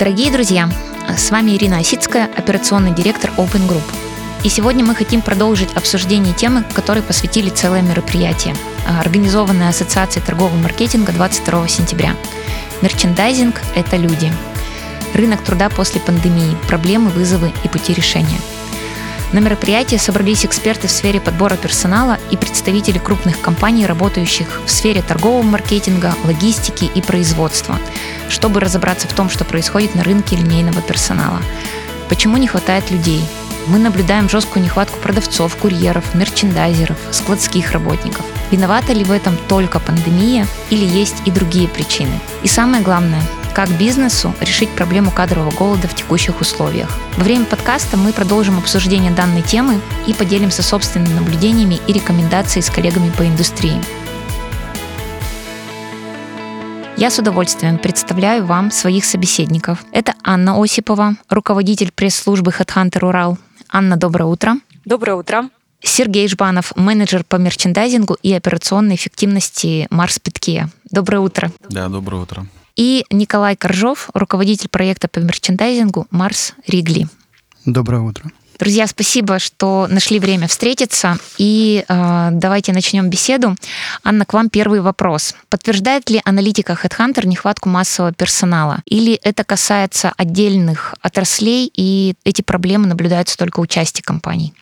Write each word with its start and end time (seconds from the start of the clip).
Дорогие 0.00 0.32
друзья, 0.32 0.66
с 1.14 1.30
вами 1.30 1.50
Ирина 1.50 1.76
Осицкая, 1.76 2.24
операционный 2.34 2.94
директор 2.94 3.30
Open 3.36 3.68
Group. 3.68 3.82
И 4.42 4.48
сегодня 4.48 4.82
мы 4.82 4.94
хотим 4.94 5.20
продолжить 5.20 5.74
обсуждение 5.74 6.32
темы, 6.32 6.64
которой 6.74 7.02
посвятили 7.02 7.50
целое 7.50 7.82
мероприятие, 7.82 8.54
организованное 8.98 9.68
Ассоциацией 9.68 10.24
торгового 10.24 10.56
маркетинга 10.56 11.12
22 11.12 11.68
сентября. 11.68 12.16
Мерчендайзинг– 12.80 13.60
это 13.74 13.98
люди. 13.98 14.32
Рынок 15.12 15.44
труда 15.44 15.68
после 15.68 16.00
пандемии, 16.00 16.56
проблемы, 16.66 17.10
вызовы 17.10 17.52
и 17.62 17.68
пути 17.68 17.92
решения– 17.92 18.40
на 19.32 19.38
мероприятии 19.38 19.96
собрались 19.96 20.44
эксперты 20.44 20.88
в 20.88 20.90
сфере 20.90 21.20
подбора 21.20 21.56
персонала 21.56 22.18
и 22.30 22.36
представители 22.36 22.98
крупных 22.98 23.40
компаний, 23.40 23.86
работающих 23.86 24.60
в 24.66 24.70
сфере 24.70 25.02
торгового 25.02 25.42
маркетинга, 25.42 26.14
логистики 26.24 26.90
и 26.92 27.00
производства, 27.00 27.78
чтобы 28.28 28.60
разобраться 28.60 29.06
в 29.06 29.12
том, 29.12 29.30
что 29.30 29.44
происходит 29.44 29.94
на 29.94 30.02
рынке 30.02 30.36
линейного 30.36 30.82
персонала. 30.82 31.40
Почему 32.08 32.38
не 32.38 32.48
хватает 32.48 32.90
людей? 32.90 33.22
Мы 33.68 33.78
наблюдаем 33.78 34.28
жесткую 34.28 34.64
нехватку 34.64 34.98
продавцов, 34.98 35.54
курьеров, 35.56 36.14
мерчендайзеров, 36.14 36.96
складских 37.12 37.70
работников. 37.70 38.24
Виновата 38.50 38.92
ли 38.92 39.04
в 39.04 39.12
этом 39.12 39.36
только 39.48 39.78
пандемия 39.78 40.46
или 40.70 40.84
есть 40.84 41.22
и 41.24 41.30
другие 41.30 41.68
причины? 41.68 42.18
И 42.42 42.48
самое 42.48 42.82
главное, 42.82 43.22
как 43.52 43.70
бизнесу 43.76 44.34
решить 44.40 44.70
проблему 44.70 45.10
кадрового 45.10 45.50
голода 45.50 45.88
в 45.88 45.94
текущих 45.94 46.40
условиях. 46.40 46.90
Во 47.16 47.24
время 47.24 47.44
подкаста 47.44 47.96
мы 47.96 48.12
продолжим 48.12 48.58
обсуждение 48.58 49.10
данной 49.12 49.42
темы 49.42 49.80
и 50.06 50.14
поделимся 50.14 50.62
собственными 50.62 51.14
наблюдениями 51.14 51.80
и 51.86 51.92
рекомендациями 51.92 52.64
с 52.64 52.70
коллегами 52.70 53.10
по 53.10 53.26
индустрии. 53.26 53.80
Я 56.96 57.10
с 57.10 57.18
удовольствием 57.18 57.78
представляю 57.78 58.44
вам 58.44 58.70
своих 58.70 59.04
собеседников. 59.04 59.84
Это 59.90 60.14
Анна 60.22 60.62
Осипова, 60.62 61.16
руководитель 61.30 61.92
пресс-службы 61.92 62.50
HeadHunter 62.50 63.06
Урал. 63.06 63.38
Анна, 63.70 63.96
доброе 63.96 64.26
утро. 64.26 64.56
Доброе 64.84 65.14
утро. 65.14 65.48
Сергей 65.82 66.28
Жбанов, 66.28 66.76
менеджер 66.76 67.24
по 67.24 67.36
мерчендайзингу 67.36 68.18
и 68.22 68.34
операционной 68.34 68.96
эффективности 68.96 69.86
Марс 69.88 70.18
Питкея. 70.18 70.68
Доброе 70.90 71.20
утро. 71.20 71.50
Да, 71.70 71.88
доброе 71.88 72.22
утро 72.22 72.46
и 72.76 73.04
Николай 73.10 73.56
Коржов, 73.56 74.10
руководитель 74.14 74.68
проекта 74.68 75.08
по 75.08 75.18
мерчендайзингу 75.18 76.06
«Марс 76.10 76.54
Ригли». 76.66 77.08
Доброе 77.64 78.02
утро. 78.02 78.30
Друзья, 78.60 78.86
спасибо, 78.86 79.38
что 79.38 79.86
нашли 79.88 80.18
время 80.18 80.46
встретиться. 80.46 81.16
И 81.38 81.82
э, 81.88 82.28
давайте 82.32 82.74
начнем 82.74 83.08
беседу. 83.08 83.56
Анна, 84.04 84.26
к 84.26 84.34
вам 84.34 84.50
первый 84.50 84.82
вопрос. 84.82 85.34
Подтверждает 85.48 86.10
ли 86.10 86.20
аналитика 86.26 86.74
HeadHunter 86.74 87.26
нехватку 87.26 87.70
массового 87.70 88.12
персонала? 88.12 88.82
Или 88.84 89.14
это 89.14 89.44
касается 89.44 90.12
отдельных 90.14 90.94
отраслей, 91.00 91.72
и 91.74 92.14
эти 92.24 92.42
проблемы 92.42 92.86
наблюдаются 92.86 93.38
только 93.38 93.60
у 93.60 93.66
части 93.66 94.02
компаний? 94.02 94.52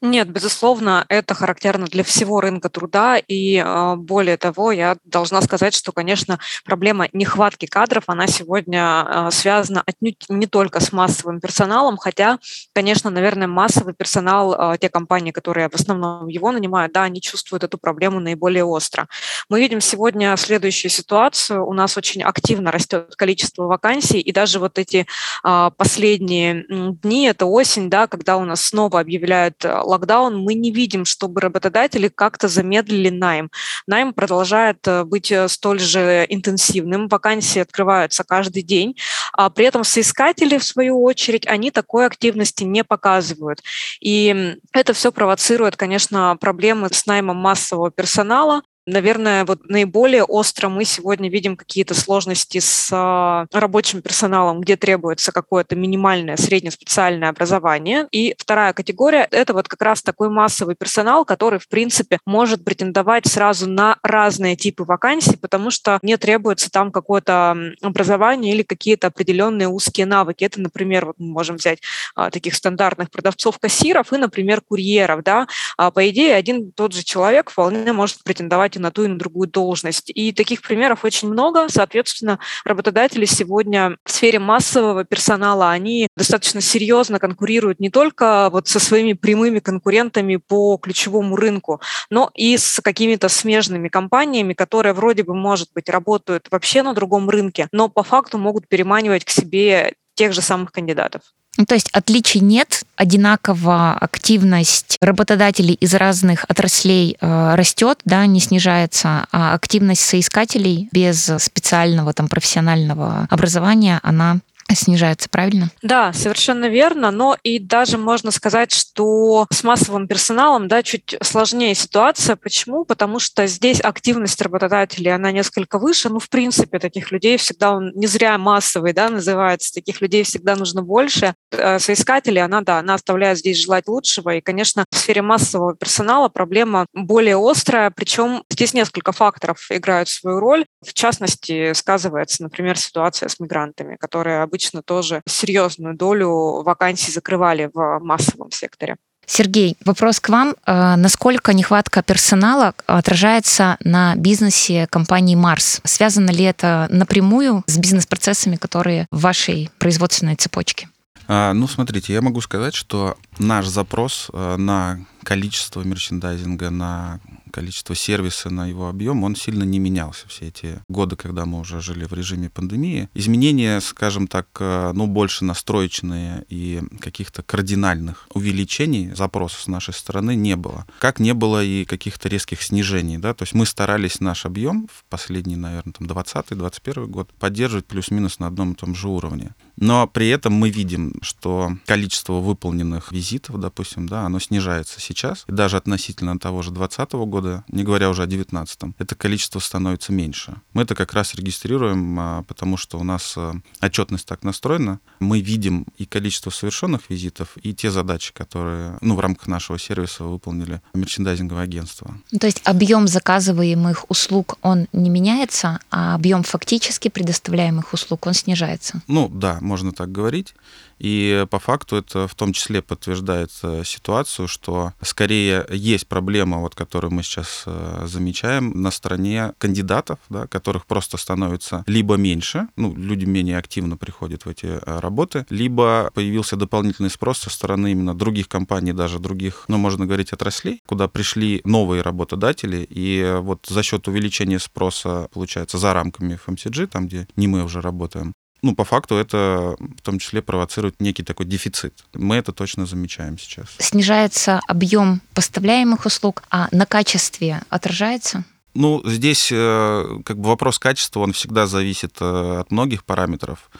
Нет, 0.00 0.30
безусловно, 0.30 1.04
это 1.08 1.34
характерно 1.34 1.86
для 1.86 2.04
всего 2.04 2.40
рынка 2.40 2.68
труда, 2.68 3.16
и 3.18 3.56
э, 3.56 3.96
более 3.96 4.36
того, 4.36 4.70
я 4.70 4.96
должна 5.02 5.42
сказать, 5.42 5.74
что, 5.74 5.90
конечно, 5.90 6.38
проблема 6.64 7.08
нехватки 7.12 7.66
кадров, 7.66 8.04
она 8.06 8.28
сегодня 8.28 9.04
э, 9.04 9.30
связана 9.32 9.82
отнюдь 9.84 10.24
не 10.28 10.46
только 10.46 10.78
с 10.78 10.92
массовым 10.92 11.40
персоналом, 11.40 11.96
хотя, 11.96 12.38
конечно, 12.72 13.10
наверное, 13.10 13.48
массовый 13.48 13.92
персонал, 13.92 14.74
э, 14.74 14.78
те 14.78 14.88
компании, 14.88 15.32
которые 15.32 15.68
в 15.68 15.74
основном 15.74 16.28
его 16.28 16.52
нанимают, 16.52 16.92
да, 16.92 17.02
они 17.02 17.20
чувствуют 17.20 17.64
эту 17.64 17.76
проблему 17.76 18.20
наиболее 18.20 18.62
остро. 18.62 19.08
Мы 19.48 19.58
видим 19.58 19.80
сегодня 19.80 20.36
следующую 20.36 20.92
ситуацию, 20.92 21.66
у 21.66 21.72
нас 21.72 21.96
очень 21.96 22.22
активно 22.22 22.70
растет 22.70 23.16
количество 23.16 23.64
вакансий, 23.64 24.20
и 24.20 24.30
даже 24.30 24.60
вот 24.60 24.78
эти 24.78 25.08
последние 25.42 26.64
дни, 26.68 27.26
это 27.26 27.46
осень, 27.46 27.90
да, 27.90 28.06
когда 28.06 28.36
у 28.36 28.44
нас 28.44 28.62
снова 28.62 29.00
объявляют 29.00 29.64
локдаун, 29.88 30.38
мы 30.38 30.54
не 30.54 30.70
видим, 30.70 31.04
чтобы 31.04 31.40
работодатели 31.40 32.08
как-то 32.08 32.48
замедлили 32.48 33.08
найм. 33.08 33.50
Найм 33.86 34.12
продолжает 34.12 34.86
э, 34.86 35.04
быть 35.04 35.32
э, 35.32 35.48
столь 35.48 35.80
же 35.80 36.26
интенсивным, 36.28 37.08
вакансии 37.08 37.60
открываются 37.60 38.24
каждый 38.24 38.62
день, 38.62 38.96
а 39.32 39.50
при 39.50 39.66
этом 39.66 39.84
соискатели, 39.84 40.58
в 40.58 40.64
свою 40.64 41.02
очередь, 41.02 41.46
они 41.46 41.70
такой 41.70 42.06
активности 42.06 42.64
не 42.64 42.84
показывают. 42.84 43.62
И 44.00 44.56
это 44.72 44.92
все 44.92 45.10
провоцирует, 45.10 45.76
конечно, 45.76 46.36
проблемы 46.40 46.88
с 46.92 47.06
наймом 47.06 47.36
массового 47.36 47.90
персонала, 47.90 48.62
Наверное, 48.90 49.44
вот 49.44 49.68
наиболее 49.68 50.24
остро 50.24 50.70
мы 50.70 50.86
сегодня 50.86 51.28
видим 51.28 51.58
какие-то 51.58 51.94
сложности 51.94 52.58
с 52.58 52.88
а, 52.90 53.44
рабочим 53.52 54.00
персоналом, 54.00 54.62
где 54.62 54.78
требуется 54.78 55.30
какое-то 55.30 55.76
минимальное 55.76 56.38
среднеспециальное 56.38 57.28
образование. 57.28 58.08
И 58.12 58.34
вторая 58.38 58.72
категория– 58.72 59.28
это 59.30 59.52
вот 59.52 59.68
как 59.68 59.82
раз 59.82 60.02
такой 60.02 60.30
массовый 60.30 60.74
персонал, 60.74 61.26
который, 61.26 61.58
в 61.58 61.68
принципе, 61.68 62.18
может 62.24 62.64
претендовать 62.64 63.26
сразу 63.26 63.68
на 63.68 63.98
разные 64.02 64.56
типы 64.56 64.84
вакансий, 64.84 65.36
потому 65.36 65.70
что 65.70 65.98
не 66.00 66.16
требуется 66.16 66.70
там 66.70 66.90
какое-то 66.90 67.58
образование 67.82 68.54
или 68.54 68.62
какие-то 68.62 69.08
определенные 69.08 69.68
узкие 69.68 70.06
навыки. 70.06 70.44
Это, 70.44 70.62
например, 70.62 71.04
вот 71.04 71.16
мы 71.18 71.26
можем 71.26 71.56
взять 71.56 71.80
а, 72.14 72.30
таких 72.30 72.54
стандартных 72.54 73.10
продавцов-кассиров 73.10 74.14
и, 74.14 74.16
например, 74.16 74.62
курьеров. 74.62 75.22
Да? 75.22 75.46
А, 75.76 75.90
по 75.90 76.08
идее, 76.08 76.34
один 76.36 76.72
тот 76.72 76.94
же 76.94 77.04
человек 77.04 77.50
вполне 77.50 77.92
может 77.92 78.24
претендовать 78.24 78.77
и 78.78 78.80
на 78.80 78.90
ту, 78.90 79.04
и 79.04 79.08
на 79.08 79.18
другую 79.18 79.48
должность. 79.48 80.10
И 80.14 80.32
таких 80.32 80.62
примеров 80.62 81.04
очень 81.04 81.28
много. 81.28 81.68
Соответственно, 81.68 82.38
работодатели 82.64 83.24
сегодня 83.24 83.96
в 84.04 84.10
сфере 84.10 84.38
массового 84.38 85.04
персонала, 85.04 85.70
они 85.70 86.08
достаточно 86.16 86.60
серьезно 86.60 87.18
конкурируют 87.18 87.80
не 87.80 87.90
только 87.90 88.48
вот 88.50 88.68
со 88.68 88.80
своими 88.80 89.12
прямыми 89.12 89.58
конкурентами 89.58 90.36
по 90.36 90.76
ключевому 90.78 91.36
рынку, 91.36 91.80
но 92.10 92.30
и 92.34 92.56
с 92.56 92.80
какими-то 92.80 93.28
смежными 93.28 93.88
компаниями, 93.88 94.54
которые 94.54 94.92
вроде 94.92 95.22
бы, 95.22 95.34
может 95.34 95.68
быть, 95.74 95.88
работают 95.88 96.46
вообще 96.50 96.82
на 96.82 96.94
другом 96.94 97.28
рынке, 97.28 97.68
но 97.72 97.88
по 97.88 98.02
факту 98.02 98.38
могут 98.38 98.68
переманивать 98.68 99.24
к 99.24 99.30
себе 99.30 99.94
тех 100.14 100.32
же 100.32 100.42
самых 100.42 100.72
кандидатов. 100.72 101.22
Ну, 101.56 101.64
то 101.66 101.74
есть 101.74 101.88
отличий 101.92 102.40
нет, 102.40 102.84
одинаково 102.96 103.94
активность 103.94 104.96
работодателей 105.00 105.74
из 105.74 105.92
разных 105.94 106.44
отраслей 106.48 107.16
э, 107.20 107.54
растет, 107.56 107.98
да, 108.04 108.26
не 108.26 108.38
снижается, 108.38 109.26
а 109.32 109.54
активность 109.54 110.02
соискателей 110.02 110.88
без 110.92 111.30
специального 111.38 112.12
там 112.12 112.28
профессионального 112.28 113.26
образования, 113.30 113.98
она 114.02 114.38
снижается, 114.74 115.28
правильно? 115.30 115.70
Да, 115.82 116.12
совершенно 116.12 116.68
верно, 116.68 117.10
но 117.10 117.36
и 117.42 117.58
даже 117.58 117.98
можно 117.98 118.30
сказать, 118.30 118.72
что 118.72 119.46
с 119.50 119.64
массовым 119.64 120.06
персоналом 120.06 120.68
да, 120.68 120.82
чуть 120.82 121.16
сложнее 121.22 121.74
ситуация. 121.74 122.36
Почему? 122.36 122.84
Потому 122.84 123.18
что 123.18 123.46
здесь 123.46 123.80
активность 123.80 124.40
работодателей, 124.40 125.14
она 125.14 125.32
несколько 125.32 125.78
выше. 125.78 126.08
Ну, 126.08 126.18
в 126.18 126.28
принципе, 126.28 126.78
таких 126.78 127.10
людей 127.12 127.36
всегда, 127.38 127.72
он 127.72 127.92
не 127.94 128.06
зря 128.06 128.36
массовый, 128.38 128.92
да, 128.92 129.08
называется, 129.08 129.72
таких 129.72 130.00
людей 130.00 130.22
всегда 130.22 130.56
нужно 130.56 130.82
больше. 130.82 131.34
Э, 131.50 131.78
соискатели, 131.78 132.38
она, 132.38 132.60
да, 132.60 132.78
она 132.78 132.94
оставляет 132.94 133.38
здесь 133.38 133.62
желать 133.62 133.88
лучшего. 133.88 134.34
И, 134.34 134.40
конечно, 134.40 134.84
в 134.90 134.96
сфере 134.96 135.22
массового 135.22 135.74
персонала 135.74 136.28
проблема 136.28 136.86
более 136.92 137.36
острая, 137.38 137.90
причем 137.90 138.44
здесь 138.50 138.74
несколько 138.74 139.12
факторов 139.12 139.66
играют 139.70 140.08
свою 140.08 140.40
роль. 140.40 140.66
В 140.84 140.92
частности, 140.92 141.72
сказывается, 141.72 142.42
например, 142.42 142.78
ситуация 142.78 143.28
с 143.28 143.40
мигрантами, 143.40 143.96
которые 143.96 144.42
обычно 144.42 144.57
обычно 144.58 144.82
тоже 144.82 145.22
серьезную 145.26 145.96
долю 145.96 146.62
вакансий 146.64 147.12
закрывали 147.12 147.70
в 147.72 148.00
массовом 148.00 148.50
секторе. 148.50 148.96
Сергей, 149.24 149.76
вопрос 149.84 150.18
к 150.18 150.30
вам. 150.30 150.56
А, 150.66 150.96
насколько 150.96 151.52
нехватка 151.52 152.02
персонала 152.02 152.74
отражается 152.86 153.76
на 153.84 154.16
бизнесе 154.16 154.88
компании 154.88 155.36
Марс? 155.36 155.80
Связано 155.84 156.30
ли 156.30 156.42
это 156.42 156.88
напрямую 156.90 157.62
с 157.66 157.78
бизнес-процессами, 157.78 158.56
которые 158.56 159.06
в 159.12 159.20
вашей 159.20 159.70
производственной 159.78 160.34
цепочке? 160.34 160.88
А, 161.28 161.52
ну, 161.52 161.68
смотрите, 161.68 162.12
я 162.12 162.20
могу 162.20 162.40
сказать, 162.40 162.74
что 162.74 163.16
наш 163.38 163.66
запрос 163.66 164.30
а, 164.32 164.56
на 164.56 164.98
количество 165.22 165.82
мерчендайзинга, 165.82 166.70
на 166.70 167.20
количество 167.48 167.94
сервиса, 167.94 168.50
на 168.50 168.66
его 168.66 168.88
объем, 168.88 169.24
он 169.24 169.36
сильно 169.36 169.64
не 169.64 169.78
менялся 169.78 170.28
все 170.28 170.48
эти 170.48 170.80
годы, 170.88 171.16
когда 171.16 171.44
мы 171.44 171.60
уже 171.60 171.80
жили 171.80 172.04
в 172.04 172.12
режиме 172.12 172.50
пандемии. 172.50 173.08
Изменения, 173.14 173.80
скажем 173.80 174.26
так, 174.26 174.48
э, 174.60 174.92
ну, 174.94 175.06
больше 175.06 175.44
настроечные 175.44 176.44
и 176.48 176.82
каких-то 177.00 177.42
кардинальных 177.42 178.28
увеличений 178.34 179.14
запросов 179.14 179.60
с 179.60 179.66
нашей 179.66 179.94
стороны 179.94 180.34
не 180.34 180.56
было. 180.56 180.86
Как 180.98 181.20
не 181.20 181.34
было 181.34 181.62
и 181.62 181.84
каких-то 181.84 182.28
резких 182.28 182.62
снижений, 182.62 183.18
да, 183.18 183.34
то 183.34 183.42
есть 183.42 183.54
мы 183.54 183.66
старались 183.66 184.20
наш 184.20 184.46
объем 184.46 184.88
в 184.92 185.04
последний, 185.08 185.56
наверное, 185.56 185.92
там 185.92 186.06
20-21 186.06 187.06
год 187.06 187.32
поддерживать 187.34 187.86
плюс-минус 187.86 188.38
на 188.38 188.46
одном 188.46 188.72
и 188.72 188.74
том 188.74 188.94
же 188.94 189.08
уровне. 189.08 189.54
Но 189.80 190.06
при 190.06 190.28
этом 190.28 190.52
мы 190.52 190.70
видим, 190.70 191.14
что 191.22 191.72
количество 191.86 192.34
выполненных 192.34 193.12
визитов, 193.12 193.60
допустим, 193.60 194.08
да, 194.08 194.26
оно 194.26 194.40
снижается 194.40 195.00
сейчас. 195.00 195.44
И 195.48 195.52
даже 195.52 195.76
относительно 195.76 196.38
того 196.38 196.62
же 196.62 196.70
2020 196.70 197.12
года 197.28 197.64
не 197.68 197.84
говоря 197.84 198.10
уже 198.10 198.22
о 198.22 198.26
2019, 198.26 198.94
это 198.98 199.14
количество 199.14 199.58
становится 199.58 200.12
меньше. 200.12 200.56
Мы 200.72 200.82
это 200.82 200.94
как 200.94 201.12
раз 201.12 201.34
регистрируем, 201.34 202.18
а, 202.18 202.42
потому 202.42 202.76
что 202.76 202.98
у 202.98 203.04
нас 203.04 203.34
а, 203.36 203.54
отчетность 203.80 204.26
так 204.26 204.42
настроена. 204.42 205.00
Мы 205.20 205.40
видим 205.40 205.86
и 205.96 206.04
количество 206.04 206.50
совершенных 206.50 207.10
визитов, 207.10 207.56
и 207.62 207.74
те 207.74 207.90
задачи, 207.90 208.32
которые 208.32 208.98
ну, 209.00 209.14
в 209.14 209.20
рамках 209.20 209.46
нашего 209.46 209.78
сервиса 209.78 210.24
выполнили 210.24 210.80
мерчендайзинговое 210.94 211.64
агентство. 211.64 212.16
То 212.38 212.46
есть 212.46 212.60
объем 212.64 213.06
заказываемых 213.06 214.10
услуг, 214.10 214.58
он 214.62 214.86
не 214.92 215.10
меняется, 215.10 215.80
а 215.90 216.14
объем 216.14 216.42
фактически 216.42 217.08
предоставляемых 217.08 217.92
услуг, 217.92 218.26
он 218.26 218.34
снижается? 218.34 219.02
Ну 219.06 219.28
да, 219.28 219.58
можно 219.68 219.92
так 219.92 220.10
говорить. 220.10 220.54
И 220.98 221.46
по 221.50 221.58
факту 221.58 221.96
это 221.96 222.26
в 222.26 222.34
том 222.34 222.52
числе 222.52 222.82
подтверждает 222.82 223.52
ситуацию, 223.84 224.48
что 224.48 224.92
скорее 225.00 225.66
есть 225.70 226.08
проблема, 226.08 226.58
вот, 226.58 226.74
которую 226.74 227.12
мы 227.12 227.22
сейчас 227.22 227.64
э, 227.66 228.06
замечаем, 228.06 228.82
на 228.82 228.90
стороне 228.90 229.52
кандидатов, 229.58 230.18
да, 230.28 230.46
которых 230.46 230.86
просто 230.86 231.16
становится 231.16 231.84
либо 231.86 232.16
меньше, 232.16 232.68
ну, 232.76 232.94
люди 232.94 233.24
менее 233.24 233.58
активно 233.58 233.96
приходят 233.96 234.44
в 234.44 234.48
эти 234.48 234.66
э, 234.66 234.98
работы, 235.00 235.46
либо 235.50 236.10
появился 236.14 236.56
дополнительный 236.56 237.10
спрос 237.10 237.38
со 237.38 237.50
стороны 237.50 237.92
именно 237.92 238.14
других 238.14 238.48
компаний, 238.48 238.92
даже 238.92 239.18
других, 239.18 239.64
ну, 239.68 239.78
можно 239.78 240.06
говорить, 240.06 240.32
отраслей, 240.32 240.82
куда 240.86 241.08
пришли 241.08 241.60
новые 241.64 242.02
работодатели, 242.02 242.86
и 242.88 243.38
вот 243.40 243.66
за 243.68 243.82
счет 243.82 244.08
увеличения 244.08 244.58
спроса, 244.58 245.28
получается, 245.32 245.78
за 245.78 245.92
рамками 245.92 246.38
FMCG, 246.46 246.86
там, 246.86 247.06
где 247.06 247.28
не 247.36 247.46
мы 247.46 247.62
уже 247.64 247.80
работаем, 247.80 248.32
ну, 248.62 248.74
по 248.74 248.84
факту 248.84 249.16
это 249.16 249.76
в 249.78 250.02
том 250.02 250.18
числе 250.18 250.42
провоцирует 250.42 251.00
некий 251.00 251.22
такой 251.22 251.46
дефицит. 251.46 252.04
Мы 252.14 252.36
это 252.36 252.52
точно 252.52 252.86
замечаем 252.86 253.38
сейчас. 253.38 253.68
Снижается 253.78 254.60
объем 254.66 255.20
поставляемых 255.34 256.06
услуг, 256.06 256.42
а 256.50 256.68
на 256.72 256.86
качестве 256.86 257.62
отражается? 257.68 258.44
Ну, 258.74 259.02
здесь 259.04 259.50
э, 259.50 260.20
как 260.24 260.38
бы 260.38 260.50
вопрос 260.50 260.78
качества, 260.78 261.20
он 261.20 261.32
всегда 261.32 261.66
зависит 261.66 262.16
э, 262.20 262.58
от 262.60 262.70
многих 262.70 263.04
параметров. 263.04 263.70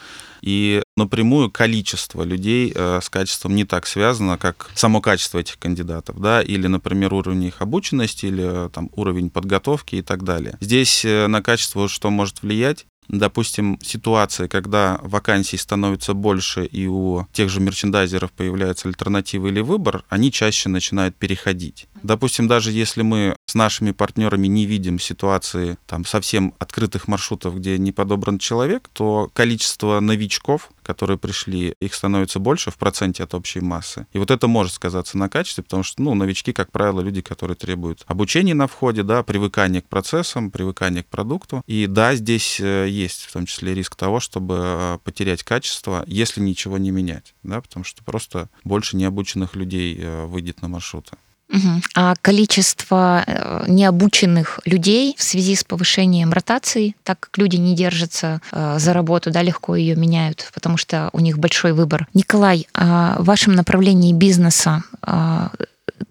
И 0.40 0.82
напрямую 0.96 1.50
количество 1.50 2.22
людей 2.22 2.72
э, 2.74 3.00
с 3.02 3.08
качеством 3.08 3.54
не 3.54 3.64
так 3.64 3.86
связано, 3.86 4.38
как 4.38 4.70
само 4.74 5.00
качество 5.00 5.38
этих 5.38 5.58
кандидатов, 5.58 6.20
да, 6.20 6.42
или, 6.42 6.66
например, 6.66 7.14
уровень 7.14 7.44
их 7.44 7.60
обученности, 7.60 8.26
или 8.26 8.68
там 8.70 8.90
уровень 8.94 9.30
подготовки 9.30 9.96
и 9.96 10.02
так 10.02 10.24
далее. 10.24 10.56
Здесь 10.60 11.04
на 11.04 11.42
качество 11.42 11.88
что 11.88 12.10
может 12.10 12.42
влиять? 12.42 12.86
Допустим, 13.08 13.78
ситуации, 13.82 14.46
когда 14.46 14.98
вакансий 15.02 15.56
становится 15.56 16.14
больше 16.14 16.64
и 16.64 16.86
у 16.86 17.26
тех 17.32 17.48
же 17.48 17.60
мерчендайзеров 17.60 18.32
появляется 18.32 18.88
альтернатива 18.88 19.48
или 19.48 19.60
выбор, 19.60 20.04
они 20.08 20.30
чаще 20.30 20.68
начинают 20.68 21.16
переходить. 21.16 21.88
Допустим, 22.02 22.46
даже 22.46 22.70
если 22.70 23.02
мы 23.02 23.36
с 23.46 23.54
нашими 23.54 23.92
партнерами 23.92 24.46
не 24.46 24.66
видим 24.66 24.98
ситуации 24.98 25.78
там 25.86 26.04
совсем 26.04 26.54
открытых 26.58 27.08
маршрутов, 27.08 27.56
где 27.56 27.78
не 27.78 27.92
подобран 27.92 28.38
человек, 28.38 28.88
то 28.92 29.30
количество 29.32 30.00
новичков, 30.00 30.70
которые 30.88 31.18
пришли, 31.18 31.74
их 31.82 31.94
становится 31.94 32.38
больше 32.38 32.70
в 32.70 32.78
проценте 32.78 33.22
от 33.22 33.34
общей 33.34 33.60
массы. 33.60 34.06
И 34.14 34.18
вот 34.18 34.30
это 34.30 34.48
может 34.48 34.72
сказаться 34.72 35.18
на 35.18 35.28
качестве, 35.28 35.62
потому 35.62 35.82
что, 35.82 36.00
ну, 36.00 36.14
новички, 36.14 36.54
как 36.54 36.72
правило, 36.72 37.02
люди, 37.02 37.20
которые 37.20 37.56
требуют 37.56 38.04
обучения 38.06 38.54
на 38.54 38.66
входе, 38.66 39.02
да, 39.02 39.22
привыкания 39.22 39.82
к 39.82 39.88
процессам, 39.88 40.50
привыкания 40.50 41.02
к 41.02 41.06
продукту. 41.06 41.62
И 41.66 41.86
да, 41.86 42.14
здесь 42.14 42.58
э, 42.58 42.86
есть 42.88 43.24
в 43.24 43.32
том 43.34 43.44
числе 43.44 43.74
риск 43.74 43.96
того, 43.96 44.18
чтобы 44.18 44.54
э, 44.58 44.98
потерять 45.04 45.42
качество, 45.42 46.04
если 46.06 46.40
ничего 46.40 46.78
не 46.78 46.90
менять, 46.90 47.34
да, 47.42 47.60
потому 47.60 47.84
что 47.84 48.02
просто 48.02 48.48
больше 48.64 48.96
необученных 48.96 49.56
людей 49.56 49.94
э, 50.00 50.24
выйдет 50.24 50.62
на 50.62 50.68
маршруты. 50.68 51.18
Угу. 51.50 51.82
А 51.94 52.14
количество 52.20 53.24
э, 53.26 53.64
необученных 53.68 54.60
людей 54.66 55.14
в 55.16 55.22
связи 55.22 55.54
с 55.54 55.64
повышением 55.64 56.32
ротации, 56.32 56.94
так 57.04 57.20
как 57.20 57.38
люди 57.38 57.56
не 57.56 57.74
держатся 57.74 58.40
э, 58.52 58.78
за 58.78 58.92
работу, 58.92 59.30
да, 59.30 59.42
легко 59.42 59.74
ее 59.74 59.96
меняют, 59.96 60.50
потому 60.52 60.76
что 60.76 61.08
у 61.12 61.20
них 61.20 61.38
большой 61.38 61.72
выбор. 61.72 62.06
Николай, 62.12 62.66
а 62.74 63.16
в 63.18 63.24
вашем 63.24 63.54
направлении 63.54 64.12
бизнеса 64.12 64.82
а, 65.02 65.50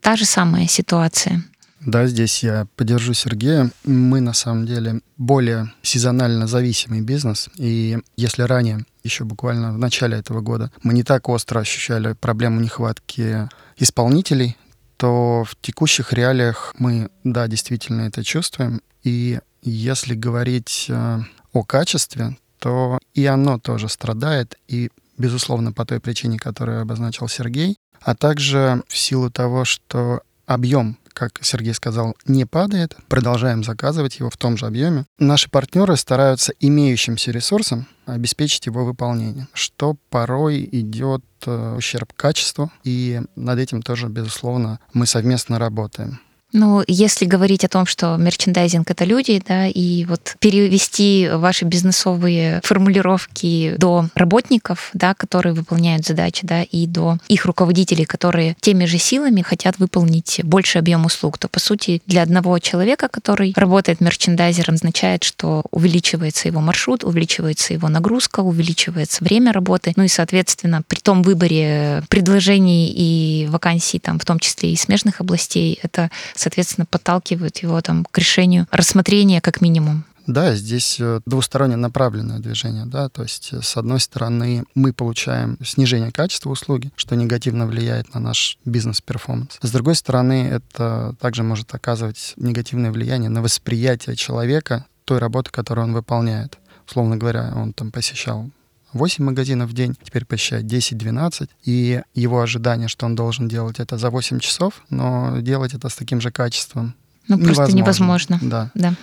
та 0.01 0.15
же 0.15 0.25
самая 0.25 0.67
ситуация? 0.67 1.43
Да, 1.81 2.07
здесь 2.07 2.43
я 2.43 2.67
поддержу 2.75 3.13
Сергея. 3.13 3.71
Мы 3.85 4.19
на 4.19 4.33
самом 4.33 4.65
деле 4.65 5.01
более 5.17 5.71
сезонально 5.83 6.47
зависимый 6.47 7.01
бизнес. 7.01 7.49
И 7.55 7.99
если 8.17 8.41
ранее, 8.41 8.85
еще 9.03 9.23
буквально 9.23 9.71
в 9.71 9.77
начале 9.77 10.17
этого 10.17 10.41
года, 10.41 10.71
мы 10.83 10.93
не 10.93 11.03
так 11.03 11.29
остро 11.29 11.59
ощущали 11.59 12.13
проблему 12.13 12.59
нехватки 12.59 13.47
исполнителей, 13.77 14.57
то 14.97 15.43
в 15.43 15.55
текущих 15.61 16.13
реалиях 16.13 16.73
мы, 16.77 17.09
да, 17.23 17.47
действительно 17.47 18.01
это 18.01 18.23
чувствуем. 18.23 18.81
И 19.03 19.39
если 19.61 20.15
говорить 20.15 20.87
э, 20.89 21.19
о 21.53 21.63
качестве, 21.63 22.37
то 22.59 22.99
и 23.13 23.25
оно 23.25 23.59
тоже 23.59 23.89
страдает, 23.89 24.57
и, 24.67 24.89
безусловно, 25.17 25.71
по 25.71 25.85
той 25.85 25.99
причине, 25.99 26.39
которую 26.39 26.81
обозначил 26.81 27.27
Сергей, 27.27 27.77
а 28.01 28.15
также 28.15 28.83
в 28.87 28.97
силу 28.97 29.29
того, 29.29 29.65
что 29.65 30.21
объем 30.45 30.97
как 31.17 31.39
Сергей 31.41 31.73
сказал, 31.73 32.15
не 32.27 32.45
падает. 32.45 32.95
Продолжаем 33.07 33.63
заказывать 33.63 34.19
его 34.19 34.29
в 34.29 34.37
том 34.37 34.55
же 34.55 34.67
объеме. 34.67 35.05
Наши 35.17 35.49
партнеры 35.49 35.97
стараются 35.97 36.53
имеющимся 36.59 37.31
ресурсом 37.31 37.87
обеспечить 38.05 38.67
его 38.67 38.85
выполнение, 38.85 39.47
что 39.51 39.97
порой 40.11 40.69
идет 40.71 41.23
э, 41.47 41.75
ущерб 41.75 42.13
качеству, 42.13 42.71
и 42.83 43.21
над 43.35 43.57
этим 43.57 43.81
тоже, 43.81 44.07
безусловно, 44.07 44.79
мы 44.93 45.07
совместно 45.07 45.57
работаем. 45.57 46.19
Ну, 46.53 46.81
если 46.87 47.25
говорить 47.25 47.65
о 47.65 47.67
том, 47.67 47.85
что 47.85 48.15
мерчендайзинг— 48.15 48.89
это 48.91 49.03
люди, 49.03 49.43
да, 49.45 49.67
и 49.67 50.05
вот 50.05 50.37
перевести 50.39 51.29
ваши 51.33 51.65
бизнесовые 51.65 52.61
формулировки 52.63 53.75
до 53.77 54.07
работников, 54.15 54.89
да, 54.93 55.13
которые 55.13 55.53
выполняют 55.53 56.05
задачи, 56.05 56.45
да, 56.45 56.63
и 56.63 56.87
до 56.87 57.17
их 57.27 57.45
руководителей, 57.45 58.05
которые 58.05 58.55
теми 58.61 58.85
же 58.85 58.97
силами 58.97 59.41
хотят 59.41 59.77
выполнить 59.77 60.39
больше 60.43 60.79
объем 60.79 61.05
услуг, 61.05 61.37
то, 61.37 61.49
по 61.49 61.59
сути, 61.59 62.01
для 62.07 62.23
одного 62.23 62.57
человека, 62.59 63.09
который 63.09 63.53
работает 63.55 63.99
мерчендайзером, 63.99 64.75
означает, 64.75 65.25
что 65.25 65.63
увеличивается 65.71 66.47
его 66.47 66.61
маршрут, 66.61 67.03
увеличивается 67.03 67.73
его 67.73 67.89
нагрузка, 67.89 68.39
увеличивается 68.39 69.21
время 69.21 69.51
работы, 69.51 69.91
ну 69.97 70.03
и, 70.03 70.07
соответственно, 70.07 70.81
при 70.87 70.99
том 70.99 71.23
выборе 71.23 72.03
предложений 72.07 72.93
и 72.95 73.47
вакансий, 73.49 73.99
там, 73.99 74.17
в 74.17 74.23
том 74.23 74.39
числе 74.39 74.71
и 74.71 74.77
смежных 74.77 75.19
областей, 75.19 75.77
это 75.83 76.09
соответственно, 76.37 76.85
подталкивают 76.85 77.57
его 77.59 77.81
там 77.81 78.05
к 78.05 78.17
решению 78.17 78.67
рассмотрения 78.71 79.41
как 79.41 79.61
минимум. 79.61 80.05
Да, 80.27 80.53
здесь 80.55 80.97
э, 80.99 81.21
двусторонне 81.25 81.77
направленное 81.77 82.39
движение, 82.39 82.85
да, 82.85 83.07
то 83.07 83.23
есть 83.23 83.53
э, 83.53 83.61
с 83.61 83.77
одной 83.77 84.01
стороны 84.01 84.65
мы 84.75 84.91
получаем 84.91 85.57
снижение 85.63 86.11
качества 86.11 86.49
услуги, 86.49 86.91
что 86.97 87.15
негативно 87.15 87.65
влияет 87.65 88.13
на 88.13 88.19
наш 88.19 88.57
бизнес-перформанс. 88.65 89.57
С 89.61 89.71
другой 89.71 89.95
стороны, 89.95 90.49
это 90.49 91.15
также 91.21 91.43
может 91.43 91.73
оказывать 91.73 92.33
негативное 92.35 92.91
влияние 92.91 93.29
на 93.29 93.41
восприятие 93.41 94.17
человека 94.17 94.85
той 95.05 95.19
работы, 95.19 95.49
которую 95.49 95.87
он 95.87 95.93
выполняет. 95.93 96.57
Условно 96.85 97.15
говоря, 97.15 97.53
он 97.55 97.71
там 97.71 97.91
посещал 97.91 98.49
8 98.93 99.23
магазинов 99.23 99.69
в 99.69 99.73
день, 99.73 99.95
теперь 100.01 100.25
посещает 100.25 100.65
10-12, 100.65 101.49
и 101.65 102.01
его 102.13 102.41
ожидание, 102.41 102.87
что 102.87 103.05
он 103.05 103.15
должен 103.15 103.47
делать 103.47 103.79
это 103.79 103.97
за 103.97 104.09
8 104.09 104.39
часов, 104.39 104.81
но 104.89 105.39
делать 105.39 105.73
это 105.73 105.89
с 105.89 105.95
таким 105.95 106.21
же 106.21 106.31
качеством 106.31 106.95
ну, 107.27 107.37
просто 107.39 107.75
невозможно. 107.75 108.39
Да. 108.41 108.71
да 108.73 108.93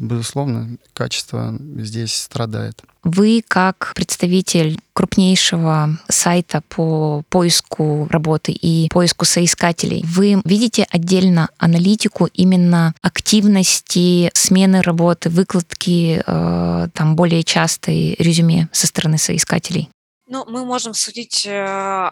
безусловно, 0.00 0.78
качество 0.94 1.54
здесь 1.76 2.14
страдает. 2.14 2.82
Вы, 3.04 3.42
как 3.46 3.92
представитель 3.94 4.78
крупнейшего 4.92 5.98
сайта 6.08 6.62
по 6.68 7.22
поиску 7.28 8.08
работы 8.10 8.52
и 8.52 8.88
поиску 8.90 9.24
соискателей, 9.24 10.02
вы 10.04 10.40
видите 10.44 10.86
отдельно 10.90 11.48
аналитику 11.58 12.26
именно 12.32 12.94
активности 13.02 14.30
смены 14.34 14.82
работы, 14.82 15.30
выкладки 15.30 16.22
э, 16.26 16.88
там 16.92 17.16
более 17.16 17.42
частой 17.44 18.16
резюме 18.18 18.68
со 18.72 18.86
стороны 18.86 19.18
соискателей? 19.18 19.88
Ну, 20.32 20.44
мы 20.46 20.64
можем 20.64 20.94
судить 20.94 21.44
э, 21.44 21.60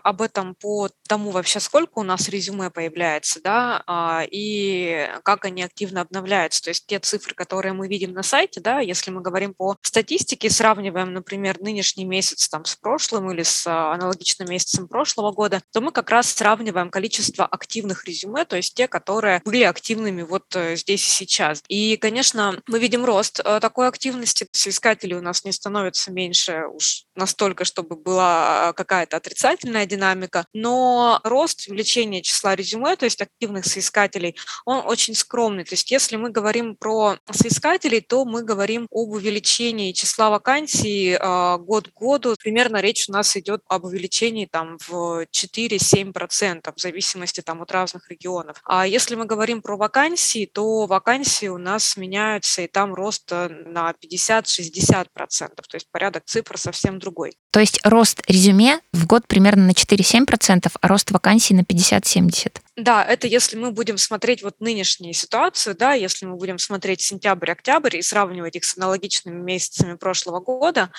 об 0.02 0.22
этом 0.22 0.56
по 0.56 0.90
тому 1.06 1.30
вообще, 1.30 1.60
сколько 1.60 2.00
у 2.00 2.02
нас 2.02 2.28
резюме 2.28 2.68
появляется, 2.68 3.40
да, 3.40 3.84
а, 3.86 4.24
и 4.28 5.08
как 5.22 5.44
они 5.44 5.62
активно 5.62 6.00
обновляются. 6.00 6.60
То 6.64 6.70
есть 6.70 6.84
те 6.86 6.98
цифры, 6.98 7.36
которые 7.36 7.74
мы 7.74 7.86
видим 7.86 8.12
на 8.12 8.24
сайте, 8.24 8.60
да, 8.60 8.80
если 8.80 9.12
мы 9.12 9.20
говорим 9.20 9.54
по 9.54 9.76
статистике, 9.82 10.50
сравниваем, 10.50 11.12
например, 11.12 11.60
нынешний 11.60 12.04
месяц 12.04 12.48
там 12.48 12.64
с 12.64 12.74
прошлым 12.74 13.30
или 13.30 13.44
с 13.44 13.64
а, 13.68 13.92
аналогичным 13.94 14.50
месяцем 14.50 14.88
прошлого 14.88 15.30
года, 15.30 15.62
то 15.72 15.80
мы 15.80 15.92
как 15.92 16.10
раз 16.10 16.28
сравниваем 16.32 16.90
количество 16.90 17.46
активных 17.46 18.04
резюме, 18.04 18.44
то 18.44 18.56
есть 18.56 18.74
те, 18.74 18.88
которые 18.88 19.42
были 19.44 19.62
активными 19.62 20.22
вот 20.22 20.56
э, 20.56 20.74
здесь 20.74 21.06
и 21.06 21.10
сейчас. 21.10 21.62
И, 21.68 21.96
конечно, 21.96 22.60
мы 22.66 22.80
видим 22.80 23.04
рост 23.04 23.38
э, 23.44 23.60
такой 23.60 23.86
активности. 23.86 24.48
Соискателей 24.50 25.14
у 25.14 25.22
нас 25.22 25.44
не 25.44 25.52
становится 25.52 26.10
меньше 26.10 26.64
уж 26.66 27.04
настолько, 27.14 27.64
чтобы 27.64 28.07
была 28.08 28.72
какая-то 28.72 29.18
отрицательная 29.18 29.84
динамика, 29.84 30.46
но 30.54 31.20
рост 31.24 31.68
увеличения 31.68 32.22
числа 32.22 32.56
резюме, 32.56 32.96
то 32.96 33.04
есть 33.04 33.20
активных 33.20 33.66
соискателей, 33.66 34.34
он 34.64 34.82
очень 34.86 35.14
скромный. 35.14 35.64
То 35.64 35.74
есть 35.74 35.90
если 35.90 36.16
мы 36.16 36.30
говорим 36.30 36.74
про 36.74 37.18
соискателей, 37.30 38.00
то 38.00 38.24
мы 38.24 38.42
говорим 38.42 38.86
об 38.90 39.10
увеличении 39.10 39.92
числа 39.92 40.30
вакансий 40.30 41.18
э, 41.20 41.58
год 41.58 41.88
к 41.88 42.00
году. 42.00 42.34
Примерно 42.38 42.80
речь 42.80 43.10
у 43.10 43.12
нас 43.12 43.36
идет 43.36 43.60
об 43.68 43.84
увеличении 43.84 44.46
там 44.46 44.78
в 44.88 45.26
4-7% 45.30 46.72
в 46.74 46.80
зависимости 46.80 47.42
там 47.42 47.60
от 47.60 47.70
разных 47.72 48.10
регионов. 48.10 48.56
А 48.64 48.86
если 48.86 49.16
мы 49.16 49.26
говорим 49.26 49.60
про 49.60 49.76
вакансии, 49.76 50.46
то 50.46 50.86
вакансии 50.86 51.48
у 51.48 51.58
нас 51.58 51.98
меняются, 51.98 52.62
и 52.62 52.68
там 52.68 52.94
рост 52.94 53.30
на 53.30 53.92
50-60%. 54.02 55.08
То 55.18 55.74
есть 55.74 55.90
порядок 55.90 56.24
цифр 56.24 56.56
совсем 56.56 56.98
другой. 56.98 57.36
То 57.50 57.60
есть 57.60 57.80
рост 57.84 57.97
резюме 58.28 58.80
в 58.92 59.06
год 59.06 59.26
примерно 59.26 59.66
на 59.66 59.70
4-7%, 59.70 60.70
а 60.80 60.88
рост 60.88 61.10
вакансий 61.10 61.54
на 61.54 61.60
50-70%. 61.60 62.58
Да, 62.78 63.04
это 63.04 63.26
если 63.26 63.56
мы 63.56 63.72
будем 63.72 63.98
смотреть 63.98 64.44
вот 64.44 64.60
нынешнюю 64.60 65.12
ситуацию, 65.12 65.74
да, 65.74 65.94
если 65.94 66.26
мы 66.26 66.36
будем 66.36 66.58
смотреть 66.58 67.00
сентябрь-октябрь 67.00 67.96
и 67.96 68.02
сравнивать 68.02 68.54
их 68.54 68.64
с 68.64 68.76
аналогичными 68.76 69.42
месяцами 69.42 69.94
прошлого 69.96 70.38
года, 70.38 70.92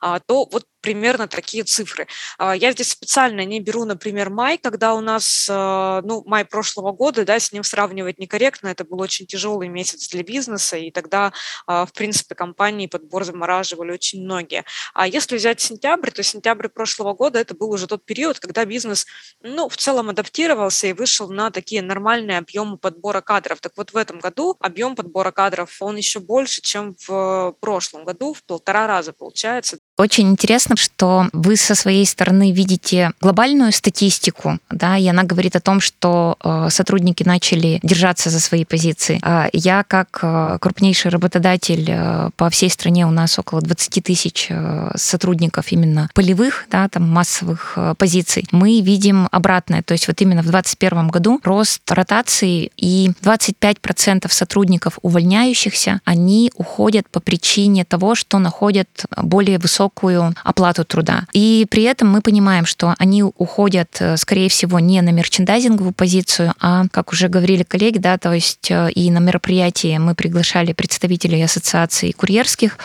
а, 0.00 0.18
то 0.20 0.48
вот 0.50 0.64
примерно 0.80 1.28
такие 1.28 1.64
цифры. 1.64 2.06
А, 2.38 2.56
я 2.56 2.72
здесь 2.72 2.92
специально 2.92 3.44
не 3.44 3.60
беру, 3.60 3.84
например, 3.84 4.30
май, 4.30 4.56
когда 4.56 4.94
у 4.94 5.02
нас, 5.02 5.46
а, 5.50 6.00
ну, 6.02 6.22
май 6.24 6.46
прошлого 6.46 6.92
года, 6.92 7.26
да, 7.26 7.38
с 7.38 7.52
ним 7.52 7.64
сравнивать 7.64 8.18
некорректно, 8.18 8.68
это 8.68 8.84
был 8.84 9.02
очень 9.02 9.26
тяжелый 9.26 9.68
месяц 9.68 10.08
для 10.08 10.22
бизнеса, 10.22 10.78
и 10.78 10.90
тогда, 10.90 11.34
в 11.66 11.90
принципе, 11.92 12.34
компании 12.34 12.86
подбор 12.86 13.24
замораживали 13.24 13.92
очень 13.92 14.22
многие. 14.22 14.64
А 14.94 15.06
если 15.06 15.36
взять 15.36 15.60
сентябрь, 15.60 16.10
то 16.10 16.22
сентябрь 16.22 16.68
прошлого 16.68 17.12
года 17.12 17.38
это 17.38 17.54
был 17.54 17.70
уже 17.70 17.86
тот 17.86 18.06
период, 18.06 18.38
когда 18.38 18.64
бизнес, 18.64 19.06
ну, 19.42 19.68
в 19.68 19.76
целом 19.76 20.08
адаптировался 20.08 20.86
и 20.86 20.92
вышел 20.92 21.25
вышел 21.26 21.34
на 21.34 21.50
такие 21.50 21.82
нормальные 21.82 22.38
объемы 22.38 22.78
подбора 22.78 23.20
кадров. 23.20 23.60
Так 23.60 23.72
вот 23.76 23.92
в 23.92 23.96
этом 23.96 24.18
году 24.20 24.56
объем 24.60 24.96
подбора 24.96 25.30
кадров, 25.32 25.76
он 25.80 25.96
еще 25.96 26.20
больше, 26.20 26.60
чем 26.62 26.94
в 27.06 27.54
прошлом 27.60 28.04
году, 28.04 28.32
в 28.32 28.44
полтора 28.44 28.86
раза 28.86 29.12
получается. 29.12 29.78
Очень 29.98 30.28
интересно, 30.28 30.76
что 30.76 31.28
вы 31.32 31.56
со 31.56 31.74
своей 31.74 32.04
стороны 32.04 32.52
видите 32.52 33.12
глобальную 33.22 33.72
статистику, 33.72 34.58
да, 34.70 34.98
и 34.98 35.06
она 35.06 35.22
говорит 35.22 35.56
о 35.56 35.60
том, 35.60 35.80
что 35.80 36.36
э, 36.44 36.68
сотрудники 36.68 37.22
начали 37.22 37.80
держаться 37.82 38.28
за 38.28 38.38
свои 38.38 38.66
позиции. 38.66 39.18
А 39.22 39.48
я 39.54 39.84
как 39.84 40.18
э, 40.20 40.58
крупнейший 40.60 41.10
работодатель 41.10 41.86
э, 41.88 42.30
по 42.36 42.50
всей 42.50 42.68
стране, 42.68 43.06
у 43.06 43.10
нас 43.10 43.38
около 43.38 43.62
20 43.62 44.04
тысяч 44.04 44.50
сотрудников 44.96 45.72
именно 45.72 46.10
полевых, 46.12 46.66
да, 46.70 46.88
там 46.88 47.08
массовых 47.08 47.78
позиций, 47.96 48.46
мы 48.52 48.80
видим 48.80 49.28
обратное, 49.32 49.82
то 49.82 49.92
есть 49.92 50.08
вот 50.08 50.20
именно 50.20 50.42
в 50.42 50.50
2021 50.50 51.08
году 51.08 51.40
рост 51.42 51.80
ротации 51.90 52.70
и 52.76 53.12
25% 53.22 54.30
сотрудников 54.30 54.98
увольняющихся, 55.00 56.00
они 56.04 56.52
уходят 56.54 57.08
по 57.08 57.20
причине 57.20 57.86
того, 57.86 58.14
что 58.14 58.38
находят 58.38 58.88
более 59.16 59.58
высокую 59.58 59.85
высокую 59.86 60.34
оплату 60.44 60.84
труда. 60.84 61.22
И 61.32 61.66
при 61.70 61.84
этом 61.84 62.10
мы 62.10 62.20
понимаем, 62.20 62.66
что 62.66 62.94
они 62.98 63.22
уходят, 63.22 63.96
э, 64.00 64.16
скорее 64.16 64.48
всего, 64.48 64.80
не 64.80 65.00
на 65.02 65.10
мерчендайзинговую 65.10 65.92
позицию, 65.92 66.52
а, 66.60 66.84
как 66.90 67.12
уже 67.12 67.28
говорили 67.28 67.62
коллеги, 67.62 67.98
да, 67.98 68.18
то 68.18 68.32
есть 68.32 68.70
э, 68.70 68.90
и 68.90 69.10
на 69.10 69.18
мероприятии 69.18 69.98
мы 69.98 70.14
приглашали 70.14 70.72
представителей 70.72 71.42
ассоциаций 71.44 72.12
курьерских, 72.12 72.78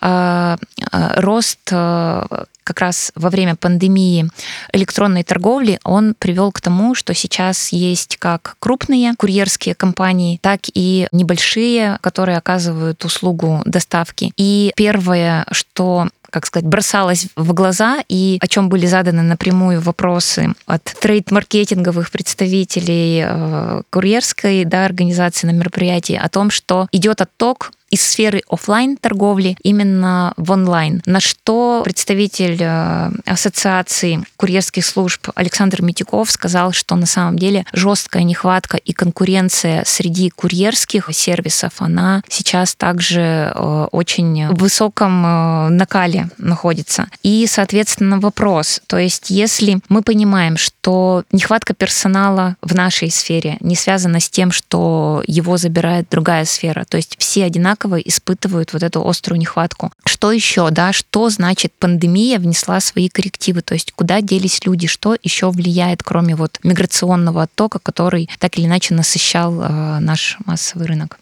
э, 0.00 0.56
рост 1.16 1.72
как 2.64 2.80
раз 2.80 3.12
во 3.14 3.30
время 3.30 3.54
пандемии 3.54 4.28
электронной 4.72 5.22
торговли, 5.22 5.78
он 5.84 6.14
привел 6.18 6.50
к 6.50 6.60
тому, 6.60 6.94
что 6.94 7.14
сейчас 7.14 7.68
есть 7.72 8.16
как 8.16 8.56
крупные 8.58 9.14
курьерские 9.16 9.74
компании, 9.74 10.38
так 10.42 10.60
и 10.72 11.06
небольшие, 11.12 11.98
которые 12.00 12.38
оказывают 12.38 13.04
услугу 13.04 13.62
доставки. 13.66 14.32
И 14.36 14.72
первое, 14.76 15.46
что 15.52 16.08
как 16.34 16.46
сказать, 16.46 16.66
бросалось 16.66 17.28
в 17.36 17.52
глаза 17.52 18.02
и 18.08 18.38
о 18.40 18.48
чем 18.48 18.68
были 18.68 18.86
заданы 18.86 19.22
напрямую 19.22 19.80
вопросы 19.80 20.52
от 20.66 20.82
трейд-маркетинговых 20.82 22.10
представителей 22.10 23.22
э, 23.24 23.82
курьерской 23.90 24.64
да, 24.64 24.84
организации 24.84 25.46
на 25.46 25.52
мероприятии 25.52 26.16
о 26.16 26.28
том, 26.28 26.50
что 26.50 26.88
идет 26.90 27.20
отток 27.20 27.70
из 27.94 28.02
сферы 28.02 28.42
офлайн 28.48 28.96
торговли 28.96 29.56
именно 29.62 30.34
в 30.36 30.50
онлайн. 30.50 31.00
На 31.06 31.20
что 31.20 31.82
представитель 31.84 32.58
э, 32.60 33.10
ассоциации 33.24 34.24
курьерских 34.36 34.84
служб 34.84 35.28
Александр 35.36 35.80
Митюков 35.80 36.28
сказал, 36.28 36.72
что 36.72 36.96
на 36.96 37.06
самом 37.06 37.38
деле 37.38 37.64
жесткая 37.72 38.24
нехватка 38.24 38.78
и 38.78 38.92
конкуренция 38.92 39.84
среди 39.86 40.28
курьерских 40.30 41.08
сервисов, 41.12 41.74
она 41.78 42.22
сейчас 42.28 42.74
также 42.74 43.52
э, 43.54 43.86
очень 43.92 44.48
в 44.48 44.56
высоком 44.56 45.24
э, 45.24 45.68
накале 45.68 46.30
находится. 46.36 47.06
И, 47.22 47.46
соответственно, 47.48 48.18
вопрос, 48.18 48.80
то 48.88 48.98
есть 48.98 49.30
если 49.30 49.78
мы 49.88 50.02
понимаем, 50.02 50.56
что 50.56 51.22
нехватка 51.30 51.74
персонала 51.74 52.56
в 52.60 52.74
нашей 52.74 53.12
сфере 53.12 53.56
не 53.60 53.76
связана 53.76 54.18
с 54.18 54.28
тем, 54.28 54.50
что 54.50 55.22
его 55.28 55.58
забирает 55.58 56.08
другая 56.10 56.44
сфера, 56.44 56.84
то 56.88 56.96
есть 56.96 57.14
все 57.20 57.44
одинаково 57.44 57.83
одинаково 57.84 57.98
испытывают 57.98 58.72
вот 58.72 58.82
эту 58.82 59.06
острую 59.06 59.38
нехватку. 59.38 59.92
Что 60.06 60.32
еще, 60.32 60.70
да, 60.70 60.92
что 60.92 61.28
значит 61.30 61.72
пандемия 61.78 62.38
внесла 62.38 62.80
свои 62.80 63.08
коррективы, 63.08 63.62
то 63.62 63.74
есть 63.74 63.92
куда 63.92 64.20
делись 64.20 64.64
люди, 64.64 64.86
что 64.86 65.16
еще 65.22 65.50
влияет, 65.50 66.02
кроме 66.02 66.34
вот 66.34 66.58
миграционного 66.62 67.42
оттока, 67.42 67.78
который 67.78 68.28
так 68.38 68.58
или 68.58 68.66
иначе 68.66 68.94
насыщал 68.94 69.60
э, 69.60 69.98
наш 70.00 70.38
массовый 70.46 70.86
рынок? 70.86 71.18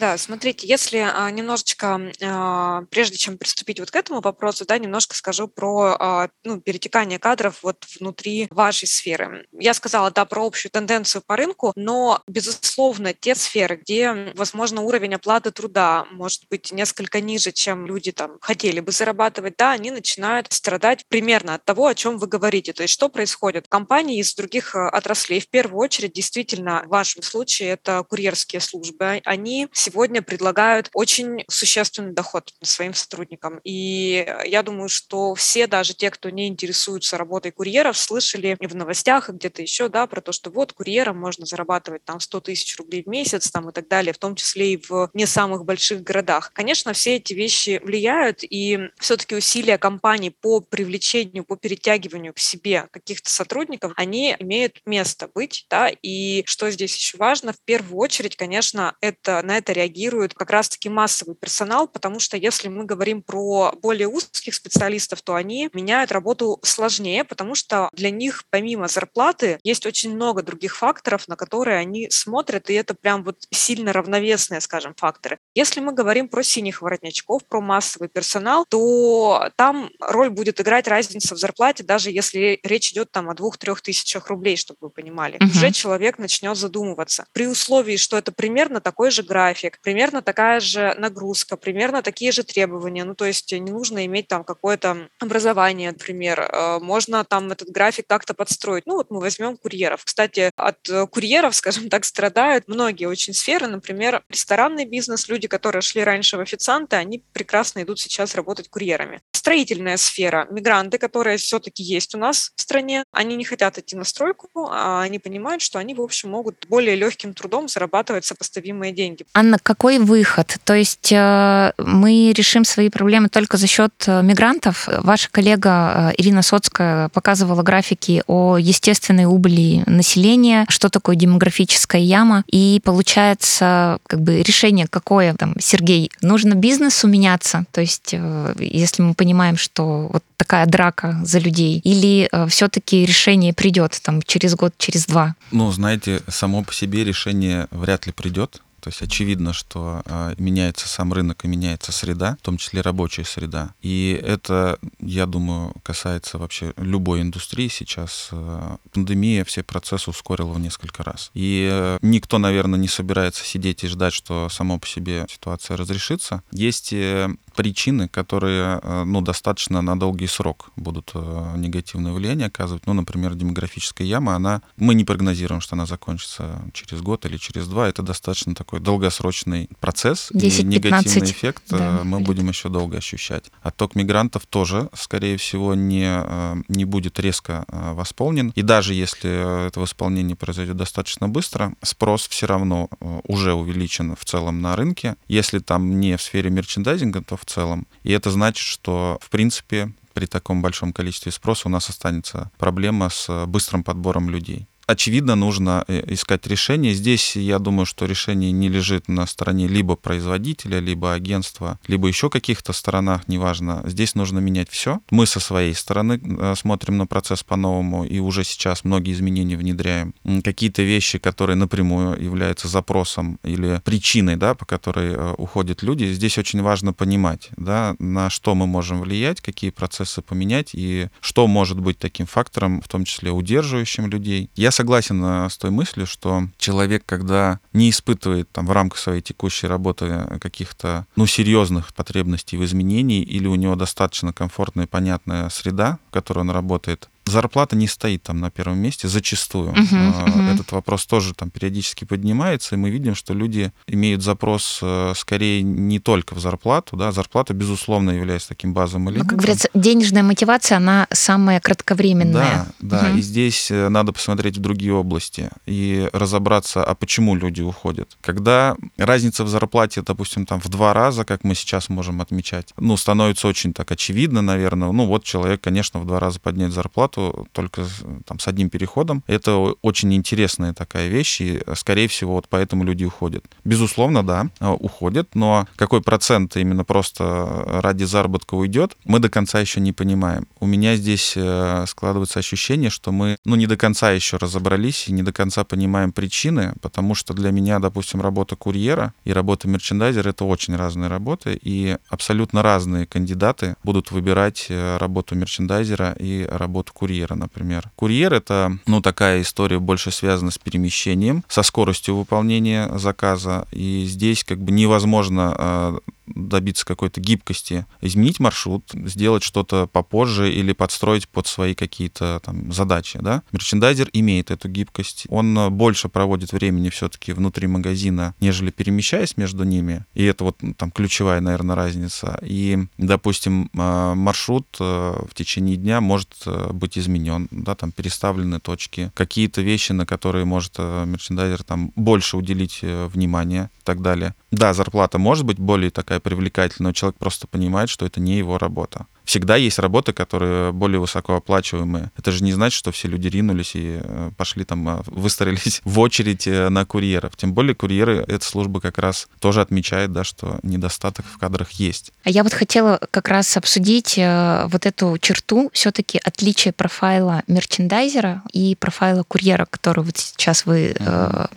Да, 0.00 0.16
смотрите, 0.16 0.66
если 0.66 0.96
а, 0.96 1.30
немножечко, 1.30 2.00
а, 2.22 2.84
прежде 2.90 3.18
чем 3.18 3.36
приступить 3.36 3.80
вот 3.80 3.90
к 3.90 3.96
этому 3.96 4.22
вопросу, 4.22 4.64
да, 4.64 4.78
немножко 4.78 5.14
скажу 5.14 5.46
про 5.46 5.94
а, 5.98 6.28
ну, 6.42 6.58
перетекание 6.58 7.18
кадров 7.18 7.58
вот 7.62 7.84
внутри 7.98 8.48
вашей 8.50 8.88
сферы. 8.88 9.46
Я 9.52 9.74
сказала, 9.74 10.10
да, 10.10 10.24
про 10.24 10.46
общую 10.46 10.72
тенденцию 10.72 11.20
по 11.26 11.36
рынку, 11.36 11.74
но, 11.76 12.22
безусловно, 12.26 13.12
те 13.12 13.34
сферы, 13.34 13.76
где, 13.76 14.32
возможно, 14.36 14.80
уровень 14.80 15.16
оплаты 15.16 15.50
труда 15.50 16.06
может 16.12 16.44
быть 16.48 16.72
несколько 16.72 17.20
ниже, 17.20 17.52
чем 17.52 17.84
люди 17.84 18.10
там 18.10 18.38
хотели 18.40 18.80
бы 18.80 18.92
зарабатывать, 18.92 19.56
да, 19.58 19.72
они 19.72 19.90
начинают 19.90 20.50
страдать 20.50 21.04
примерно 21.08 21.56
от 21.56 21.66
того, 21.66 21.88
о 21.88 21.94
чем 21.94 22.16
вы 22.16 22.26
говорите. 22.26 22.72
То 22.72 22.84
есть 22.84 22.94
что 22.94 23.10
происходит? 23.10 23.68
Компании 23.68 24.20
из 24.20 24.34
других 24.34 24.74
отраслей, 24.74 25.40
в 25.40 25.50
первую 25.50 25.78
очередь, 25.78 26.14
действительно, 26.14 26.84
в 26.86 26.88
вашем 26.88 27.22
случае 27.22 27.72
это 27.72 28.02
курьерские 28.08 28.60
службы, 28.60 29.20
они 29.26 29.68
сегодня 29.72 29.89
предлагают 29.90 30.90
очень 30.94 31.44
существенный 31.48 32.12
доход 32.12 32.52
своим 32.62 32.94
сотрудникам. 32.94 33.60
И 33.64 34.26
я 34.44 34.62
думаю, 34.62 34.88
что 34.88 35.34
все, 35.34 35.66
даже 35.66 35.94
те, 35.94 36.10
кто 36.10 36.30
не 36.30 36.48
интересуются 36.48 37.18
работой 37.18 37.52
курьеров, 37.52 37.96
слышали 37.96 38.56
в 38.60 38.74
новостях, 38.74 39.28
и 39.28 39.32
где-то 39.32 39.62
еще, 39.62 39.88
да, 39.88 40.06
про 40.06 40.20
то, 40.20 40.32
что 40.32 40.50
вот 40.50 40.72
курьерам 40.72 41.18
можно 41.18 41.46
зарабатывать 41.46 42.04
там 42.04 42.20
100 42.20 42.40
тысяч 42.40 42.76
рублей 42.78 43.02
в 43.02 43.06
месяц 43.06 43.50
там 43.50 43.68
и 43.68 43.72
так 43.72 43.88
далее, 43.88 44.12
в 44.12 44.18
том 44.18 44.34
числе 44.34 44.74
и 44.74 44.76
в 44.76 45.10
не 45.14 45.26
самых 45.26 45.64
больших 45.64 46.02
городах. 46.02 46.52
Конечно, 46.52 46.92
все 46.92 47.16
эти 47.16 47.34
вещи 47.34 47.80
влияют, 47.82 48.40
и 48.42 48.90
все-таки 48.98 49.34
усилия 49.34 49.78
компаний 49.78 50.30
по 50.30 50.60
привлечению, 50.60 51.44
по 51.44 51.56
перетягиванию 51.56 52.34
к 52.34 52.38
себе 52.38 52.88
каких-то 52.90 53.30
сотрудников, 53.30 53.92
они 53.96 54.36
имеют 54.38 54.80
место 54.86 55.28
быть, 55.32 55.66
да, 55.70 55.90
и 56.02 56.42
что 56.46 56.70
здесь 56.70 56.96
еще 56.96 57.16
важно, 57.18 57.52
в 57.52 57.60
первую 57.64 57.98
очередь, 57.98 58.36
конечно, 58.36 58.96
это 59.00 59.42
на 59.42 59.58
это 59.58 59.72
реагирует 59.80 60.34
как 60.34 60.50
раз-таки 60.50 60.88
массовый 60.88 61.34
персонал, 61.34 61.88
потому 61.88 62.20
что 62.20 62.36
если 62.36 62.68
мы 62.68 62.84
говорим 62.84 63.22
про 63.22 63.72
более 63.80 64.08
узких 64.08 64.54
специалистов, 64.54 65.22
то 65.22 65.34
они 65.34 65.70
меняют 65.72 66.12
работу 66.12 66.58
сложнее, 66.62 67.24
потому 67.24 67.54
что 67.54 67.88
для 67.92 68.10
них 68.10 68.44
помимо 68.50 68.88
зарплаты 68.88 69.58
есть 69.64 69.86
очень 69.86 70.14
много 70.14 70.42
других 70.42 70.76
факторов, 70.76 71.28
на 71.28 71.36
которые 71.36 71.78
они 71.78 72.10
смотрят, 72.10 72.68
и 72.70 72.74
это 72.74 72.94
прям 72.94 73.24
вот 73.24 73.36
сильно 73.50 73.92
равновесные, 73.92 74.60
скажем, 74.60 74.94
факторы. 74.96 75.38
Если 75.54 75.80
мы 75.80 75.92
говорим 75.92 76.28
про 76.28 76.42
синих 76.42 76.82
воротничков, 76.82 77.46
про 77.46 77.60
массовый 77.60 78.08
персонал, 78.08 78.66
то 78.68 79.50
там 79.56 79.90
роль 80.00 80.30
будет 80.30 80.60
играть 80.60 80.88
разница 80.88 81.34
в 81.34 81.38
зарплате, 81.38 81.84
даже 81.84 82.10
если 82.10 82.60
речь 82.62 82.92
идет 82.92 83.10
там 83.10 83.30
о 83.30 83.34
двух-трех 83.34 83.80
тысячах 83.80 84.28
рублей, 84.28 84.56
чтобы 84.56 84.78
вы 84.82 84.90
понимали. 84.90 85.38
Uh-huh. 85.38 85.46
Уже 85.46 85.70
человек 85.72 86.18
начнет 86.18 86.56
задумываться. 86.56 87.26
При 87.32 87.46
условии, 87.46 87.96
что 87.96 88.18
это 88.18 88.32
примерно 88.32 88.80
такой 88.80 89.10
же 89.10 89.22
график, 89.22 89.69
трафик, 89.70 89.80
примерно 89.82 90.22
такая 90.22 90.60
же 90.60 90.94
нагрузка, 90.98 91.56
примерно 91.56 92.02
такие 92.02 92.32
же 92.32 92.42
требования. 92.42 93.04
Ну, 93.04 93.14
то 93.14 93.24
есть 93.24 93.52
не 93.52 93.70
нужно 93.70 94.04
иметь 94.06 94.28
там 94.28 94.44
какое-то 94.44 95.08
образование, 95.20 95.92
например. 95.92 96.40
Э, 96.40 96.78
можно 96.80 97.24
там 97.24 97.50
этот 97.50 97.68
график 97.68 98.06
как-то 98.06 98.34
подстроить. 98.34 98.86
Ну, 98.86 98.94
вот 98.94 99.10
мы 99.10 99.20
возьмем 99.20 99.56
курьеров. 99.56 100.04
Кстати, 100.04 100.50
от 100.56 100.88
курьеров, 101.10 101.54
скажем 101.60 101.88
так, 101.88 102.04
страдают 102.04 102.68
многие 102.68 103.06
очень 103.06 103.34
сферы. 103.34 103.66
Например, 103.66 104.22
ресторанный 104.28 104.84
бизнес, 104.84 105.28
люди, 105.28 105.48
которые 105.48 105.82
шли 105.82 106.04
раньше 106.04 106.36
в 106.36 106.40
официанты, 106.40 106.96
они 106.96 107.22
прекрасно 107.32 107.82
идут 107.82 108.00
сейчас 108.00 108.34
работать 108.34 108.68
курьерами. 108.68 109.20
Строительная 109.32 109.96
сфера, 109.96 110.46
мигранты, 110.50 110.98
которые 110.98 111.36
все-таки 111.36 111.82
есть 111.82 112.14
у 112.14 112.18
нас 112.18 112.52
в 112.56 112.60
стране, 112.60 113.04
они 113.12 113.36
не 113.36 113.44
хотят 113.44 113.78
идти 113.78 113.96
на 113.96 114.04
стройку, 114.04 114.48
а 114.70 115.02
они 115.02 115.18
понимают, 115.18 115.62
что 115.62 115.78
они, 115.78 115.94
в 115.94 116.00
общем, 116.00 116.30
могут 116.30 116.66
более 116.68 116.96
легким 116.96 117.34
трудом 117.34 117.68
зарабатывать 117.68 118.24
сопоставимые 118.24 118.92
деньги. 118.92 119.24
Анна, 119.50 119.58
какой 119.60 119.98
выход? 119.98 120.58
То 120.62 120.74
есть 120.74 121.10
э, 121.10 121.72
мы 121.76 122.32
решим 122.32 122.64
свои 122.64 122.88
проблемы 122.88 123.28
только 123.28 123.56
за 123.56 123.66
счет 123.66 123.92
э, 124.06 124.22
мигрантов? 124.22 124.88
Ваша 124.98 125.28
коллега 125.28 126.12
э, 126.12 126.12
Ирина 126.18 126.42
Соцкая 126.42 127.08
показывала 127.08 127.62
графики 127.64 128.22
о 128.28 128.58
естественной 128.58 129.24
убыли 129.24 129.82
населения, 129.86 130.66
что 130.68 130.88
такое 130.88 131.16
демографическая 131.16 132.00
яма, 132.00 132.44
и 132.46 132.80
получается 132.84 133.98
как 134.06 134.20
бы 134.20 134.40
решение 134.40 134.86
какое 134.88 135.34
там, 135.34 135.56
Сергей, 135.58 136.12
нужно 136.22 136.54
бизнесу 136.54 137.08
меняться, 137.08 137.64
то 137.72 137.80
есть 137.80 138.14
если 138.56 139.02
мы 139.02 139.14
понимаем, 139.14 139.56
что 139.56 140.10
вот 140.12 140.22
такая 140.36 140.66
драка 140.66 141.20
за 141.24 141.40
людей, 141.40 141.80
или 141.82 142.30
все-таки 142.48 143.04
решение 143.04 143.52
придет 143.52 143.98
там 144.02 144.22
через 144.22 144.54
год, 144.54 144.74
через 144.78 145.06
два? 145.06 145.34
Ну, 145.50 145.72
знаете, 145.72 146.22
само 146.28 146.62
по 146.62 146.72
себе 146.72 147.04
решение 147.04 147.66
вряд 147.70 148.06
ли 148.06 148.12
придет. 148.12 148.60
То 148.80 148.88
есть 148.88 149.02
очевидно, 149.02 149.52
что 149.52 150.02
э, 150.04 150.34
меняется 150.38 150.88
сам 150.88 151.12
рынок 151.12 151.44
и 151.44 151.48
меняется 151.48 151.92
среда, 151.92 152.36
в 152.40 152.44
том 152.44 152.56
числе 152.56 152.80
рабочая 152.80 153.24
среда. 153.24 153.74
И 153.82 154.20
это, 154.22 154.78
я 155.00 155.26
думаю, 155.26 155.74
касается 155.82 156.38
вообще 156.38 156.72
любой 156.76 157.22
индустрии 157.22 157.68
сейчас. 157.68 158.28
Э, 158.32 158.76
пандемия 158.92 159.44
все 159.44 159.62
процессы 159.62 160.10
ускорила 160.10 160.52
в 160.52 160.60
несколько 160.60 161.02
раз. 161.02 161.30
И 161.34 161.68
э, 161.70 161.98
никто, 162.02 162.38
наверное, 162.38 162.78
не 162.78 162.88
собирается 162.88 163.44
сидеть 163.44 163.84
и 163.84 163.88
ждать, 163.88 164.12
что 164.12 164.48
само 164.48 164.78
по 164.78 164.86
себе 164.86 165.26
ситуация 165.28 165.76
разрешится. 165.76 166.42
Есть 166.52 166.92
э, 166.92 167.28
причины, 167.54 168.08
которые 168.08 168.80
э, 168.82 169.04
ну, 169.04 169.20
достаточно 169.20 169.82
на 169.82 169.98
долгий 169.98 170.26
срок 170.28 170.70
будут 170.76 171.12
негативное 171.56 172.12
влияние 172.12 172.46
оказывать. 172.46 172.86
Ну, 172.86 172.92
например, 172.92 173.34
демографическая 173.34 174.06
яма, 174.06 174.36
она, 174.36 174.62
мы 174.76 174.94
не 174.94 175.04
прогнозируем, 175.04 175.60
что 175.60 175.74
она 175.74 175.86
закончится 175.86 176.62
через 176.72 177.02
год 177.02 177.26
или 177.26 177.36
через 177.36 177.66
два. 177.66 177.88
Это 177.88 178.02
достаточно 178.02 178.54
такой 178.54 178.69
долгосрочный 178.78 179.68
процесс. 179.80 180.28
10, 180.32 180.60
и 180.60 180.62
негативный 180.64 181.30
эффект 181.30 181.64
э, 181.72 181.78
да, 181.78 182.00
мы 182.04 182.18
лет. 182.18 182.26
будем 182.26 182.48
еще 182.48 182.68
долго 182.68 182.98
ощущать. 182.98 183.50
Отток 183.62 183.94
мигрантов 183.94 184.46
тоже, 184.46 184.88
скорее 184.94 185.36
всего, 185.36 185.74
не, 185.74 186.22
не 186.68 186.84
будет 186.84 187.18
резко 187.18 187.64
восполнен. 187.68 188.52
И 188.54 188.62
даже 188.62 188.94
если 188.94 189.66
это 189.66 189.80
восполнение 189.80 190.36
произойдет 190.36 190.76
достаточно 190.76 191.28
быстро, 191.28 191.74
спрос 191.82 192.28
все 192.28 192.46
равно 192.46 192.88
уже 193.24 193.54
увеличен 193.54 194.14
в 194.14 194.24
целом 194.24 194.60
на 194.60 194.76
рынке. 194.76 195.16
Если 195.26 195.58
там 195.58 195.98
не 195.98 196.16
в 196.16 196.22
сфере 196.22 196.50
мерчендайзинга, 196.50 197.22
то 197.22 197.36
в 197.36 197.44
целом. 197.44 197.86
И 198.02 198.12
это 198.12 198.30
значит, 198.30 198.64
что, 198.64 199.18
в 199.20 199.30
принципе, 199.30 199.92
при 200.12 200.26
таком 200.26 200.62
большом 200.62 200.92
количестве 200.92 201.32
спроса 201.32 201.68
у 201.68 201.70
нас 201.70 201.88
останется 201.88 202.50
проблема 202.58 203.08
с 203.08 203.46
быстрым 203.46 203.84
подбором 203.84 204.28
людей 204.28 204.66
очевидно, 204.90 205.36
нужно 205.36 205.84
э, 205.88 206.02
искать 206.12 206.46
решение. 206.46 206.94
Здесь 206.94 207.36
я 207.36 207.58
думаю, 207.58 207.86
что 207.86 208.06
решение 208.06 208.52
не 208.52 208.68
лежит 208.68 209.08
на 209.08 209.26
стороне 209.26 209.68
либо 209.68 209.96
производителя, 209.96 210.80
либо 210.80 211.14
агентства, 211.14 211.78
либо 211.86 212.08
еще 212.08 212.28
каких-то 212.28 212.72
сторонах, 212.72 213.28
неважно. 213.28 213.82
Здесь 213.86 214.14
нужно 214.14 214.40
менять 214.40 214.68
все. 214.68 215.00
Мы 215.10 215.26
со 215.26 215.40
своей 215.40 215.74
стороны 215.74 216.20
э, 216.22 216.54
смотрим 216.56 216.98
на 216.98 217.06
процесс 217.06 217.42
по-новому 217.42 218.04
и 218.04 218.18
уже 218.18 218.44
сейчас 218.44 218.84
многие 218.84 219.12
изменения 219.12 219.56
внедряем. 219.56 220.14
Какие-то 220.44 220.82
вещи, 220.82 221.18
которые 221.18 221.56
напрямую 221.56 222.22
являются 222.22 222.68
запросом 222.68 223.38
или 223.44 223.80
причиной, 223.84 224.36
да, 224.36 224.54
по 224.54 224.66
которой 224.66 225.12
э, 225.12 225.34
уходят 225.38 225.82
люди, 225.82 226.12
здесь 226.12 226.38
очень 226.38 226.62
важно 226.62 226.92
понимать, 226.92 227.50
да, 227.56 227.94
на 227.98 228.30
что 228.30 228.54
мы 228.54 228.66
можем 228.66 229.00
влиять, 229.00 229.40
какие 229.40 229.70
процессы 229.70 230.22
поменять 230.22 230.70
и 230.72 231.08
что 231.20 231.46
может 231.46 231.78
быть 231.80 231.98
таким 231.98 232.26
фактором, 232.26 232.80
в 232.80 232.88
том 232.88 233.04
числе 233.04 233.30
удерживающим 233.30 234.06
людей. 234.08 234.50
Я 234.56 234.70
согласен 234.80 235.22
э, 235.22 235.50
с 235.50 235.58
той 235.58 235.70
мыслью, 235.70 236.06
что 236.06 236.44
человек, 236.56 237.02
когда 237.04 237.60
не 237.74 237.90
испытывает 237.90 238.50
там 238.50 238.66
в 238.66 238.72
рамках 238.72 238.98
своей 238.98 239.20
текущей 239.20 239.66
работы 239.66 240.38
каких-то, 240.40 241.06
ну, 241.16 241.26
серьезных 241.26 241.92
потребностей 241.92 242.56
в 242.56 242.64
изменении, 242.64 243.22
или 243.22 243.46
у 243.46 243.56
него 243.56 243.76
достаточно 243.76 244.32
комфортная 244.32 244.86
и 244.86 244.88
понятная 244.88 245.50
среда, 245.50 245.98
в 246.08 246.14
которой 246.14 246.40
он 246.40 246.50
работает, 246.50 247.09
зарплата 247.26 247.76
не 247.76 247.86
стоит 247.86 248.22
там 248.22 248.40
на 248.40 248.50
первом 248.50 248.78
месте 248.78 249.08
зачастую. 249.08 249.72
Uh-huh, 249.72 250.26
uh-huh. 250.26 250.54
Этот 250.54 250.72
вопрос 250.72 251.06
тоже 251.06 251.34
там 251.34 251.50
периодически 251.50 252.04
поднимается, 252.04 252.74
и 252.74 252.78
мы 252.78 252.90
видим, 252.90 253.14
что 253.14 253.34
люди 253.34 253.72
имеют 253.86 254.22
запрос 254.22 254.80
э, 254.82 255.12
скорее 255.16 255.62
не 255.62 255.98
только 255.98 256.34
в 256.34 256.40
зарплату, 256.40 256.96
да, 256.96 257.12
зарплата, 257.12 257.54
безусловно, 257.54 258.10
является 258.10 258.48
таким 258.48 258.74
базовым 258.74 259.10
элементом. 259.10 259.26
Ну, 259.26 259.30
как 259.30 259.38
говорится, 259.38 259.68
денежная 259.74 260.22
мотивация, 260.22 260.76
она 260.76 261.06
самая 261.12 261.60
кратковременная. 261.60 262.66
Да, 262.80 263.00
да, 263.00 263.08
uh-huh. 263.10 263.18
и 263.18 263.22
здесь 263.22 263.70
э, 263.70 263.88
надо 263.88 264.12
посмотреть 264.12 264.58
в 264.58 264.60
другие 264.60 264.92
области 264.92 265.50
и 265.66 266.08
разобраться, 266.12 266.82
а 266.84 266.94
почему 266.94 267.34
люди 267.34 267.62
уходят. 267.62 268.16
Когда 268.20 268.76
разница 268.96 269.44
в 269.44 269.48
зарплате, 269.48 270.02
допустим, 270.02 270.46
там 270.46 270.60
в 270.60 270.68
два 270.68 270.92
раза, 270.94 271.24
как 271.24 271.44
мы 271.44 271.54
сейчас 271.54 271.88
можем 271.88 272.20
отмечать, 272.20 272.72
ну, 272.76 272.96
становится 272.96 273.48
очень 273.48 273.72
так 273.72 273.90
очевидно, 273.90 274.42
наверное, 274.42 274.90
ну, 274.92 275.06
вот 275.06 275.24
человек, 275.24 275.60
конечно, 275.60 276.00
в 276.00 276.06
два 276.06 276.20
раза 276.20 276.40
поднять 276.40 276.72
зарплату, 276.72 277.09
работу 277.10 277.48
только 277.52 277.84
там, 278.26 278.38
с 278.38 278.48
одним 278.48 278.70
переходом. 278.70 279.22
Это 279.26 279.56
очень 279.82 280.12
интересная 280.14 280.72
такая 280.72 281.08
вещь, 281.08 281.40
и, 281.40 281.60
скорее 281.74 282.08
всего, 282.08 282.34
вот 282.34 282.46
поэтому 282.48 282.84
люди 282.84 283.04
уходят. 283.04 283.44
Безусловно, 283.64 284.22
да, 284.22 284.48
а, 284.60 284.72
уходят, 284.72 285.34
но 285.34 285.66
какой 285.76 286.02
процент 286.02 286.56
именно 286.56 286.84
просто 286.84 287.80
ради 287.82 288.04
заработка 288.04 288.54
уйдет, 288.54 288.96
мы 289.04 289.18
до 289.18 289.28
конца 289.28 289.60
еще 289.60 289.80
не 289.80 289.92
понимаем. 289.92 290.46
У 290.60 290.66
меня 290.66 290.96
здесь 290.96 291.34
э, 291.36 291.84
складывается 291.86 292.38
ощущение, 292.38 292.90
что 292.90 293.12
мы, 293.12 293.36
ну, 293.44 293.56
не 293.56 293.66
до 293.66 293.76
конца 293.76 294.12
еще 294.12 294.36
разобрались 294.36 295.08
и 295.08 295.12
не 295.12 295.22
до 295.22 295.32
конца 295.32 295.64
понимаем 295.64 296.12
причины, 296.12 296.74
потому 296.80 297.14
что 297.14 297.34
для 297.34 297.50
меня, 297.50 297.78
допустим, 297.78 298.20
работа 298.20 298.56
курьера 298.56 299.12
и 299.24 299.32
работа 299.32 299.68
мерчендайзера— 299.68 300.28
это 300.30 300.44
очень 300.44 300.76
разные 300.76 301.08
работы, 301.08 301.58
и 301.60 301.96
абсолютно 302.08 302.62
разные 302.62 303.06
кандидаты 303.06 303.76
будут 303.84 304.10
выбирать 304.10 304.66
э, 304.68 304.96
работу 304.98 305.34
мерчендайзера 305.34 306.16
и 306.20 306.46
работу 306.50 306.92
курьера, 307.00 307.34
например. 307.34 307.90
Курьер— 307.96 308.34
это, 308.34 308.76
ну, 308.86 309.00
такая 309.00 309.40
история 309.40 309.78
больше 309.78 310.10
связана 310.10 310.50
с 310.50 310.58
перемещением, 310.58 311.44
со 311.48 311.62
скоростью 311.62 312.14
выполнения 312.14 312.90
заказа, 312.98 313.66
и 313.72 314.04
здесь 314.06 314.44
как 314.44 314.58
бы 314.58 314.70
невозможно 314.70 315.54
а, 315.56 315.98
добиться 316.34 316.84
какой-то 316.86 317.20
гибкости, 317.20 317.86
изменить 318.00 318.40
маршрут, 318.40 318.90
сделать 318.92 319.42
что-то 319.42 319.86
попозже 319.86 320.52
или 320.52 320.72
подстроить 320.72 321.28
под 321.28 321.46
свои 321.46 321.74
какие-то 321.74 322.40
там 322.44 322.72
задачи, 322.72 323.18
да. 323.20 323.42
Мерчендайзер 323.52 324.10
имеет 324.12 324.50
эту 324.50 324.68
гибкость, 324.68 325.26
он 325.28 325.72
больше 325.72 326.08
проводит 326.08 326.52
времени 326.52 326.88
все-таки 326.90 327.32
внутри 327.32 327.66
магазина, 327.66 328.34
нежели 328.40 328.70
перемещаясь 328.70 329.36
между 329.36 329.64
ними, 329.64 330.04
и 330.14 330.24
это 330.24 330.44
вот 330.44 330.58
там 330.76 330.90
ключевая, 330.90 331.40
наверное, 331.40 331.76
разница. 331.76 332.38
И, 332.42 332.78
допустим, 332.98 333.70
а, 333.76 334.14
маршрут 334.14 334.66
э, 334.78 334.84
в 335.28 335.34
течение 335.34 335.76
дня 335.76 336.00
может 336.00 336.30
э, 336.46 336.72
быть 336.72 336.98
изменен, 336.98 337.48
да, 337.50 337.74
там 337.74 337.92
переставлены 337.92 338.60
точки, 338.60 339.10
какие-то 339.14 339.62
вещи, 339.62 339.92
на 339.92 340.06
которые 340.06 340.44
может 340.44 340.74
э, 340.78 341.04
мерчендайзер 341.06 341.62
там 341.62 341.92
больше 341.96 342.36
уделить 342.36 342.80
внимания 342.82 343.70
и 343.80 343.84
так 343.84 344.02
далее. 344.02 344.34
Да, 344.50 344.74
зарплата 344.74 345.18
может 345.18 345.44
быть 345.44 345.58
более 345.58 345.90
такая 345.90 346.19
привлекательная, 346.20 346.90
но 346.90 346.92
человек 346.92 347.16
просто 347.18 347.46
понимает, 347.46 347.88
что 347.88 348.06
это 348.06 348.20
не 348.20 348.38
его 348.38 348.58
работа. 348.58 349.06
Всегда 349.24 349.54
есть 349.54 349.78
работы, 349.78 350.12
которые 350.12 350.72
более 350.72 350.98
высокооплачиваемые. 350.98 352.10
Это 352.16 352.32
же 352.32 352.42
не 352.42 352.52
значит, 352.52 352.76
что 352.76 352.90
все 352.90 353.06
люди 353.06 353.28
ринулись 353.28 353.76
и 353.76 354.00
э, 354.02 354.30
пошли 354.36 354.64
там, 354.64 354.88
э, 354.88 355.02
выстроились 355.06 355.82
в 355.84 356.00
очередь 356.00 356.48
э, 356.48 356.68
на 356.68 356.84
курьеров. 356.84 357.36
Тем 357.36 357.52
более 357.52 357.76
курьеры, 357.76 358.24
эта 358.26 358.44
служба 358.44 358.80
как 358.80 358.98
раз 358.98 359.28
тоже 359.38 359.60
отмечает, 359.60 360.12
да, 360.12 360.24
что 360.24 360.58
недостаток 360.64 361.26
в 361.26 361.38
кадрах 361.38 361.70
есть. 361.72 362.12
А 362.24 362.30
я 362.30 362.42
вот 362.42 362.54
хотела 362.54 362.98
как 363.10 363.28
раз 363.28 363.56
обсудить 363.56 364.16
вот 364.16 364.86
эту 364.86 365.16
черту, 365.18 365.70
все-таки 365.72 366.20
отличие 366.24 366.72
профайла 366.72 367.42
мерчендайзера 367.46 368.42
и 368.52 368.74
профайла 368.74 369.22
курьера, 369.22 369.66
который 369.66 370.02
вот 370.02 370.16
сейчас 370.16 370.66
вы 370.66 370.90
mm-hmm 370.90 371.50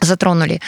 затронули. 0.00 0.60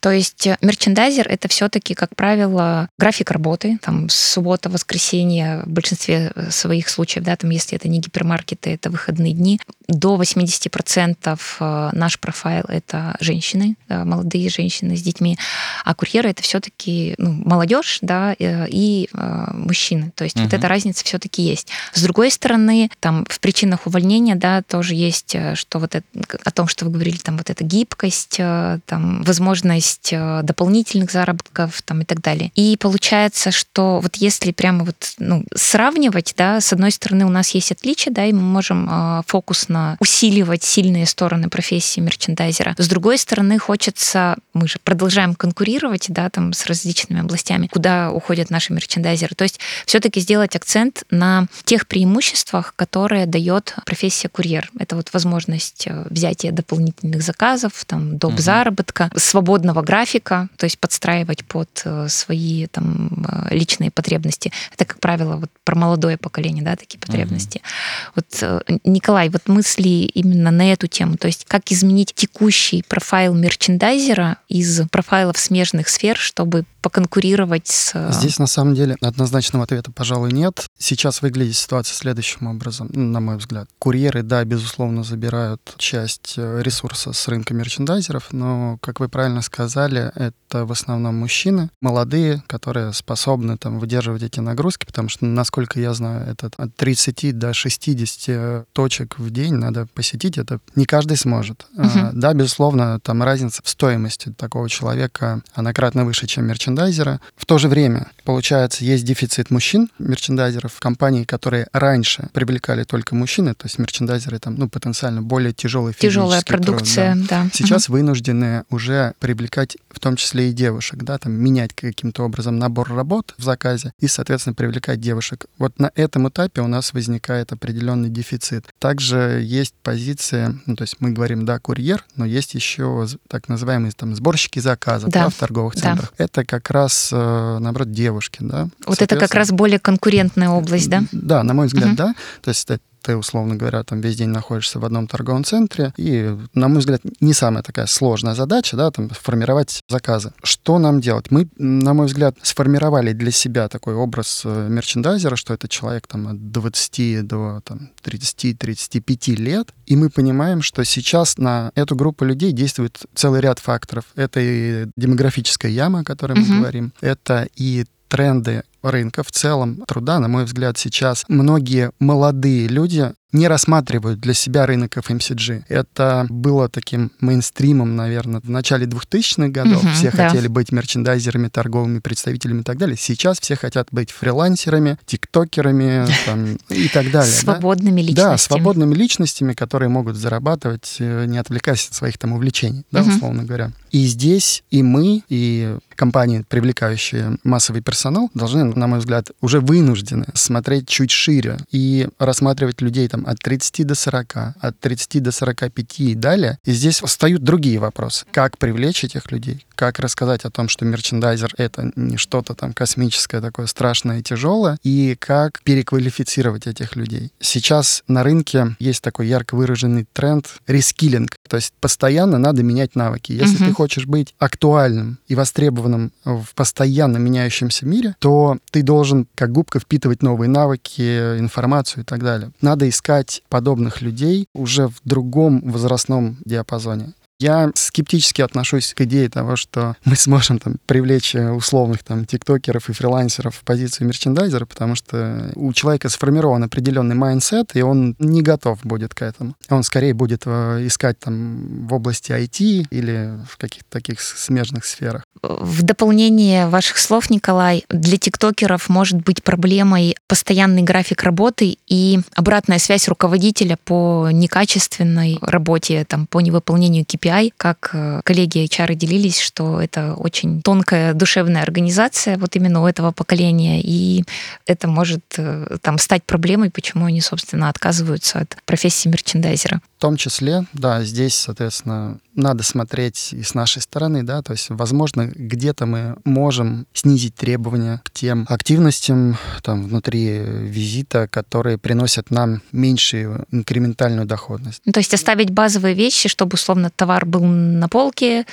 То 0.00 0.10
есть 0.10 0.48
мерчендайзер— 0.60 1.26
это 1.30 1.48
все-таки, 1.48 1.94
как 1.94 2.14
правило, 2.14 2.88
график 2.98 3.30
работы, 3.30 3.78
там, 3.82 4.08
суббота, 4.08 4.68
воскресенье, 4.68 5.62
в 5.64 5.70
большинстве 5.70 6.32
своих 6.50 6.88
случаев, 6.88 7.24
да, 7.24 7.36
там, 7.36 7.50
если 7.50 7.76
это 7.76 7.88
не 7.88 8.00
гипермаркеты, 8.00 8.70
это 8.74 8.90
выходные 8.90 9.32
дни. 9.32 9.60
До 9.88 10.20
80% 10.20 11.40
э, 11.60 11.90
наш 11.92 12.18
профайл— 12.18 12.64
это 12.68 13.16
женщины, 13.20 13.76
молодые 13.88 14.48
женщины 14.50 14.96
с 14.96 15.02
детьми, 15.02 15.38
а 15.84 15.94
курьеры— 15.94 16.28
это 16.30 16.42
все-таки 16.42 17.14
ну, 17.18 17.32
молодежь, 17.32 17.98
да, 18.02 18.34
э, 18.38 18.66
и 18.68 19.08
э, 19.12 19.44
мужчины. 19.52 20.12
То 20.14 20.24
есть 20.24 20.36
угу. 20.36 20.44
вот 20.44 20.52
эта 20.52 20.68
разница 20.68 21.04
все-таки 21.04 21.42
есть. 21.42 21.68
С 21.92 22.02
другой 22.02 22.30
стороны, 22.30 22.90
там 23.00 23.24
в 23.28 23.40
причинах 23.40 23.86
увольнения, 23.86 24.34
да, 24.34 24.62
тоже 24.62 24.94
есть, 24.94 25.36
что 25.54 25.78
вот 25.78 25.94
это, 25.94 26.06
о 26.44 26.50
том, 26.50 26.68
что 26.68 26.84
вы 26.84 26.90
говорили, 26.92 27.16
там 27.16 27.36
вот 27.36 27.50
эта 27.50 27.64
гибкость, 27.64 28.40
там, 28.86 29.22
возможность 29.22 30.12
э, 30.12 30.40
дополнительных 30.42 31.10
заработков 31.10 31.82
там, 31.82 32.02
и 32.02 32.04
так 32.04 32.20
далее. 32.20 32.50
И 32.54 32.76
получается, 32.78 33.50
что 33.50 34.00
вот 34.00 34.16
если 34.16 34.52
прямо 34.52 34.84
вот, 34.84 35.14
ну, 35.18 35.44
сравнивать, 35.54 36.34
да, 36.36 36.60
с 36.60 36.72
одной 36.72 36.90
стороны 36.90 37.24
у 37.24 37.30
нас 37.30 37.50
есть 37.50 37.72
отличия, 37.72 38.12
да, 38.12 38.24
и 38.24 38.32
мы 38.32 38.42
можем 38.42 38.88
э, 38.90 39.22
фокусно 39.26 39.96
усиливать 40.00 40.62
сильные 40.62 41.06
стороны 41.06 41.48
профессии 41.48 42.00
мерчендайзера. 42.00 42.74
С 42.78 42.88
другой 42.88 43.18
стороны, 43.18 43.58
хочется, 43.58 44.36
мы 44.54 44.68
же 44.68 44.78
продолжаем 44.82 45.34
конкурировать, 45.34 46.06
да, 46.08 46.30
там 46.30 46.52
с 46.52 46.66
различными 46.66 47.20
областями, 47.20 47.68
куда 47.68 48.10
уходят 48.10 48.50
наши 48.50 48.72
мерчендайзеры. 48.72 49.34
То 49.34 49.44
есть 49.44 49.60
все-таки 49.86 50.20
сделать 50.20 50.56
акцент 50.56 51.04
на 51.10 51.46
тех 51.64 51.86
преимуществах, 51.86 52.74
которые 52.76 53.26
дает 53.26 53.74
профессия 53.84 54.28
курьер. 54.28 54.70
Это 54.78 54.96
вот 54.96 55.12
возможность 55.12 55.86
э, 55.86 56.06
взятия 56.10 56.52
дополнительных 56.52 57.22
заказов, 57.22 57.84
там, 57.86 58.18
доп. 58.18 58.38
заработка, 58.38 58.67
заработка, 58.68 59.10
свободного 59.16 59.82
графика, 59.82 60.48
то 60.56 60.64
есть 60.64 60.78
подстраивать 60.78 61.44
под 61.44 61.68
э, 61.84 62.08
свои 62.08 62.66
там 62.66 63.24
э, 63.26 63.54
личные 63.54 63.90
потребности. 63.90 64.52
Это, 64.74 64.84
как 64.84 65.00
правило, 65.00 65.36
вот 65.36 65.50
про 65.64 65.74
молодое 65.74 66.16
поколение, 66.16 66.64
да, 66.64 66.76
такие 66.76 66.98
потребности. 66.98 67.58
Mm-hmm. 67.58 68.12
Вот, 68.16 68.26
э, 68.68 68.78
Николай, 68.84 69.28
вот 69.30 69.48
мысли 69.48 69.88
именно 69.88 70.50
на 70.50 70.72
эту 70.72 70.86
тему, 70.86 71.16
то 71.16 71.26
есть 71.26 71.44
как 71.46 71.70
изменить 71.72 72.12
текущий 72.14 72.82
профайл 72.86 73.34
мерчендайзера 73.34 74.38
из 74.48 74.82
профайлов 74.90 75.38
смежных 75.38 75.88
сфер, 75.88 76.16
чтобы 76.16 76.64
поконкурировать 76.82 77.66
с... 77.66 78.12
Здесь 78.12 78.38
на 78.38 78.46
самом 78.46 78.74
деле 78.74 78.96
однозначного 79.00 79.64
ответа, 79.64 79.90
пожалуй, 79.92 80.32
нет. 80.32 80.66
Сейчас 80.78 81.22
выглядит 81.22 81.56
ситуация 81.56 81.94
следующим 81.94 82.46
образом, 82.46 82.88
на 82.92 83.20
мой 83.20 83.36
взгляд. 83.36 83.68
Курьеры, 83.78 84.22
да, 84.22 84.44
безусловно, 84.44 85.02
забирают 85.02 85.60
часть 85.76 86.34
ресурса 86.36 87.12
с 87.12 87.28
рынка 87.28 87.54
мерчендайзеров, 87.54 88.32
но 88.32 88.57
как 88.80 89.00
вы 89.00 89.08
правильно 89.08 89.42
сказали, 89.42 90.10
это 90.14 90.64
в 90.64 90.72
основном 90.72 91.16
мужчины, 91.16 91.70
молодые, 91.80 92.42
которые 92.46 92.92
способны 92.92 93.56
там 93.56 93.78
выдерживать 93.78 94.22
эти 94.22 94.40
нагрузки, 94.40 94.86
потому 94.86 95.08
что, 95.08 95.26
насколько 95.26 95.80
я 95.80 95.94
знаю, 95.94 96.26
это 96.30 96.50
от 96.56 96.74
30 96.76 97.38
до 97.38 97.52
60 97.52 98.66
точек 98.72 99.18
в 99.18 99.30
день 99.30 99.54
надо 99.54 99.86
посетить, 99.94 100.38
это 100.38 100.60
не 100.74 100.86
каждый 100.86 101.16
сможет. 101.16 101.66
Uh-huh. 101.76 102.10
Да, 102.12 102.32
безусловно, 102.34 103.00
там 103.00 103.22
разница 103.22 103.62
в 103.64 103.68
стоимости 103.68 104.32
такого 104.36 104.68
человека, 104.68 105.42
она 105.54 105.72
кратно 105.72 106.04
выше, 106.04 106.26
чем 106.26 106.46
мерчендайзера. 106.46 107.20
В 107.36 107.46
то 107.46 107.58
же 107.58 107.68
время, 107.68 108.08
получается, 108.24 108.84
есть 108.84 109.04
дефицит 109.04 109.50
мужчин, 109.50 109.90
мерчендайзеров, 109.98 110.78
компаний, 110.80 111.24
которые 111.24 111.68
раньше 111.72 112.28
привлекали 112.32 112.84
только 112.84 113.14
мужчины, 113.14 113.54
то 113.54 113.66
есть 113.66 113.78
мерчендайзеры 113.78 114.38
там, 114.38 114.54
ну, 114.56 114.68
потенциально 114.68 115.22
более 115.22 115.52
тяжелые 115.52 115.94
Тяжелая 115.94 116.42
продукция, 116.42 117.14
труд, 117.14 117.26
да. 117.28 117.42
да. 117.44 117.50
Сейчас 117.52 117.88
uh-huh. 117.88 117.92
вынуждены 117.92 118.47
вынуждены 118.48 118.64
уже 118.70 119.14
привлекать 119.18 119.76
в 119.90 120.00
том 120.00 120.16
числе 120.16 120.50
и 120.50 120.52
девушек, 120.52 121.02
да, 121.02 121.18
там 121.18 121.32
менять 121.32 121.74
каким-то 121.74 122.24
образом 122.24 122.58
набор 122.58 122.92
работ 122.92 123.34
в 123.36 123.42
заказе 123.42 123.92
и, 123.98 124.06
соответственно, 124.06 124.54
привлекать 124.54 125.00
девушек. 125.00 125.46
Вот 125.58 125.78
на 125.78 125.90
этом 125.94 126.28
этапе 126.28 126.60
у 126.60 126.68
нас 126.68 126.92
возникает 126.92 127.52
определенный 127.52 128.08
дефицит. 128.08 128.66
Также 128.78 129.40
есть 129.42 129.74
позиция, 129.82 130.54
ну, 130.66 130.76
то 130.76 130.82
есть 130.82 130.96
мы 131.00 131.10
говорим, 131.10 131.44
да, 131.44 131.58
курьер, 131.58 132.04
но 132.16 132.24
есть 132.24 132.54
еще 132.54 133.06
так 133.28 133.48
называемые 133.48 133.92
там 133.92 134.14
сборщики 134.14 134.60
заказов 134.60 135.10
да. 135.10 135.24
Да, 135.24 135.28
в 135.30 135.34
торговых 135.34 135.74
центрах. 135.74 136.12
Да. 136.16 136.24
Это 136.24 136.44
как 136.44 136.70
раз, 136.70 137.10
э, 137.12 137.58
наоборот, 137.60 137.90
девушки, 137.90 138.38
да. 138.40 138.68
Вот 138.86 139.02
это 139.02 139.16
как 139.16 139.34
раз 139.34 139.50
более 139.50 139.78
конкурентная 139.78 140.50
область, 140.50 140.88
да? 140.88 141.02
Да, 141.12 141.42
на 141.42 141.54
мой 141.54 141.66
взгляд, 141.66 141.88
угу. 141.88 141.96
да. 141.96 142.14
То 142.42 142.50
есть 142.50 142.68
ты, 143.02 143.16
условно 143.16 143.56
говоря, 143.56 143.82
там 143.82 144.00
весь 144.00 144.16
день 144.16 144.28
находишься 144.28 144.78
в 144.78 144.84
одном 144.84 145.06
торговом 145.06 145.44
центре, 145.44 145.92
и, 145.96 146.36
на 146.54 146.68
мой 146.68 146.78
взгляд, 146.78 147.00
не 147.20 147.32
самая 147.32 147.62
такая 147.62 147.86
сложная 147.86 148.34
задача, 148.34 148.76
да, 148.76 148.90
там, 148.90 149.08
формировать 149.08 149.80
заказы. 149.88 150.32
Что 150.42 150.78
нам 150.78 151.00
делать? 151.00 151.30
Мы, 151.30 151.48
на 151.58 151.94
мой 151.94 152.06
взгляд, 152.06 152.36
сформировали 152.42 153.12
для 153.12 153.30
себя 153.30 153.68
такой 153.68 153.94
образ 153.94 154.42
э, 154.44 154.68
мерчендайзера, 154.68 155.36
что 155.36 155.54
это 155.54 155.68
человек 155.68 156.06
там 156.06 156.28
от 156.28 156.50
20 156.52 157.26
до 157.26 157.60
там, 157.64 157.90
30-35 158.04 159.34
лет, 159.36 159.72
и 159.86 159.96
мы 159.96 160.10
понимаем, 160.10 160.62
что 160.62 160.84
сейчас 160.84 161.38
на 161.38 161.72
эту 161.74 161.96
группу 161.96 162.24
людей 162.24 162.52
действует 162.52 162.98
целый 163.14 163.40
ряд 163.40 163.58
факторов. 163.58 164.04
Это 164.14 164.40
и 164.40 164.86
демографическая 164.96 165.70
яма, 165.70 166.00
о 166.00 166.04
которой 166.04 166.38
мы 166.38 166.46
mm-hmm. 166.46 166.58
говорим, 166.58 166.92
это 167.00 167.48
и 167.56 167.84
тренды 168.08 168.64
рынка. 168.82 169.22
В 169.22 169.30
целом 169.30 169.82
труда, 169.86 170.18
на 170.18 170.28
мой 170.28 170.44
взгляд, 170.44 170.78
сейчас 170.78 171.24
многие 171.28 171.90
молодые 171.98 172.68
люди 172.68 173.12
не 173.32 173.46
рассматривают 173.46 174.20
для 174.20 174.32
себя 174.34 174.66
рынок 174.66 174.96
FMCG. 174.96 175.64
Это 175.68 176.26
было 176.30 176.68
таким 176.68 177.12
мейнстримом, 177.20 177.94
наверное, 177.94 178.40
в 178.40 178.48
начале 178.48 178.86
2000-х 178.86 179.48
годов. 179.48 179.84
Угу, 179.84 179.92
все 179.92 180.10
да. 180.10 180.28
хотели 180.28 180.48
быть 180.48 180.72
мерчендайзерами, 180.72 181.48
торговыми 181.48 181.98
представителями 181.98 182.60
и 182.60 182.64
так 182.64 182.78
далее. 182.78 182.96
Сейчас 182.96 183.38
все 183.40 183.56
хотят 183.56 183.88
быть 183.90 184.10
фрилансерами, 184.10 184.98
тиктокерами 185.04 186.06
там, 186.26 186.56
и 186.70 186.88
так 186.88 187.10
далее. 187.10 187.32
Свободными 187.32 188.00
да? 188.00 188.06
личностями. 188.06 188.30
Да, 188.30 188.38
свободными 188.38 188.94
личностями, 188.94 189.52
которые 189.52 189.88
могут 189.90 190.16
зарабатывать, 190.16 190.96
э, 190.98 191.26
не 191.26 191.38
отвлекаясь 191.38 191.86
от 191.88 191.94
своих 191.94 192.16
там 192.16 192.32
увлечений, 192.32 192.84
да, 192.90 193.02
угу. 193.02 193.10
условно 193.10 193.44
говоря. 193.44 193.72
И 193.90 194.06
здесь 194.06 194.64
и 194.70 194.82
мы, 194.82 195.22
и 195.28 195.76
компании, 195.94 196.44
привлекающие 196.48 197.38
массовый 197.42 197.82
персонал, 197.82 198.30
должны, 198.34 198.64
на 198.64 198.86
мой 198.86 199.00
взгляд, 199.00 199.30
уже 199.40 199.60
вынуждены 199.60 200.26
смотреть 200.34 200.88
чуть 200.88 201.10
шире 201.10 201.58
и 201.70 202.08
рассматривать 202.18 202.80
людей 202.80 203.08
там 203.08 203.17
от 203.26 203.38
30 203.40 203.86
до 203.86 203.94
40, 203.94 204.36
от 204.60 204.80
30 204.80 205.22
до 205.22 205.32
45 205.32 206.00
и 206.00 206.14
далее. 206.14 206.58
И 206.64 206.72
здесь 206.72 207.00
встают 207.00 207.42
другие 207.42 207.78
вопросы. 207.78 208.26
Как 208.30 208.58
привлечь 208.58 209.04
этих 209.04 209.30
людей? 209.32 209.64
Как 209.78 210.00
рассказать 210.00 210.44
о 210.44 210.50
том, 210.50 210.68
что 210.68 210.84
мерчендайзер— 210.84 211.54
это 211.56 211.92
не 211.94 212.16
что-то 212.16 212.54
там 212.54 212.72
космическое, 212.72 213.40
такое 213.40 213.66
страшное 213.66 214.18
и 214.18 214.22
тяжелое, 214.24 214.76
и 214.82 215.14
как 215.16 215.62
переквалифицировать 215.62 216.66
этих 216.66 216.96
людей. 216.96 217.30
Сейчас 217.38 218.02
на 218.08 218.24
рынке 218.24 218.74
есть 218.80 219.04
такой 219.04 219.28
ярко 219.28 219.54
выраженный 219.54 220.04
тренд 220.12 220.48
рескилинг, 220.66 221.36
то 221.48 221.54
есть 221.54 221.72
постоянно 221.78 222.38
надо 222.38 222.64
менять 222.64 222.96
навыки. 222.96 223.30
Если 223.30 223.60
uh-huh. 223.60 223.68
ты 223.68 223.72
хочешь 223.72 224.06
быть 224.06 224.34
актуальным 224.40 225.20
и 225.28 225.36
востребованным 225.36 226.10
в 226.24 226.46
постоянно 226.56 227.18
меняющемся 227.18 227.86
мире, 227.86 228.16
то 228.18 228.58
ты 228.72 228.82
должен 228.82 229.28
как 229.36 229.52
губка 229.52 229.78
впитывать 229.78 230.24
новые 230.24 230.48
навыки, 230.48 231.38
информацию 231.38 232.02
и 232.02 232.04
так 232.04 232.24
далее. 232.24 232.50
Надо 232.60 232.88
искать 232.88 233.44
подобных 233.48 234.02
людей 234.02 234.48
уже 234.54 234.88
в 234.88 234.96
другом 235.04 235.60
возрастном 235.70 236.36
диапазоне. 236.44 237.12
Я 237.40 237.70
скептически 237.74 238.42
отношусь 238.42 238.94
к 238.94 239.02
идее 239.02 239.28
того, 239.28 239.54
что 239.54 239.94
мы 240.04 240.16
сможем 240.16 240.58
там 240.58 240.76
привлечь 240.86 241.36
э, 241.36 241.50
условных 241.50 242.02
там 242.02 242.26
тиктокеров 242.26 242.90
и 242.90 242.92
фрилансеров 242.92 243.54
в 243.54 243.60
позицию 243.62 244.08
мерчендайзера, 244.08 244.66
потому 244.66 244.96
что 244.96 245.52
у 245.54 245.72
человека 245.72 246.08
сформирован 246.08 246.64
определенный 246.64 247.14
mindset, 247.14 247.76
и 247.76 247.82
он 247.82 248.16
не 248.18 248.42
готов 248.42 248.80
будет 248.82 249.14
к 249.14 249.22
этому. 249.22 249.54
Он 249.68 249.84
скорее 249.84 250.14
будет 250.14 250.42
э, 250.46 250.84
искать 250.84 251.20
там 251.20 251.86
в 251.86 251.94
области 251.94 252.32
IT 252.32 252.88
или 252.90 253.38
в 253.48 253.56
каких-то 253.56 253.88
таких 253.88 254.20
смежных 254.20 254.84
сферах. 254.84 255.22
В 255.40 255.82
дополнение 255.84 256.66
ваших 256.66 256.98
слов, 256.98 257.30
Николай, 257.30 257.84
для 257.88 258.18
тиктокеров 258.18 258.88
может 258.88 259.22
быть 259.22 259.44
проблемой 259.44 260.16
постоянный 260.26 260.82
график 260.82 261.22
работы 261.22 261.78
и 261.86 262.18
обратная 262.34 262.80
связь 262.80 263.06
руководителя 263.06 263.78
по 263.84 264.28
некачественной 264.32 265.38
работе, 265.40 266.04
там, 266.04 266.26
по 266.26 266.40
невыполнению 266.40 267.04
KPI 267.04 267.27
KPI, 267.28 267.52
как 267.56 267.90
э, 267.92 268.20
коллеги 268.24 268.64
HR 268.64 268.94
делились, 268.94 269.40
что 269.40 269.80
это 269.80 270.14
очень 270.14 270.62
тонкая 270.62 271.14
душевная 271.14 271.62
организация 271.62 272.38
вот 272.38 272.56
именно 272.56 272.82
у 272.82 272.86
этого 272.86 273.12
поколения, 273.12 273.80
и 273.82 274.24
это 274.66 274.88
может 274.88 275.22
э, 275.36 275.76
там 275.82 275.98
стать 275.98 276.24
проблемой, 276.24 276.70
почему 276.70 277.06
они, 277.06 277.20
собственно, 277.20 277.68
отказываются 277.68 278.40
от 278.40 278.56
профессии 278.64 279.08
мерчендайзера. 279.08 279.80
В 279.98 280.00
том 280.00 280.16
числе, 280.16 280.64
да, 280.72 281.04
здесь, 281.04 281.34
соответственно, 281.34 282.18
надо 282.38 282.62
смотреть 282.62 283.32
и 283.32 283.42
с 283.42 283.54
нашей 283.54 283.82
стороны, 283.82 284.22
да, 284.22 284.42
то 284.42 284.52
есть, 284.52 284.70
возможно, 284.70 285.26
где-то 285.26 285.86
мы 285.86 286.16
можем 286.24 286.86
снизить 286.92 287.34
требования 287.34 288.00
к 288.04 288.10
тем 288.10 288.46
активностям 288.48 289.36
там 289.62 289.84
внутри 289.84 290.38
визита, 290.38 291.28
которые 291.28 291.78
приносят 291.78 292.30
нам 292.30 292.62
меньшую 292.72 293.46
инкрементальную 293.50 294.26
доходность. 294.26 294.80
Ну, 294.84 294.92
то 294.92 295.00
есть 295.00 295.12
оставить 295.12 295.50
базовые 295.50 295.94
вещи, 295.94 296.28
чтобы, 296.28 296.54
условно, 296.54 296.90
товар 296.94 297.26
был 297.26 297.44
на 297.44 297.88
полке, 297.88 298.46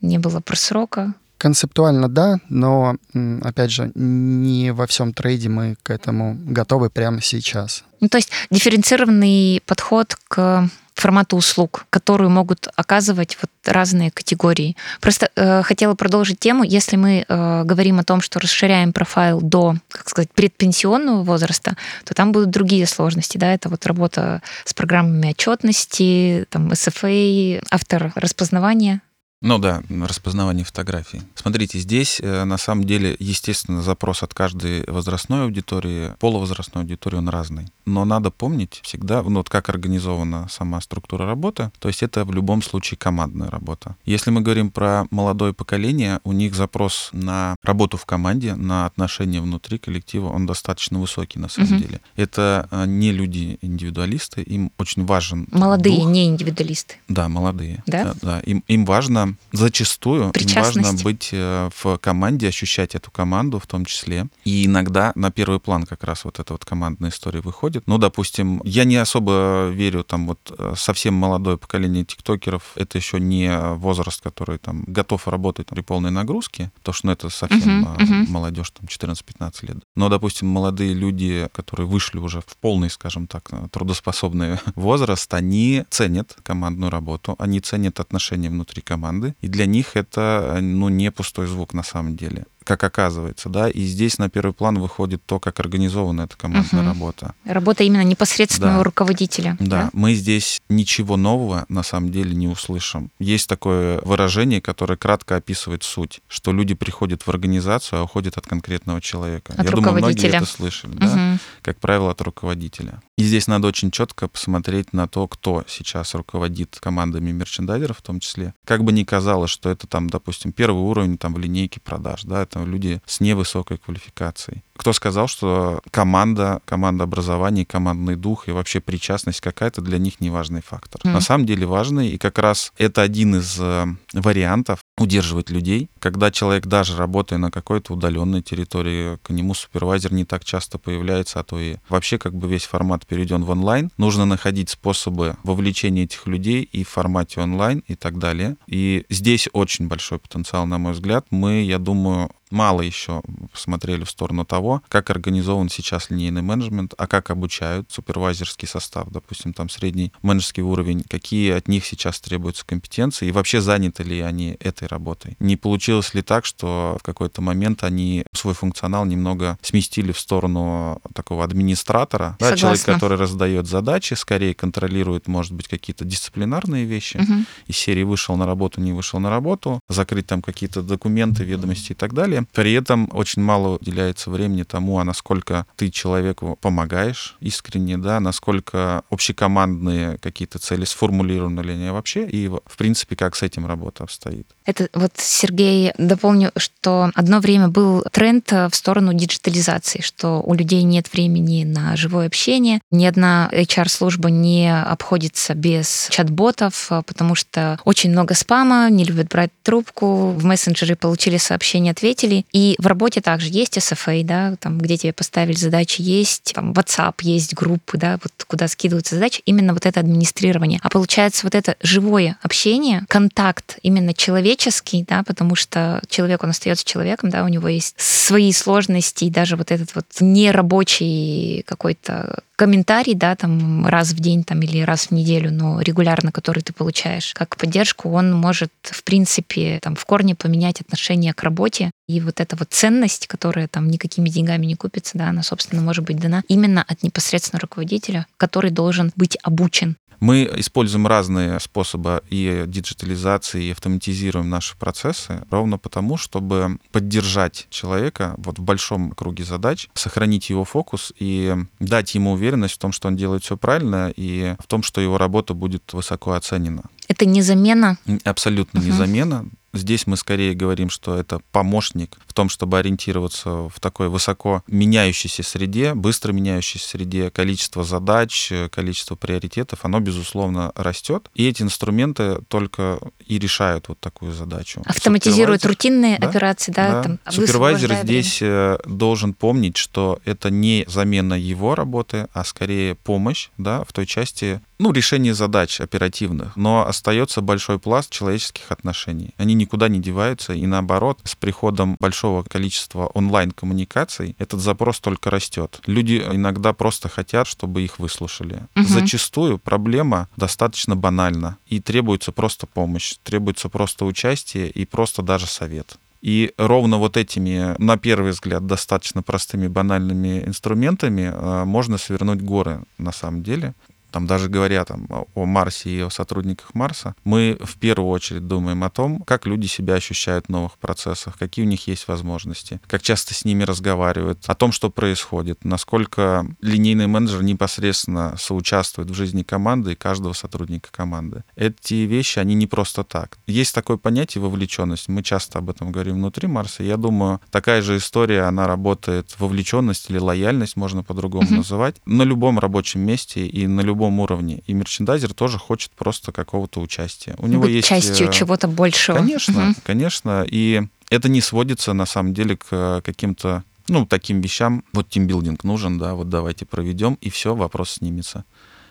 не 0.00 0.18
было 0.18 0.40
просрока. 0.40 1.14
Концептуально 1.38 2.08
да, 2.08 2.40
но, 2.48 2.96
опять 3.42 3.70
же, 3.70 3.92
не 3.94 4.72
во 4.72 4.88
всем 4.88 5.12
трейде 5.12 5.48
мы 5.48 5.76
к 5.84 5.90
этому 5.90 6.36
готовы 6.36 6.90
прямо 6.90 7.22
сейчас. 7.22 7.84
Ну, 8.00 8.08
то 8.08 8.18
есть 8.18 8.30
дифференцированный 8.50 9.62
подход 9.64 10.16
к 10.26 10.68
формату 11.00 11.36
услуг, 11.36 11.86
которую 11.90 12.30
могут 12.30 12.68
оказывать 12.76 13.38
вот 13.40 13.50
разные 13.64 14.10
категории. 14.10 14.76
Просто 15.00 15.30
э, 15.36 15.62
хотела 15.62 15.94
продолжить 15.94 16.40
тему. 16.40 16.64
Если 16.64 16.96
мы 16.96 17.24
э, 17.28 17.62
говорим 17.64 17.98
о 17.98 18.04
том, 18.04 18.20
что 18.20 18.40
расширяем 18.40 18.92
профайл 18.92 19.40
до, 19.40 19.76
как 19.88 20.08
сказать, 20.08 20.30
предпенсионного 20.32 21.22
возраста, 21.22 21.76
то 22.04 22.14
там 22.14 22.32
будут 22.32 22.50
другие 22.50 22.86
сложности. 22.86 23.38
Да? 23.38 23.52
Это 23.52 23.68
вот 23.68 23.86
работа 23.86 24.42
с 24.64 24.74
программами 24.74 25.30
отчетности, 25.30 26.46
там, 26.50 26.68
SFA, 26.68 27.62
автор 27.70 28.12
распознавания 28.14 29.00
ну 29.40 29.58
да, 29.58 29.82
распознавание 29.88 30.64
фотографий. 30.64 31.22
Смотрите, 31.36 31.78
здесь 31.78 32.20
э, 32.20 32.44
на 32.44 32.58
самом 32.58 32.84
деле, 32.84 33.14
естественно, 33.20 33.82
запрос 33.82 34.24
от 34.24 34.34
каждой 34.34 34.84
возрастной 34.88 35.44
аудитории, 35.44 36.14
полувозрастной 36.18 36.82
аудитории, 36.82 37.16
он 37.16 37.28
разный. 37.28 37.68
Но 37.86 38.04
надо 38.04 38.32
помнить 38.32 38.80
всегда, 38.82 39.22
ну 39.22 39.36
вот 39.36 39.48
как 39.48 39.68
организована 39.68 40.48
сама 40.50 40.80
структура 40.80 41.24
работы, 41.24 41.70
то 41.78 41.86
есть 41.88 42.02
это 42.02 42.24
в 42.24 42.32
любом 42.32 42.62
случае 42.62 42.98
командная 42.98 43.48
работа. 43.48 43.96
Если 44.04 44.30
мы 44.30 44.40
говорим 44.40 44.70
про 44.72 45.06
молодое 45.10 45.52
поколение, 45.52 46.18
у 46.24 46.32
них 46.32 46.56
запрос 46.56 47.10
на 47.12 47.54
работу 47.62 47.96
в 47.96 48.06
команде, 48.06 48.56
на 48.56 48.86
отношения 48.86 49.40
внутри 49.40 49.78
коллектива, 49.78 50.30
он 50.30 50.46
достаточно 50.46 50.98
высокий 50.98 51.38
на 51.38 51.48
самом 51.48 51.74
угу. 51.74 51.82
деле. 51.82 52.00
Это 52.16 52.66
э, 52.72 52.86
не 52.86 53.12
люди-индивидуалисты, 53.12 54.42
им 54.42 54.72
очень 54.78 55.06
важен 55.06 55.46
Молодые, 55.52 55.96
дух. 55.96 56.08
не 56.10 56.26
индивидуалисты. 56.26 56.96
Да, 57.06 57.28
молодые. 57.28 57.84
Да? 57.86 58.04
Да, 58.04 58.14
да. 58.20 58.40
Им, 58.40 58.64
им 58.66 58.84
важно 58.84 59.27
зачастую 59.52 60.32
важно 60.54 60.92
быть 61.02 61.30
э, 61.32 61.70
в 61.82 61.98
команде, 61.98 62.48
ощущать 62.48 62.94
эту 62.94 63.10
команду 63.10 63.58
в 63.58 63.66
том 63.66 63.84
числе. 63.84 64.26
И 64.44 64.66
иногда 64.66 65.12
на 65.14 65.30
первый 65.30 65.60
план 65.60 65.84
как 65.84 66.04
раз 66.04 66.24
вот 66.24 66.38
эта 66.38 66.52
вот 66.52 66.64
командная 66.64 67.10
история 67.10 67.40
выходит. 67.40 67.84
Ну, 67.86 67.98
допустим, 67.98 68.60
я 68.64 68.84
не 68.84 68.96
особо 68.96 69.68
верю, 69.72 70.04
там 70.04 70.26
вот 70.28 70.54
э, 70.56 70.74
совсем 70.76 71.14
молодое 71.14 71.58
поколение 71.58 72.04
тиктокеров, 72.04 72.72
это 72.76 72.98
еще 72.98 73.18
не 73.20 73.50
возраст, 73.74 74.20
который 74.22 74.58
там 74.58 74.84
готов 74.86 75.26
работать 75.28 75.66
при 75.68 75.80
полной 75.80 76.10
нагрузке, 76.10 76.70
то 76.82 76.92
что 76.92 77.08
ну, 77.08 77.12
это 77.12 77.30
совсем 77.30 77.84
uh-huh, 77.84 77.98
uh-huh. 77.98 78.30
молодежь, 78.30 78.70
там 78.70 78.86
14-15 78.86 79.66
лет. 79.66 79.76
Но, 79.96 80.10
допустим, 80.10 80.48
молодые 80.48 80.92
люди, 80.92 81.48
которые 81.52 81.86
вышли 81.86 82.18
уже 82.18 82.42
в 82.42 82.56
полный, 82.60 82.90
скажем 82.90 83.26
так, 83.26 83.50
трудоспособный 83.70 84.58
возраст, 84.74 85.32
они 85.32 85.84
ценят 85.88 86.36
командную 86.42 86.90
работу, 86.90 87.34
они 87.38 87.60
ценят 87.60 87.98
отношения 87.98 88.50
внутри 88.50 88.82
команды, 88.82 89.17
команды, 89.18 89.34
и 89.40 89.48
для 89.48 89.66
них 89.66 89.96
это 89.96 90.58
ну, 90.60 90.88
не 90.88 91.10
пустой 91.10 91.46
звук 91.46 91.74
на 91.74 91.82
самом 91.82 92.16
деле 92.16 92.44
как 92.68 92.84
оказывается, 92.84 93.48
да, 93.48 93.70
и 93.70 93.80
здесь 93.86 94.18
на 94.18 94.28
первый 94.28 94.52
план 94.52 94.78
выходит 94.78 95.24
то, 95.24 95.40
как 95.40 95.58
организована 95.58 96.22
эта 96.22 96.36
командная 96.36 96.82
угу. 96.82 96.88
работа. 96.90 97.34
Работа 97.46 97.82
именно 97.82 98.04
непосредственного 98.04 98.80
да. 98.80 98.84
руководителя. 98.84 99.56
Да. 99.58 99.66
да, 99.66 99.90
мы 99.94 100.12
здесь 100.12 100.60
ничего 100.68 101.16
нового 101.16 101.64
на 101.70 101.82
самом 101.82 102.12
деле 102.12 102.34
не 102.34 102.46
услышим. 102.46 103.10
Есть 103.18 103.48
такое 103.48 104.02
выражение, 104.02 104.60
которое 104.60 104.98
кратко 104.98 105.36
описывает 105.36 105.82
суть, 105.82 106.20
что 106.28 106.52
люди 106.52 106.74
приходят 106.74 107.22
в 107.22 107.28
организацию, 107.30 108.00
а 108.00 108.02
уходят 108.02 108.36
от 108.36 108.46
конкретного 108.46 109.00
человека. 109.00 109.54
От 109.56 109.64
Я 109.64 109.70
думаю, 109.70 109.94
многие 109.94 110.28
это 110.28 110.44
слышали, 110.44 110.92
угу. 110.92 111.00
да, 111.00 111.38
как 111.62 111.80
правило, 111.80 112.10
от 112.10 112.20
руководителя. 112.20 113.00
И 113.16 113.22
здесь 113.22 113.46
надо 113.46 113.66
очень 113.66 113.90
четко 113.90 114.28
посмотреть 114.28 114.92
на 114.92 115.08
то, 115.08 115.26
кто 115.26 115.64
сейчас 115.66 116.14
руководит 116.14 116.76
командами 116.80 117.32
мерчендайзеров 117.32 117.96
в 117.96 118.02
том 118.02 118.20
числе. 118.20 118.52
Как 118.66 118.84
бы 118.84 118.92
ни 118.92 119.04
казалось, 119.04 119.50
что 119.50 119.70
это 119.70 119.86
там, 119.86 120.10
допустим, 120.10 120.52
первый 120.52 120.82
уровень 120.82 121.16
там 121.16 121.32
в 121.32 121.38
линейке 121.38 121.80
продаж, 121.80 122.24
да, 122.24 122.42
это 122.42 122.57
люди 122.64 123.00
с 123.06 123.20
невысокой 123.20 123.78
квалификацией. 123.78 124.62
Кто 124.76 124.92
сказал, 124.92 125.28
что 125.28 125.80
команда, 125.90 126.60
команда 126.64 127.04
образования, 127.04 127.66
командный 127.66 128.16
дух 128.16 128.48
и 128.48 128.52
вообще 128.52 128.80
причастность 128.80 129.40
какая-то 129.40 129.80
для 129.80 129.98
них 129.98 130.20
не 130.20 130.30
важный 130.30 130.62
фактор? 130.62 131.00
Mm. 131.02 131.12
На 131.12 131.20
самом 131.20 131.46
деле 131.46 131.66
важный, 131.66 132.08
и 132.08 132.18
как 132.18 132.38
раз 132.38 132.72
это 132.78 133.02
один 133.02 133.36
из 133.36 133.58
э, 133.58 133.86
вариантов 134.12 134.80
удерживать 134.98 135.50
людей. 135.50 135.90
Когда 135.98 136.30
человек 136.30 136.66
даже 136.66 136.96
работая 136.96 137.38
на 137.38 137.50
какой-то 137.50 137.94
удаленной 137.94 138.42
территории, 138.42 139.18
к 139.22 139.30
нему 139.30 139.54
супервайзер 139.54 140.12
не 140.12 140.24
так 140.24 140.44
часто 140.44 140.78
появляется, 140.78 141.40
а 141.40 141.44
то 141.44 141.58
и 141.58 141.76
вообще 141.88 142.18
как 142.18 142.34
бы 142.34 142.48
весь 142.48 142.64
формат 142.64 143.06
перейден 143.06 143.44
в 143.44 143.50
онлайн. 143.50 143.90
Нужно 143.96 144.24
находить 144.24 144.70
способы 144.70 145.36
вовлечения 145.42 146.04
этих 146.04 146.26
людей 146.26 146.62
и 146.62 146.84
в 146.84 146.88
формате 146.88 147.40
онлайн 147.40 147.82
и 147.86 147.94
так 147.94 148.18
далее. 148.18 148.56
И 148.66 149.04
здесь 149.08 149.48
очень 149.52 149.88
большой 149.88 150.18
потенциал, 150.18 150.66
на 150.66 150.78
мой 150.78 150.92
взгляд. 150.92 151.26
Мы, 151.30 151.62
я 151.62 151.78
думаю, 151.78 152.30
мало 152.50 152.82
еще 152.82 153.22
посмотрели 153.52 154.04
в 154.04 154.10
сторону 154.10 154.44
того, 154.44 154.82
как 154.88 155.10
организован 155.10 155.68
сейчас 155.68 156.10
линейный 156.10 156.42
менеджмент, 156.42 156.94
а 156.96 157.06
как 157.06 157.30
обучают 157.30 157.90
супервайзерский 157.90 158.68
состав, 158.68 159.08
допустим, 159.10 159.52
там 159.52 159.68
средний 159.68 160.12
менеджерский 160.22 160.62
уровень, 160.62 161.04
какие 161.08 161.52
от 161.52 161.68
них 161.68 161.84
сейчас 161.84 162.20
требуются 162.20 162.64
компетенции 162.66 163.28
и 163.28 163.32
вообще 163.32 163.60
заняты 163.60 164.02
ли 164.02 164.20
они 164.20 164.56
этой 164.60 164.87
работой. 164.88 165.36
Не 165.38 165.56
получилось 165.56 166.14
ли 166.14 166.22
так, 166.22 166.44
что 166.44 166.96
в 167.00 167.02
какой-то 167.02 167.42
момент 167.42 167.84
они 167.84 168.24
свой 168.34 168.54
функционал 168.54 169.04
немного 169.04 169.58
сместили 169.62 170.12
в 170.12 170.18
сторону 170.18 171.00
такого 171.14 171.44
администратора, 171.44 172.36
да, 172.38 172.56
человек, 172.56 172.84
который 172.84 173.18
раздает 173.18 173.66
задачи, 173.66 174.14
скорее 174.14 174.54
контролирует, 174.54 175.28
может 175.28 175.52
быть, 175.52 175.68
какие-то 175.68 176.04
дисциплинарные 176.04 176.84
вещи, 176.84 177.18
угу. 177.18 177.44
из 177.66 177.76
серии 177.76 178.02
вышел 178.02 178.36
на 178.36 178.46
работу, 178.46 178.80
не 178.80 178.92
вышел 178.92 179.20
на 179.20 179.30
работу, 179.30 179.80
закрыть 179.88 180.26
там 180.26 180.42
какие-то 180.42 180.82
документы, 180.82 181.44
ведомости 181.44 181.92
и 181.92 181.94
так 181.94 182.14
далее. 182.14 182.46
При 182.52 182.72
этом 182.72 183.08
очень 183.12 183.42
мало 183.42 183.76
уделяется 183.76 184.30
времени 184.30 184.62
тому, 184.62 184.98
а 184.98 185.04
насколько 185.04 185.66
ты 185.76 185.90
человеку 185.90 186.58
помогаешь 186.60 187.36
искренне, 187.40 187.98
да, 187.98 188.20
насколько 188.20 189.02
общекомандные 189.10 190.18
какие-то 190.18 190.58
цели 190.58 190.84
сформулированы 190.84 191.60
ли 191.60 191.72
они 191.72 191.90
вообще, 191.90 192.26
и, 192.26 192.48
в 192.48 192.76
принципе, 192.76 193.16
как 193.16 193.36
с 193.36 193.42
этим 193.42 193.66
работа 193.66 194.04
обстоит. 194.04 194.46
Это 194.78 194.98
вот, 194.98 195.12
Сергей, 195.16 195.92
дополню, 195.98 196.52
что 196.56 197.10
одно 197.14 197.40
время 197.40 197.68
был 197.68 198.04
тренд 198.12 198.50
в 198.50 198.70
сторону 198.72 199.12
диджитализации, 199.12 200.00
что 200.00 200.40
у 200.44 200.54
людей 200.54 200.82
нет 200.82 201.12
времени 201.12 201.64
на 201.64 201.96
живое 201.96 202.26
общение, 202.26 202.80
ни 202.90 203.04
одна 203.04 203.48
HR-служба 203.52 204.30
не 204.30 204.72
обходится 204.72 205.54
без 205.54 206.08
чат-ботов, 206.10 206.90
потому 207.06 207.34
что 207.34 207.78
очень 207.84 208.10
много 208.10 208.34
спама, 208.34 208.88
не 208.90 209.04
любят 209.04 209.28
брать 209.28 209.50
трубку, 209.62 210.30
в 210.30 210.44
мессенджере 210.44 210.96
получили 210.96 211.36
сообщение, 211.38 211.90
ответили. 211.90 212.46
И 212.52 212.76
в 212.78 212.86
работе 212.86 213.20
также 213.20 213.48
есть 213.50 213.76
SFA, 213.76 214.22
да, 214.24 214.56
там, 214.56 214.78
где 214.78 214.96
тебе 214.96 215.12
поставили 215.12 215.56
задачи, 215.56 216.02
есть 216.02 216.52
там 216.54 216.72
WhatsApp, 216.72 217.14
есть 217.22 217.54
группы, 217.54 217.98
да, 217.98 218.18
вот 218.22 218.32
куда 218.46 218.68
скидываются 218.68 219.16
задачи, 219.16 219.42
именно 219.44 219.72
вот 219.72 219.86
это 219.86 220.00
администрирование. 220.00 220.80
А 220.82 220.88
получается 220.88 221.40
вот 221.44 221.54
это 221.54 221.76
живое 221.82 222.38
общение, 222.42 223.04
контакт 223.08 223.78
именно 223.82 224.14
человеческий, 224.14 224.67
да, 225.06 225.22
потому 225.22 225.54
что 225.54 226.00
человек, 226.08 226.42
он 226.44 226.50
остается 226.50 226.84
человеком, 226.84 227.30
да, 227.30 227.44
у 227.44 227.48
него 227.48 227.68
есть 227.68 227.94
свои 227.98 228.52
сложности, 228.52 229.24
и 229.24 229.30
даже 229.30 229.56
вот 229.56 229.70
этот 229.70 229.94
вот 229.94 230.06
нерабочий 230.20 231.62
какой-то 231.66 232.40
комментарий, 232.56 233.14
да, 233.14 233.36
там 233.36 233.86
раз 233.86 234.10
в 234.10 234.20
день 234.20 234.42
там, 234.42 234.60
или 234.62 234.82
раз 234.82 235.06
в 235.06 235.10
неделю, 235.12 235.52
но 235.52 235.80
регулярно, 235.80 236.32
который 236.32 236.62
ты 236.62 236.72
получаешь 236.72 237.32
как 237.34 237.56
поддержку, 237.56 238.10
он 238.10 238.32
может, 238.32 238.72
в 238.82 239.04
принципе, 239.04 239.78
там, 239.80 239.94
в 239.94 240.04
корне 240.04 240.34
поменять 240.34 240.80
отношение 240.80 241.32
к 241.34 241.42
работе. 241.44 241.92
И 242.08 242.20
вот 242.20 242.40
эта 242.40 242.56
вот 242.56 242.68
ценность, 242.70 243.28
которая 243.28 243.68
там 243.68 243.88
никакими 243.88 244.28
деньгами 244.28 244.66
не 244.66 244.74
купится, 244.74 245.16
да, 245.16 245.28
она, 245.28 245.42
собственно, 245.42 245.82
может 245.82 246.04
быть 246.04 246.18
дана 246.18 246.42
именно 246.48 246.84
от 246.86 247.02
непосредственно 247.02 247.60
руководителя, 247.60 248.26
который 248.36 248.70
должен 248.72 249.12
быть 249.14 249.38
обучен 249.42 249.96
мы 250.20 250.50
используем 250.56 251.06
разные 251.06 251.60
способы 251.60 252.22
и 252.30 252.64
диджитализации, 252.66 253.64
и 253.64 253.70
автоматизируем 253.72 254.48
наши 254.48 254.76
процессы 254.76 255.42
ровно 255.50 255.78
потому, 255.78 256.16
чтобы 256.16 256.78
поддержать 256.92 257.66
человека 257.70 258.34
вот 258.38 258.58
в 258.58 258.62
большом 258.62 259.12
круге 259.12 259.44
задач, 259.44 259.88
сохранить 259.94 260.50
его 260.50 260.64
фокус 260.64 261.12
и 261.18 261.56
дать 261.78 262.14
ему 262.14 262.32
уверенность 262.32 262.74
в 262.74 262.78
том, 262.78 262.92
что 262.92 263.08
он 263.08 263.16
делает 263.16 263.44
все 263.44 263.56
правильно, 263.56 264.12
и 264.14 264.54
в 264.58 264.66
том, 264.66 264.82
что 264.82 265.00
его 265.00 265.18
работа 265.18 265.54
будет 265.54 265.92
высоко 265.92 266.32
оценена. 266.32 266.84
Это 267.08 267.24
не 267.24 267.42
замена? 267.42 267.98
Абсолютно 268.24 268.80
угу. 268.80 268.86
не 268.86 268.92
замена. 268.92 269.46
Здесь 269.72 270.06
мы 270.06 270.16
скорее 270.16 270.54
говорим, 270.54 270.88
что 270.88 271.16
это 271.16 271.40
помощник 271.52 272.16
в 272.26 272.32
том, 272.32 272.48
чтобы 272.48 272.78
ориентироваться 272.78 273.68
в 273.68 273.80
такой 273.80 274.08
высоко 274.08 274.62
меняющейся 274.66 275.42
среде, 275.42 275.94
быстро 275.94 276.32
меняющейся 276.32 276.88
среде. 276.88 277.30
Количество 277.30 277.84
задач, 277.84 278.52
количество 278.70 279.14
приоритетов, 279.14 279.80
оно, 279.84 280.00
безусловно, 280.00 280.72
растет. 280.74 281.30
И 281.34 281.46
эти 281.46 281.62
инструменты 281.62 282.40
только 282.48 282.98
и 283.26 283.38
решают 283.38 283.88
вот 283.88 284.00
такую 284.00 284.32
задачу. 284.32 284.82
Автоматизируют 284.86 285.66
рутинные 285.66 286.18
да? 286.18 286.28
операции, 286.28 286.72
да? 286.72 286.90
да. 286.90 287.02
Там, 287.02 287.18
Супервайзер 287.28 287.94
здесь 288.04 288.40
время. 288.40 288.78
должен 288.86 289.34
помнить, 289.34 289.76
что 289.76 290.20
это 290.24 290.50
не 290.50 290.84
замена 290.88 291.34
его 291.34 291.74
работы, 291.74 292.28
а 292.32 292.44
скорее 292.44 292.94
помощь 292.94 293.50
да, 293.58 293.84
в 293.84 293.92
той 293.92 294.06
части, 294.06 294.60
ну, 294.78 294.92
решения 294.92 295.34
задач 295.34 295.80
оперативных. 295.80 296.56
Но 296.56 296.86
остается 296.86 297.40
большой 297.40 297.78
пласт 297.78 298.10
человеческих 298.10 298.70
отношений. 298.70 299.34
Они 299.36 299.54
никуда 299.54 299.88
не 299.88 300.00
деваются, 300.00 300.52
и 300.52 300.66
наоборот, 300.66 301.20
с 301.24 301.34
приходом 301.34 301.96
большого 301.98 302.42
количества 302.42 303.06
онлайн-коммуникаций 303.06 304.36
этот 304.38 304.60
запрос 304.60 305.00
только 305.00 305.30
растет. 305.30 305.80
Люди 305.86 306.24
иногда 306.32 306.72
просто 306.72 307.08
хотят, 307.08 307.46
чтобы 307.46 307.82
их 307.82 307.98
выслушали. 307.98 308.62
Угу. 308.76 308.84
Зачастую 308.86 309.58
проблема 309.58 310.28
достаточно 310.36 310.96
банальна, 310.96 311.58
и 311.66 311.80
требуется 311.80 312.32
просто 312.32 312.66
помощь, 312.66 313.14
требуется 313.22 313.68
просто 313.68 314.04
участие 314.04 314.70
и 314.70 314.84
просто 314.84 315.22
даже 315.22 315.46
совет. 315.46 315.96
И 316.20 316.52
ровно 316.56 316.98
вот 316.98 317.16
этими, 317.16 317.76
на 317.78 317.96
первый 317.96 318.32
взгляд, 318.32 318.66
достаточно 318.66 319.22
простыми 319.22 319.68
банальными 319.68 320.44
инструментами 320.44 321.32
э, 321.32 321.64
можно 321.64 321.96
свернуть 321.96 322.42
горы 322.42 322.82
на 322.98 323.12
самом 323.12 323.42
деле 323.44 323.74
там 324.10 324.26
даже 324.26 324.48
говоря 324.48 324.84
там, 324.84 325.06
о 325.34 325.44
Марсе 325.44 325.90
и 325.90 326.00
о 326.00 326.10
сотрудниках 326.10 326.74
Марса, 326.74 327.14
мы 327.24 327.58
в 327.60 327.78
первую 327.78 328.10
очередь 328.10 328.46
думаем 328.46 328.84
о 328.84 328.90
том, 328.90 329.20
как 329.20 329.46
люди 329.46 329.66
себя 329.66 329.94
ощущают 329.94 330.46
в 330.46 330.48
новых 330.50 330.78
процессах, 330.78 331.38
какие 331.38 331.64
у 331.64 331.68
них 331.68 331.86
есть 331.86 332.08
возможности, 332.08 332.80
как 332.86 333.02
часто 333.02 333.34
с 333.34 333.44
ними 333.44 333.64
разговаривают, 333.64 334.44
о 334.46 334.54
том, 334.54 334.72
что 334.72 334.90
происходит, 334.90 335.64
насколько 335.64 336.46
линейный 336.60 337.06
менеджер 337.06 337.42
непосредственно 337.42 338.36
соучаствует 338.38 339.10
в 339.10 339.14
жизни 339.14 339.42
команды 339.42 339.92
и 339.92 339.96
каждого 339.96 340.32
сотрудника 340.32 340.90
команды. 340.90 341.44
Эти 341.56 341.94
вещи, 341.94 342.38
они 342.38 342.54
не 342.54 342.66
просто 342.66 343.04
так. 343.04 343.38
Есть 343.46 343.74
такое 343.74 343.96
понятие 343.96 344.42
вовлеченность. 344.42 345.08
Мы 345.08 345.22
часто 345.22 345.58
об 345.58 345.70
этом 345.70 345.92
говорим 345.92 346.14
внутри 346.14 346.48
Марса. 346.48 346.82
Я 346.82 346.96
думаю, 346.96 347.40
такая 347.50 347.82
же 347.82 347.96
история, 347.96 348.42
она 348.42 348.66
работает, 348.66 349.34
вовлеченность 349.38 350.10
или 350.10 350.18
лояльность, 350.18 350.76
можно 350.76 351.02
по-другому 351.02 351.48
mm-hmm. 351.48 351.56
называть, 351.56 351.96
на 352.06 352.22
любом 352.22 352.58
рабочем 352.58 353.00
месте 353.00 353.46
и 353.46 353.66
на 353.66 353.80
любом 353.80 353.97
любом 353.98 354.20
уровне. 354.20 354.62
И 354.66 354.74
мерчендайзер 354.74 355.34
тоже 355.34 355.58
хочет 355.58 355.90
просто 355.90 356.30
какого-то 356.30 356.80
участия. 356.80 357.34
У 357.38 357.48
него 357.48 357.62
Быть 357.62 357.72
есть... 357.72 357.88
частью 357.88 358.28
э, 358.28 358.32
чего-то 358.32 358.68
большего. 358.68 359.16
Конечно, 359.16 359.70
угу. 359.70 359.74
конечно. 359.84 360.46
И 360.48 360.82
это 361.10 361.28
не 361.28 361.40
сводится 361.40 361.92
на 361.94 362.06
самом 362.06 362.32
деле 362.32 362.56
к 362.56 362.66
э, 362.70 363.00
каким-то 363.04 363.64
ну, 363.88 364.06
таким 364.06 364.40
вещам. 364.40 364.84
Вот 364.92 365.08
тимбилдинг 365.08 365.64
нужен, 365.64 365.98
да, 365.98 366.14
вот 366.14 366.28
давайте 366.28 366.64
проведем, 366.64 367.18
и 367.20 367.30
все, 367.30 367.54
вопрос 367.54 367.90
снимется. 367.90 368.44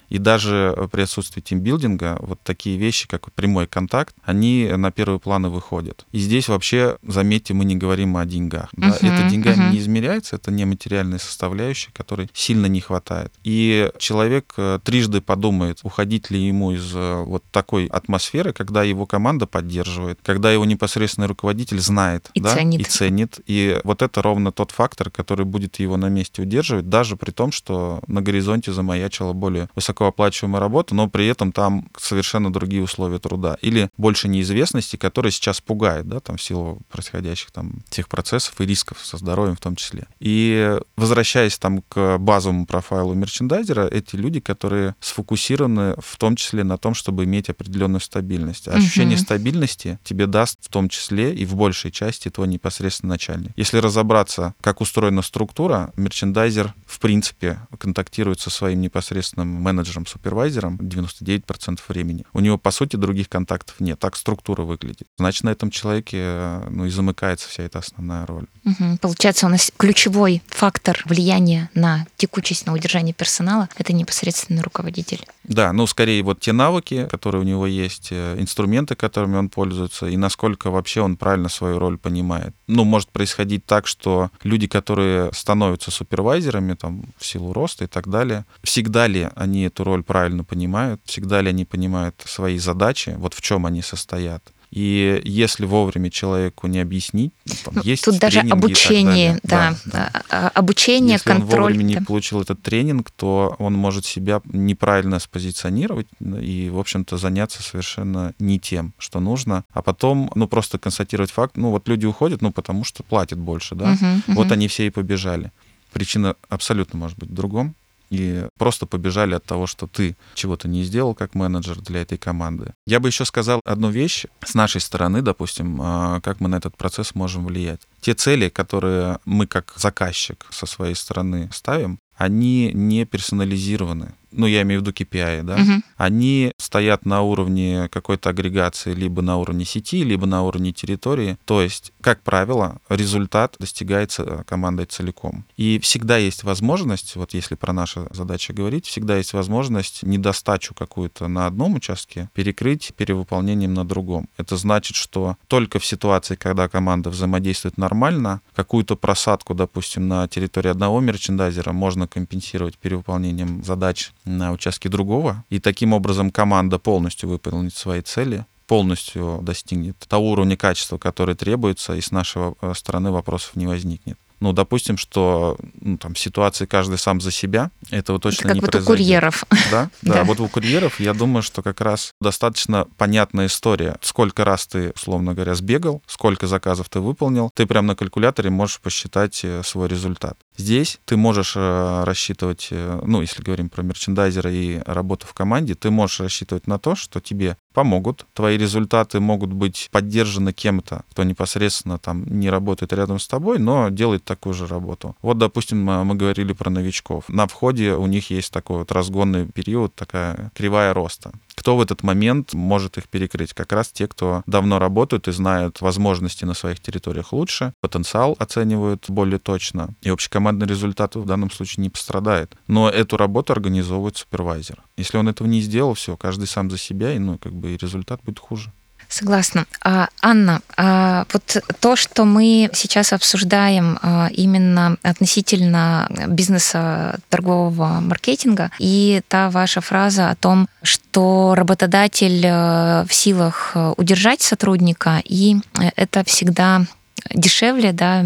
И 0.10 0.18
даже 0.18 0.88
при 0.92 1.02
отсутствии 1.02 1.42
тимбилдинга 1.42 2.18
вот 2.22 2.40
такие 2.42 2.78
вещи, 2.78 3.08
как 3.08 3.32
прямой 3.32 3.68
контакт, 3.68 4.16
они 4.24 4.70
на 4.76 4.92
первый 4.92 5.20
план 5.20 5.46
и 5.46 5.50
выходят. 5.50 6.06
И 6.12 6.20
здесь 6.20 6.48
вообще, 6.48 6.98
заметьте, 7.04 7.54
мы 7.54 7.66
не 7.66 7.76
говорим 7.76 8.18
о 8.18 8.26
деньгах. 8.26 8.70
Да? 8.74 8.90
Uh-huh, 8.90 9.14
это 9.14 9.30
деньгами 9.30 9.66
uh-huh. 9.66 9.72
не 9.72 9.80
измеряется, 9.80 10.38
это 10.38 10.52
нематериальная 10.52 11.20
составляющая, 11.20 11.92
которой 11.92 12.30
сильно 12.34 12.68
не 12.68 12.82
хватает. 12.82 13.32
И 13.44 13.92
человек 13.98 14.54
э, 14.58 14.80
трижды 14.84 15.22
подумает, 15.22 15.80
уходить 15.84 16.32
ли 16.32 16.40
ему 16.40 16.72
из 16.72 16.94
э, 16.96 17.24
вот 17.24 17.44
такой 17.52 17.88
атмосферы, 17.88 18.54
когда 18.54 18.84
его 18.84 19.06
команда 19.06 19.46
поддерживает, 19.48 20.20
когда 20.24 20.52
его 20.52 20.66
непосредственный 20.66 21.28
руководитель 21.28 21.80
знает 21.80 22.30
и, 22.34 22.42
да? 22.42 22.56
ценит. 22.56 22.82
и 22.82 22.84
ценит. 22.84 23.40
И 23.46 23.80
вот 23.84 24.02
это 24.02 24.22
ровно 24.22 24.52
тот 24.52 24.72
фактор, 24.72 25.10
который 25.10 25.46
будет 25.46 25.80
его 25.80 25.98
на 25.98 26.08
месте 26.08 26.42
удерживать, 26.42 26.90
даже 26.90 27.18
при 27.18 27.32
том, 27.32 27.52
что 27.52 28.02
на 28.08 28.22
горизонте 28.22 28.72
замаячила 28.72 29.34
более 29.34 29.70
высоко 29.76 29.97
высокооплачиваемая 29.98 30.60
работа, 30.60 30.96
но 30.96 31.10
при 31.10 31.28
этом 31.28 31.52
там 31.52 31.90
совершенно 31.98 32.52
другие 32.52 32.84
условия 32.84 33.20
труда. 33.20 33.58
Или 33.62 33.90
больше 33.98 34.28
неизвестности, 34.28 34.96
которая 34.96 35.32
сейчас 35.32 35.62
пугает, 35.62 36.08
да, 36.08 36.20
там 36.20 36.38
в 36.38 36.42
силу 36.42 36.80
происходящих 36.90 37.52
там 37.52 37.82
тех 37.90 38.08
процессов 38.08 38.60
и 38.62 38.66
рисков 38.66 39.00
со 39.04 39.18
здоровьем 39.18 39.56
в 39.56 39.60
том 39.60 39.76
числе. 39.76 40.08
И 40.20 40.78
возвращаясь 40.96 41.58
там 41.58 41.82
к 41.90 42.18
базовому 42.18 42.66
профайлу 42.66 43.14
мерчендайзера, 43.14 43.88
эти 43.88 44.16
люди, 44.16 44.40
которые 44.40 44.96
сфокусированы 45.00 45.96
в 46.00 46.18
том 46.18 46.36
числе 46.36 46.64
на 46.64 46.78
том, 46.78 46.94
чтобы 46.94 47.24
иметь 47.24 47.50
определенную 47.50 48.02
стабильность. 48.02 48.68
А 48.68 48.74
ощущение 48.74 49.18
uh-huh. 49.18 49.22
стабильности 49.22 50.00
тебе 50.04 50.28
даст 50.28 50.60
в 50.62 50.70
том 50.70 50.90
числе 50.90 51.34
и 51.34 51.46
в 51.46 51.56
большей 51.56 51.92
части 51.92 52.30
твой 52.30 52.48
непосредственно 52.48 53.12
начальник. 53.12 53.52
Если 53.56 53.78
разобраться, 53.78 54.54
как 54.62 54.82
устроена 54.82 55.22
структура, 55.22 55.92
мерчендайзер 55.98 56.74
в 56.86 57.00
принципе 57.00 57.60
контактирует 57.78 58.40
со 58.40 58.50
своим 58.50 58.82
непосредственным 58.82 59.48
менеджером 59.48 59.87
менеджером-супервайзером 59.88 60.78
99% 60.78 61.80
времени. 61.88 62.24
У 62.34 62.40
него, 62.40 62.58
по 62.58 62.72
сути, 62.72 62.96
других 62.96 63.30
контактов 63.30 63.80
нет. 63.80 64.00
Так 64.00 64.16
структура 64.16 64.64
выглядит. 64.64 65.08
Значит, 65.18 65.44
на 65.44 65.50
этом 65.50 65.72
человеке 65.72 66.18
э, 66.20 66.68
ну, 66.70 66.86
и 66.86 66.90
замыкается 66.90 67.48
вся 67.50 67.64
эта 67.64 67.80
основная 67.80 68.26
роль. 68.26 68.48
Угу. 68.66 68.98
Получается, 69.02 69.46
у 69.48 69.50
нас 69.50 69.72
ключевой 69.78 70.42
фактор 70.48 71.02
влияния 71.06 71.70
на 71.74 72.06
текучесть, 72.18 72.66
на 72.66 72.74
удержание 72.74 73.14
персонала— 73.14 73.70
это 73.78 73.94
непосредственно 73.94 74.62
руководитель. 74.62 75.26
Да, 75.48 75.72
ну, 75.72 75.88
скорее, 75.88 76.24
вот 76.24 76.42
те 76.42 76.52
навыки, 76.52 77.08
которые 77.10 77.42
у 77.42 77.46
него 77.46 77.66
есть, 77.66 78.10
э, 78.12 78.36
инструменты, 78.38 78.96
которыми 78.96 79.38
он 79.38 79.50
пользуется, 79.50 80.08
и 80.08 80.18
насколько 80.18 80.70
вообще 80.70 81.02
он 81.02 81.16
правильно 81.16 81.48
свою 81.48 81.80
роль 81.80 81.98
понимает. 81.98 82.54
Ну, 82.68 82.84
может 82.84 83.10
происходить 83.10 83.66
так, 83.66 83.88
что 83.88 84.30
люди, 84.44 84.68
которые 84.68 85.32
становятся 85.34 85.90
супервайзерами, 85.90 86.74
там, 86.74 87.06
в 87.18 87.26
силу 87.26 87.54
роста 87.54 87.86
и 87.86 87.88
так 87.88 88.10
далее, 88.10 88.46
всегда 88.62 89.08
ли 89.08 89.30
они 89.36 89.64
эту 89.64 89.86
роль 89.86 90.04
правильно 90.04 90.44
понимают, 90.44 91.02
всегда 91.06 91.40
ли 91.42 91.50
они 91.50 91.64
понимают 91.64 92.22
свои 92.26 92.58
задачи, 92.58 93.16
вот 93.18 93.34
в 93.34 93.42
чем 93.42 93.66
они 93.66 93.82
состоят. 93.82 94.44
И 94.72 95.22
если 95.24 95.66
вовремя 95.66 96.10
человеку 96.10 96.68
не 96.68 96.80
объяснить, 96.80 97.32
ну, 97.46 97.54
там, 97.64 97.74
ну, 97.76 97.82
есть 97.84 98.04
тут 98.04 98.20
даже 98.20 98.42
обучение, 98.42 99.40
да, 99.44 99.76
да, 99.86 100.12
да. 100.14 100.24
А, 100.30 100.48
обучение, 100.50 101.14
если 101.14 101.30
контроль. 101.30 101.48
Если 101.48 101.56
он 101.56 101.62
вовремя 101.62 101.84
не 101.84 102.06
получил 102.06 102.42
этот 102.42 102.62
тренинг, 102.62 103.10
то 103.12 103.56
он 103.60 103.74
может 103.74 104.06
себя 104.06 104.42
неправильно 104.46 105.20
спозиционировать 105.20 106.08
и, 106.20 106.70
в 106.70 106.80
общем-то, 106.80 107.18
заняться 107.18 107.64
совершенно 107.64 108.34
не 108.40 108.60
тем, 108.60 108.94
что 108.98 109.20
нужно, 109.20 109.64
а 109.72 109.82
потом, 109.82 110.32
ну, 110.36 110.48
просто 110.48 110.78
констатировать 110.78 111.32
факт, 111.32 111.56
ну, 111.56 111.72
вот 111.72 111.88
люди 111.88 112.06
уходят, 112.06 112.42
ну, 112.42 112.52
потому 112.52 112.84
что 112.84 113.04
платят 113.04 113.40
больше, 113.40 113.76
да, 113.76 113.94
угу, 113.94 114.36
вот 114.36 114.48
угу. 114.48 114.54
они 114.54 114.68
все 114.68 114.88
и 114.88 114.90
побежали. 114.90 115.52
Причина 115.94 116.36
абсолютно 116.50 117.00
может 117.00 117.18
быть 117.18 117.30
в 117.30 117.34
другом 117.34 117.74
и 118.10 118.48
просто 118.58 118.86
побежали 118.86 119.36
от 119.36 119.46
того, 119.46 119.68
что 119.68 119.88
ты 119.88 120.16
чего-то 120.34 120.68
не 120.68 120.84
сделал 120.84 121.16
как 121.16 121.36
менеджер 121.36 121.80
для 121.82 122.02
этой 122.02 122.18
команды. 122.18 122.74
Я 122.86 123.00
бы 123.00 123.10
еще 123.10 123.26
сказал 123.26 123.62
одну 123.66 123.90
вещь 123.90 124.26
с 124.46 124.54
нашей 124.54 124.82
стороны, 124.82 125.22
допустим, 125.22 125.80
а, 125.82 126.22
как 126.22 126.40
мы 126.40 126.50
на 126.50 126.58
этот 126.58 126.78
процесс 126.78 127.16
можем 127.16 127.46
влиять. 127.46 127.82
Те 128.02 128.14
цели, 128.14 128.50
которые 128.50 129.20
мы 129.26 129.48
как 129.48 129.74
заказчик 129.76 130.46
со 130.50 130.66
своей 130.66 130.96
стороны 130.96 131.50
ставим, 131.52 132.00
они 132.16 132.72
не 132.74 133.06
персонализированы 133.06 134.14
ну, 134.32 134.46
я 134.46 134.62
имею 134.64 134.82
в 134.82 134.84
виду 134.84 134.92
KPI, 134.92 135.44
да, 135.44 135.56
угу. 135.56 135.84
они 135.98 136.52
стоят 136.58 137.06
на 137.06 137.22
уровне 137.22 137.90
какой-то 137.92 138.30
агрегации 138.30 138.94
либо 138.94 139.22
на 139.22 139.38
уровне 139.38 139.66
сети, 139.66 140.04
либо 140.04 140.26
на 140.26 140.44
уровне 140.44 140.72
территории. 140.72 141.38
То 141.46 141.62
есть, 141.62 141.94
как 142.02 142.22
правило, 142.24 142.80
результат 142.90 143.56
достигается 143.60 144.44
командой 144.48 144.86
целиком. 144.86 145.46
И 145.56 145.80
всегда 145.80 146.18
есть 146.18 146.44
возможность, 146.44 147.16
вот 147.16 147.34
если 147.34 147.56
про 147.56 147.74
наши 147.74 148.08
задачи 148.12 148.52
говорить, 148.52 148.86
всегда 148.86 149.18
есть 149.18 149.34
возможность 149.34 150.04
недостачу 150.04 150.74
какую-то 150.74 151.28
на 151.28 151.48
одном 151.48 151.76
участке 151.76 152.30
перекрыть 152.34 152.94
перевыполнением 152.96 153.74
на 153.74 153.86
другом. 153.86 154.30
Это 154.38 154.58
значит, 154.58 154.96
что 154.96 155.38
только 155.48 155.80
в 155.80 155.86
ситуации, 155.86 156.36
когда 156.36 156.68
команда 156.68 157.10
взаимодействует 157.10 157.78
нормально, 157.78 158.42
какую-то 158.56 158.96
просадку, 158.96 159.54
допустим, 159.54 160.08
на 160.08 160.28
территории 160.28 160.70
одного 160.70 161.00
мерчендайзера 161.00 161.72
можно 161.72 162.08
компенсировать 162.08 162.78
перевыполнением 162.78 163.64
задач 163.64 164.12
на 164.28 164.52
участке 164.52 164.90
другого, 164.90 165.44
и 165.50 165.60
таким 165.60 165.94
образом 165.94 166.32
команда 166.32 166.80
полностью 166.80 167.30
выполнит 167.30 167.74
свои 167.74 168.02
цели, 168.02 168.46
полностью 168.68 169.40
достигнет 169.42 169.98
того 170.08 170.32
уровня 170.32 170.58
качества, 170.58 170.98
который 170.98 171.36
требуется, 171.36 171.96
и 171.96 172.02
с 172.02 172.12
нашей 172.12 172.54
э, 172.62 172.74
стороны 172.76 173.12
вопросов 173.12 173.56
не 173.56 173.66
возникнет. 173.66 174.18
Ну, 174.40 174.54
допустим, 174.54 174.98
что 174.98 175.58
ну, 175.82 175.98
там 175.98 176.16
ситуации 176.16 176.66
каждый 176.66 177.00
сам 177.00 177.22
за 177.22 177.32
себя, 177.32 177.72
этого 177.90 178.20
точно 178.20 178.42
Это 178.42 178.48
как 178.48 178.56
не 178.56 178.62
вот 178.62 178.72
произойдет. 178.72 178.90
у 178.90 179.04
курьеров. 179.04 179.44
Да? 179.72 179.90
да, 180.04 180.14
да. 180.14 180.24
Вот 180.26 180.40
у 180.40 180.48
курьеров, 180.48 181.00
я 181.00 181.14
думаю, 181.14 181.42
что 181.42 181.64
как 181.64 181.82
раз 181.82 182.12
достаточно 182.22 182.88
понятная 182.98 183.48
история. 183.48 183.98
Сколько 184.02 184.46
раз 184.46 184.68
ты, 184.68 184.92
условно 184.96 185.34
говоря, 185.34 185.56
сбегал, 185.56 186.04
сколько 186.06 186.46
заказов 186.46 186.88
ты 186.90 187.00
выполнил, 187.00 187.50
ты 187.56 187.66
прямо 187.66 187.90
на 187.90 187.96
калькуляторе 187.96 188.52
можешь 188.52 188.80
посчитать 188.80 189.42
э, 189.44 189.64
свой 189.64 189.88
результат. 189.88 190.38
Здесь 190.58 191.00
ты 191.06 191.18
можешь 191.18 191.54
э, 191.56 192.04
рассчитывать, 192.04 192.70
э, 192.72 193.00
ну, 193.06 193.22
если 193.22 193.44
говорим 193.44 193.70
про 193.70 193.84
мерчендайзера 193.84 194.52
и 194.52 194.80
работу 194.86 195.28
в 195.28 195.34
команде, 195.36 195.76
ты 195.76 195.92
можешь 195.92 196.20
рассчитывать 196.20 196.66
на 196.66 196.80
то, 196.80 196.96
что 196.96 197.22
тебе 197.22 197.58
помогут. 197.74 198.26
Твои 198.34 198.58
результаты 198.58 199.20
могут 199.20 199.54
быть 199.54 199.90
поддержаны 199.92 200.54
кем-то, 200.54 201.04
кто 201.12 201.24
непосредственно 201.24 202.00
там 202.00 202.26
не 202.26 202.50
работает 202.50 202.92
рядом 202.92 203.20
с 203.20 203.28
тобой, 203.28 203.60
но 203.60 203.90
делает 203.90 204.24
такую 204.24 204.56
же 204.56 204.66
работу. 204.66 205.16
Вот, 205.22 205.38
допустим, 205.38 205.84
мы 205.84 206.16
говорили 206.16 206.54
про 206.54 206.72
новичков. 206.72 207.30
На 207.30 207.46
входе 207.46 207.94
у 207.94 208.08
них 208.08 208.32
есть 208.32 208.52
такой 208.52 208.80
вот 208.80 208.92
разгонный 208.92 209.46
период, 209.46 209.94
такая 209.94 210.52
кривая 210.56 210.92
роста. 210.96 211.32
Кто 211.58 211.76
в 211.76 211.82
этот 211.82 212.04
момент 212.04 212.54
может 212.54 212.98
их 212.98 213.10
перекрыть? 213.10 213.54
Как 213.54 213.74
раз 213.74 213.90
те, 213.90 214.08
кто 214.08 214.44
давно 214.46 214.78
работают 214.78 215.28
и 215.28 215.32
знают 215.32 215.82
возможности 215.82 216.46
на 216.46 216.54
своих 216.54 216.80
территориях 216.80 217.34
лучше, 217.34 217.74
потенциал 217.82 218.36
оценивают 218.38 219.06
более 219.10 219.40
точно, 219.40 219.96
и 220.02 220.10
общекомандный 220.10 220.68
результат 220.68 221.16
в 221.16 221.26
данном 221.26 221.50
случае 221.50 221.82
не 221.82 221.90
пострадает. 221.90 222.56
Но 222.68 222.90
эту 222.90 223.18
работу 223.18 223.54
организовывает 223.54 224.18
супервайзер. 224.18 224.84
Если 224.98 225.18
он 225.18 225.28
этого 225.28 225.48
не 225.48 225.62
сделал, 225.62 225.96
все, 225.96 226.16
каждый 226.16 226.48
сам 226.48 226.70
за 226.70 226.78
себя, 226.78 227.14
и 227.14 227.20
ну, 227.20 227.40
как 227.40 227.54
бы 227.54 227.72
и 227.72 227.78
результат 227.78 228.22
будет 228.24 228.40
хуже. 228.40 228.72
Согласна. 229.10 229.66
А, 229.84 230.10
Анна, 230.22 230.62
а 230.76 231.26
вот 231.32 231.58
то, 231.80 231.96
что 231.96 232.26
мы 232.26 232.70
сейчас 232.74 233.14
обсуждаем 233.14 233.98
а, 234.02 234.28
именно 234.32 234.98
относительно 235.02 236.10
бизнеса 236.28 237.20
торгового 237.30 238.02
маркетинга, 238.02 238.72
и 238.80 239.22
та 239.28 239.50
ваша 239.50 239.82
фраза 239.82 240.30
о 240.30 240.36
том, 240.36 240.68
что 240.84 241.54
работодатель 241.56 242.46
э, 242.46 243.06
в 243.08 243.14
силах 243.14 243.72
э, 243.76 243.94
удержать 243.98 244.42
сотрудника, 244.42 245.22
и 245.24 245.58
это 245.96 246.24
всегда 246.24 246.86
дешевле, 247.34 247.92
да, 247.94 248.26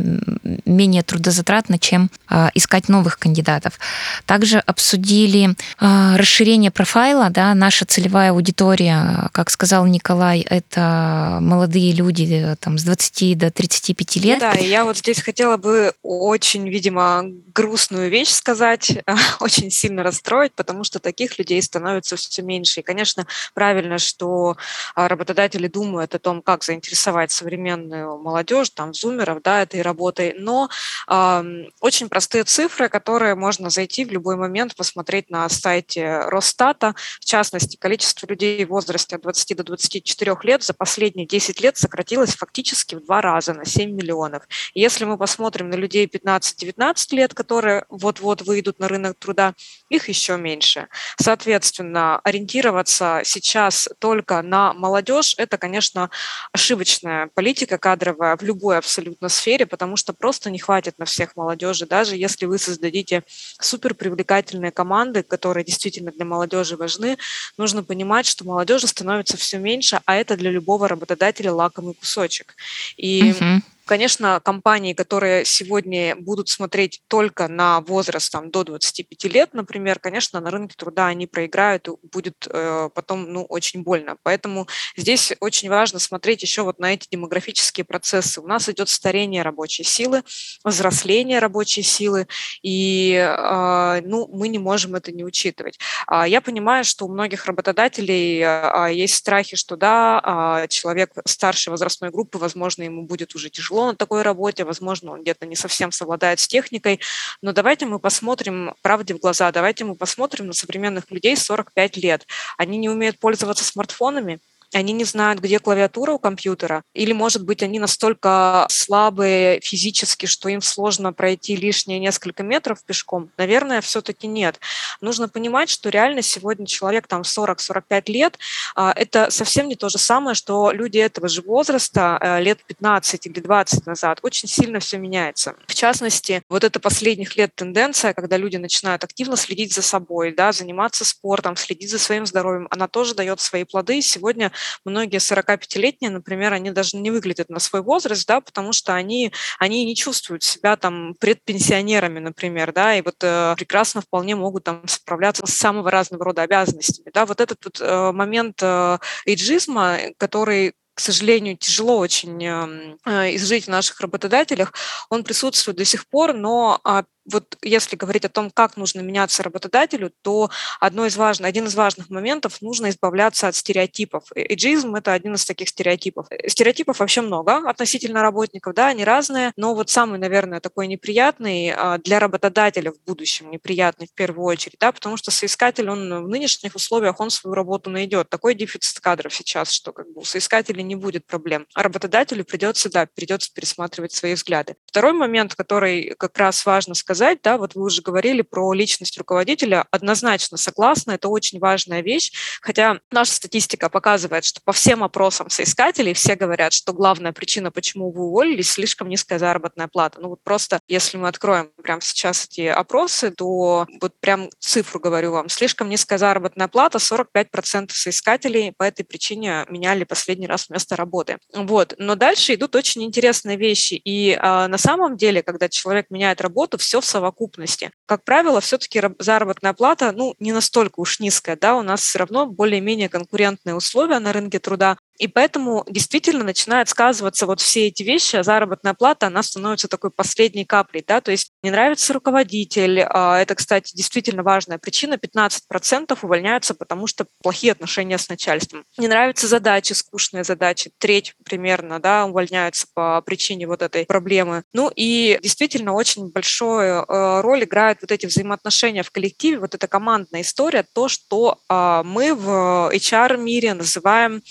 менее 0.65 1.03
трудозатратно, 1.03 1.77
чем 1.79 2.09
э, 2.29 2.49
искать 2.53 2.89
новых 2.89 3.19
кандидатов. 3.19 3.79
Также 4.25 4.59
обсудили 4.59 5.49
э, 5.79 6.15
расширение 6.15 6.71
профайла, 6.71 7.29
да, 7.29 7.53
наша 7.53 7.85
целевая 7.85 8.31
аудитория, 8.31 9.29
как 9.31 9.49
сказал 9.49 9.85
Николай, 9.85 10.41
это 10.41 11.39
молодые 11.41 11.93
люди 11.93 12.55
там 12.59 12.77
с 12.77 12.83
20 12.83 13.37
до 13.37 13.51
35 13.51 14.15
лет. 14.17 14.39
Да, 14.39 14.53
я 14.53 14.85
вот 14.85 14.97
здесь 14.97 15.21
хотела 15.21 15.57
бы 15.57 15.93
очень, 16.03 16.67
видимо, 16.69 17.23
грустную 17.53 18.09
вещь 18.09 18.29
сказать, 18.29 18.99
очень 19.39 19.71
сильно 19.71 20.03
расстроить, 20.03 20.53
потому 20.53 20.83
что 20.83 20.99
таких 20.99 21.37
людей 21.37 21.61
становится 21.61 22.15
все 22.15 22.41
меньше. 22.41 22.79
И, 22.79 22.83
конечно, 22.83 23.27
правильно, 23.53 23.97
что 23.97 24.57
работодатели 24.95 25.67
думают 25.67 26.15
о 26.15 26.19
том, 26.19 26.41
как 26.41 26.63
заинтересовать 26.63 27.31
современную 27.31 28.17
молодежь, 28.17 28.69
там, 28.69 28.90
там, 28.91 28.93
зумеров, 28.93 29.41
да, 29.41 29.63
этой 29.63 29.81
работой, 29.81 30.35
но 30.37 30.69
э, 31.07 31.43
очень 31.79 32.09
простые 32.09 32.43
цифры, 32.43 32.89
которые 32.89 33.35
можно 33.35 33.69
зайти 33.69 34.05
в 34.05 34.11
любой 34.11 34.35
момент, 34.35 34.75
посмотреть 34.75 35.29
на 35.29 35.47
сайте 35.49 36.19
Росстата, 36.27 36.95
в 37.19 37.25
частности, 37.25 37.77
количество 37.77 38.27
людей 38.27 38.65
в 38.65 38.69
возрасте 38.69 39.15
от 39.15 39.21
20 39.21 39.57
до 39.57 39.63
24 39.63 40.37
лет 40.43 40.63
за 40.63 40.73
последние 40.73 41.27
10 41.27 41.61
лет 41.61 41.77
сократилось 41.77 42.35
фактически 42.35 42.95
в 42.95 43.05
два 43.05 43.21
раза, 43.21 43.53
на 43.53 43.65
7 43.65 43.91
миллионов. 43.91 44.43
Если 44.73 45.05
мы 45.05 45.17
посмотрим 45.17 45.69
на 45.69 45.75
людей 45.75 46.05
15-19 46.05 47.15
лет, 47.15 47.33
которые 47.33 47.85
вот-вот 47.89 48.41
выйдут 48.41 48.79
на 48.79 48.87
рынок 48.87 49.17
труда, 49.19 49.53
их 49.89 50.09
еще 50.09 50.37
меньше. 50.37 50.87
Соответственно, 51.17 52.19
ориентироваться 52.23 53.21
сейчас 53.23 53.89
только 53.99 54.41
на 54.41 54.73
молодежь– 54.73 55.35
это, 55.37 55.57
конечно, 55.57 56.09
ошибочная 56.53 57.29
политика 57.33 57.77
кадровая 57.77 58.35
в 58.37 58.41
любой 58.41 58.80
абсолютно 58.81 59.29
сфере, 59.29 59.65
потому 59.65 59.95
что 59.95 60.13
просто 60.13 60.49
не 60.49 60.59
хватит 60.59 60.99
на 60.99 61.05
всех 61.05 61.35
молодежи, 61.35 61.85
даже 61.85 62.15
если 62.15 62.45
вы 62.45 62.57
создадите 62.57 63.23
супер 63.59 63.93
привлекательные 63.93 64.71
команды, 64.71 65.23
которые 65.23 65.63
действительно 65.63 66.11
для 66.11 66.25
молодежи 66.25 66.75
важны, 66.75 67.17
нужно 67.57 67.83
понимать, 67.83 68.25
что 68.25 68.43
молодежи 68.43 68.87
становится 68.87 69.37
все 69.37 69.57
меньше, 69.59 70.01
а 70.05 70.15
это 70.15 70.35
для 70.35 70.51
любого 70.51 70.87
работодателя 70.87 71.51
лакомый 71.51 71.93
кусочек. 71.93 72.55
И 72.97 73.31
uh-huh 73.31 73.61
Конечно, 73.91 74.39
компании, 74.39 74.93
которые 74.93 75.43
сегодня 75.43 76.15
будут 76.15 76.47
смотреть 76.47 77.01
только 77.09 77.49
на 77.49 77.81
возраст 77.81 78.31
там, 78.31 78.49
до 78.49 78.63
25 78.63 79.25
лет, 79.25 79.53
например, 79.53 79.99
конечно, 79.99 80.39
на 80.39 80.49
рынке 80.49 80.75
труда 80.77 81.07
они 81.07 81.27
проиграют, 81.27 81.89
и 81.89 81.91
будет 82.09 82.47
э, 82.49 82.89
потом 82.95 83.25
ну, 83.33 83.43
очень 83.43 83.83
больно. 83.83 84.15
Поэтому 84.23 84.69
здесь 84.95 85.33
очень 85.41 85.67
важно 85.69 85.99
смотреть 85.99 86.41
еще 86.41 86.61
вот 86.61 86.79
на 86.79 86.93
эти 86.93 87.05
демографические 87.11 87.83
процессы. 87.83 88.39
У 88.39 88.47
нас 88.47 88.69
идет 88.69 88.87
старение 88.87 89.41
рабочей 89.41 89.83
силы, 89.83 90.23
взросление 90.63 91.39
рабочей 91.39 91.81
силы, 91.81 92.27
и 92.61 93.11
э, 93.15 94.01
ну, 94.05 94.29
мы 94.31 94.47
не 94.47 94.57
можем 94.57 94.95
это 94.95 95.11
не 95.11 95.25
учитывать. 95.25 95.77
А 96.07 96.25
я 96.25 96.39
понимаю, 96.39 96.85
что 96.85 97.07
у 97.07 97.11
многих 97.11 97.45
работодателей 97.45 98.39
э, 98.41 98.93
есть 98.93 99.15
страхи, 99.15 99.57
что 99.57 99.75
да, 99.75 100.65
человек 100.69 101.11
старшей 101.25 101.71
возрастной 101.71 102.09
группы, 102.09 102.37
возможно, 102.37 102.83
ему 102.83 103.03
будет 103.03 103.35
уже 103.35 103.49
тяжело 103.49 103.80
тяжело 103.81 103.91
на 103.91 103.95
такой 103.95 104.21
работе, 104.21 104.63
возможно, 104.63 105.13
он 105.13 105.21
где-то 105.21 105.45
не 105.45 105.55
совсем 105.55 105.91
совладает 105.91 106.39
с 106.39 106.47
техникой, 106.47 106.99
но 107.41 107.51
давайте 107.51 107.85
мы 107.85 107.99
посмотрим 107.99 108.73
правде 108.81 109.13
в 109.13 109.19
глаза, 109.19 109.51
давайте 109.51 109.85
мы 109.85 109.95
посмотрим 109.95 110.47
на 110.47 110.53
современных 110.53 111.09
людей 111.11 111.35
45 111.35 111.97
лет. 111.97 112.27
Они 112.57 112.77
не 112.77 112.89
умеют 112.89 113.19
пользоваться 113.19 113.63
смартфонами, 113.63 114.39
они 114.73 114.93
не 114.93 115.03
знают, 115.03 115.39
где 115.39 115.59
клавиатура 115.59 116.13
у 116.13 116.19
компьютера, 116.19 116.83
или, 116.93 117.13
может 117.13 117.43
быть, 117.43 117.63
они 117.63 117.79
настолько 117.79 118.65
слабые 118.69 119.59
физически, 119.61 120.25
что 120.25 120.49
им 120.49 120.61
сложно 120.61 121.13
пройти 121.13 121.55
лишние 121.55 121.99
несколько 121.99 122.43
метров 122.43 122.83
пешком? 122.83 123.29
Наверное, 123.37 123.81
все-таки 123.81 124.27
нет. 124.27 124.59
Нужно 125.01 125.27
понимать, 125.27 125.69
что 125.69 125.89
реально 125.89 126.21
сегодня 126.21 126.65
человек 126.65 127.07
там 127.07 127.21
40-45 127.21 128.11
лет, 128.11 128.37
а, 128.75 128.93
это 128.95 129.29
совсем 129.29 129.67
не 129.67 129.75
то 129.75 129.89
же 129.89 129.97
самое, 129.97 130.35
что 130.35 130.71
люди 130.71 130.97
этого 130.97 131.27
же 131.27 131.41
возраста, 131.41 132.17
э, 132.21 132.41
лет 132.41 132.63
15 132.65 133.25
или 133.27 133.39
20 133.39 133.85
назад, 133.85 134.19
очень 134.21 134.47
сильно 134.47 134.79
все 134.79 134.97
меняется. 134.97 135.55
В 135.67 135.73
частности, 135.73 136.43
вот 136.49 136.63
это 136.63 136.79
последних 136.79 137.35
лет 137.35 137.53
тенденция, 137.55 138.13
когда 138.13 138.37
люди 138.37 138.57
начинают 138.57 139.03
активно 139.03 139.35
следить 139.37 139.73
за 139.73 139.81
собой, 139.81 140.33
да, 140.33 140.51
заниматься 140.51 141.05
спортом, 141.05 141.55
следить 141.55 141.89
за 141.89 141.99
своим 141.99 142.25
здоровьем, 142.25 142.67
она 142.69 142.87
тоже 142.87 143.15
дает 143.15 143.39
свои 143.39 143.63
плоды. 143.63 144.01
Сегодня 144.01 144.51
многие 144.85 145.19
45-летние, 145.19 146.11
например, 146.11 146.53
они 146.53 146.71
даже 146.71 146.97
не 146.97 147.11
выглядят 147.11 147.49
на 147.49 147.59
свой 147.59 147.81
возраст, 147.81 148.27
да, 148.27 148.41
потому 148.41 148.73
что 148.73 148.93
они, 148.93 149.31
они 149.59 149.85
не 149.85 149.95
чувствуют 149.95 150.43
себя 150.43 150.75
там 150.75 151.15
предпенсионерами, 151.19 152.19
например, 152.19 152.73
да, 152.73 152.95
и 152.95 153.01
вот 153.01 153.15
э, 153.21 153.55
прекрасно 153.55 154.01
вполне 154.01 154.35
могут 154.35 154.63
там 154.63 154.87
справляться 154.87 155.45
с 155.45 155.53
самого 155.53 155.91
разного 155.91 156.25
рода 156.25 156.41
обязанностями, 156.43 157.11
да, 157.13 157.25
вот 157.25 157.41
этот 157.41 157.63
вот 157.63 157.81
э, 157.81 158.11
момент 158.11 158.59
э, 158.61 158.97
эйджизма, 159.25 159.97
который 160.17 160.73
к 160.93 160.99
сожалению, 160.99 161.57
тяжело 161.57 161.97
очень 161.97 162.43
эм, 162.45 162.97
э, 163.05 163.35
изжить 163.35 163.65
в 163.65 163.69
наших 163.69 163.99
работодателях, 164.01 164.73
он 165.09 165.23
присутствует 165.23 165.77
до 165.77 165.85
сих 165.85 166.07
пор, 166.07 166.33
но 166.33 166.79
а, 166.83 167.05
вот 167.25 167.57
если 167.61 167.95
говорить 167.95 168.25
о 168.25 168.29
том, 168.29 168.49
как 168.49 168.77
нужно 168.77 169.01
меняться 169.01 169.43
работодателю, 169.43 170.11
то 170.21 170.49
одно 170.79 171.05
из 171.05 171.15
важных, 171.15 171.47
один 171.47 171.65
из 171.65 171.75
важных 171.75 172.09
моментов 172.09 172.61
нужно 172.61 172.89
избавляться 172.89 173.47
от 173.47 173.55
стереотипов. 173.55 174.23
Эйджизм– 174.35 174.95
это 174.95 175.13
один 175.13 175.35
из 175.35 175.45
таких 175.45 175.69
стереотипов. 175.69 176.27
Стереотипов 176.47 176.99
вообще 176.99 177.21
много 177.21 177.69
относительно 177.69 178.21
работников, 178.21 178.73
да, 178.73 178.87
они 178.87 179.03
разные, 179.03 179.53
но 179.55 179.75
вот 179.75 179.89
самый, 179.89 180.19
наверное, 180.19 180.59
такой 180.59 180.87
неприятный 180.87 181.71
а, 181.71 181.97
для 181.99 182.19
работодателя 182.19 182.91
в 182.91 182.99
будущем, 183.05 183.51
неприятный 183.51 184.07
в 184.07 184.13
первую 184.13 184.45
очередь, 184.45 184.77
да, 184.79 184.91
потому 184.91 185.17
что 185.17 185.31
соискатель, 185.31 185.89
он 185.89 186.23
в 186.23 186.27
нынешних 186.27 186.75
условиях, 186.75 187.19
он 187.19 187.29
свою 187.29 187.53
работу 187.53 187.89
найдет. 187.89 188.29
Такой 188.29 188.55
дефицит 188.55 188.99
кадров 188.99 189.33
сейчас, 189.33 189.71
что 189.71 189.93
как 189.93 190.07
бы 190.07 190.21
у 190.21 190.23
соискателя 190.23 190.81
не 190.81 190.95
будет 190.95 191.25
проблем. 191.27 191.67
А 191.73 191.83
работодателю 191.83 192.45
придется, 192.45 192.89
да, 192.89 193.07
придется 193.13 193.51
пересматривать 193.53 194.11
свои 194.11 194.33
взгляды. 194.33 194.75
Второй 194.85 195.13
момент, 195.13 195.55
который 195.55 196.15
как 196.17 196.37
раз 196.37 196.65
важно 196.65 196.95
сказать, 196.95 197.10
сказать, 197.11 197.39
да, 197.43 197.57
вот 197.57 197.75
вы 197.75 197.83
уже 197.83 198.01
говорили 198.01 198.41
про 198.41 198.71
личность 198.71 199.17
руководителя, 199.17 199.85
однозначно 199.91 200.55
согласна, 200.55 201.11
это 201.11 201.27
очень 201.27 201.59
важная 201.59 202.01
вещь, 202.01 202.31
хотя 202.61 202.99
наша 203.11 203.33
статистика 203.33 203.89
показывает, 203.89 204.45
что 204.45 204.61
по 204.63 204.71
всем 204.71 205.03
опросам 205.03 205.49
соискателей 205.49 206.13
все 206.13 206.35
говорят, 206.35 206.71
что 206.71 206.93
главная 206.93 207.33
причина, 207.33 207.69
почему 207.69 208.11
вы 208.11 208.23
уволились, 208.23 208.71
слишком 208.71 209.09
низкая 209.09 209.39
заработная 209.39 209.89
плата. 209.89 210.21
Ну 210.21 210.29
вот 210.29 210.39
просто, 210.41 210.79
если 210.87 211.17
мы 211.17 211.27
откроем 211.27 211.71
прямо 211.83 211.99
сейчас 211.99 212.45
эти 212.45 212.61
опросы, 212.61 213.31
то 213.31 213.85
вот 213.99 214.13
прям 214.21 214.49
цифру 214.59 215.01
говорю 215.01 215.33
вам, 215.33 215.49
слишком 215.49 215.89
низкая 215.89 216.17
заработная 216.17 216.69
плата, 216.69 216.97
45% 216.97 217.89
соискателей 217.91 218.71
по 218.71 218.83
этой 218.83 219.03
причине 219.03 219.65
меняли 219.67 220.05
последний 220.05 220.47
раз 220.47 220.69
место 220.69 220.95
работы. 220.95 221.39
Вот, 221.53 221.93
но 221.97 222.15
дальше 222.15 222.53
идут 222.53 222.73
очень 222.77 223.03
интересные 223.03 223.57
вещи, 223.57 223.95
и 223.95 224.37
а, 224.39 224.69
на 224.69 224.77
самом 224.77 225.17
деле, 225.17 225.43
когда 225.43 225.67
человек 225.67 226.05
меняет 226.09 226.39
работу, 226.39 226.77
все 226.77 227.00
в 227.01 227.05
совокупности. 227.05 227.91
Как 228.05 228.23
правило, 228.23 228.61
все-таки 228.61 229.01
заработная 229.19 229.73
плата 229.73 230.11
ну, 230.11 230.35
не 230.39 230.53
настолько 230.53 230.99
уж 230.99 231.19
низкая. 231.19 231.57
Да? 231.57 231.75
У 231.75 231.81
нас 231.81 232.01
все 232.01 232.19
равно 232.19 232.45
более-менее 232.45 233.09
конкурентные 233.09 233.75
условия 233.75 234.19
на 234.19 234.33
рынке 234.33 234.59
труда. 234.59 234.97
И 235.21 235.27
поэтому 235.27 235.85
действительно 235.87 236.43
начинает 236.43 236.89
сказываться 236.89 237.45
вот 237.45 237.61
все 237.61 237.85
эти 237.85 238.01
вещи, 238.01 238.37
а 238.37 238.43
заработная 238.43 238.95
плата, 238.95 239.27
она 239.27 239.43
становится 239.43 239.87
такой 239.87 240.09
последней 240.09 240.65
каплей, 240.65 241.03
да, 241.07 241.21
то 241.21 241.29
есть 241.29 241.51
не 241.61 241.69
нравится 241.69 242.11
руководитель, 242.13 243.01
а 243.01 243.39
это, 243.39 243.53
кстати, 243.53 243.95
действительно 243.95 244.41
важная 244.41 244.79
причина, 244.79 245.19
15% 245.23 246.17
увольняются, 246.23 246.73
потому 246.73 247.05
что 247.05 247.27
плохие 247.43 247.73
отношения 247.73 248.17
с 248.17 248.29
начальством. 248.29 248.83
Не 248.97 249.07
нравятся 249.07 249.45
задачи, 249.45 249.93
скучные 249.93 250.43
задачи, 250.43 250.91
треть 250.97 251.35
примерно, 251.45 251.99
да, 251.99 252.25
увольняются 252.25 252.87
по 252.95 253.21
причине 253.21 253.67
вот 253.67 253.83
этой 253.83 254.07
проблемы. 254.07 254.63
Ну 254.73 254.91
и 254.95 255.37
действительно 255.43 255.93
очень 255.93 256.31
большую 256.31 257.05
э, 257.07 257.41
роль 257.41 257.63
играют 257.65 257.99
вот 258.01 258.11
эти 258.11 258.25
взаимоотношения 258.25 259.03
в 259.03 259.11
коллективе, 259.11 259.59
вот 259.59 259.75
эта 259.75 259.87
командная 259.87 260.41
история, 260.41 260.83
то, 260.95 261.07
что 261.07 261.59
а, 261.69 262.01
мы 262.01 262.33
в 262.33 262.89
HR-мире 262.91 263.75
называем 263.75 264.41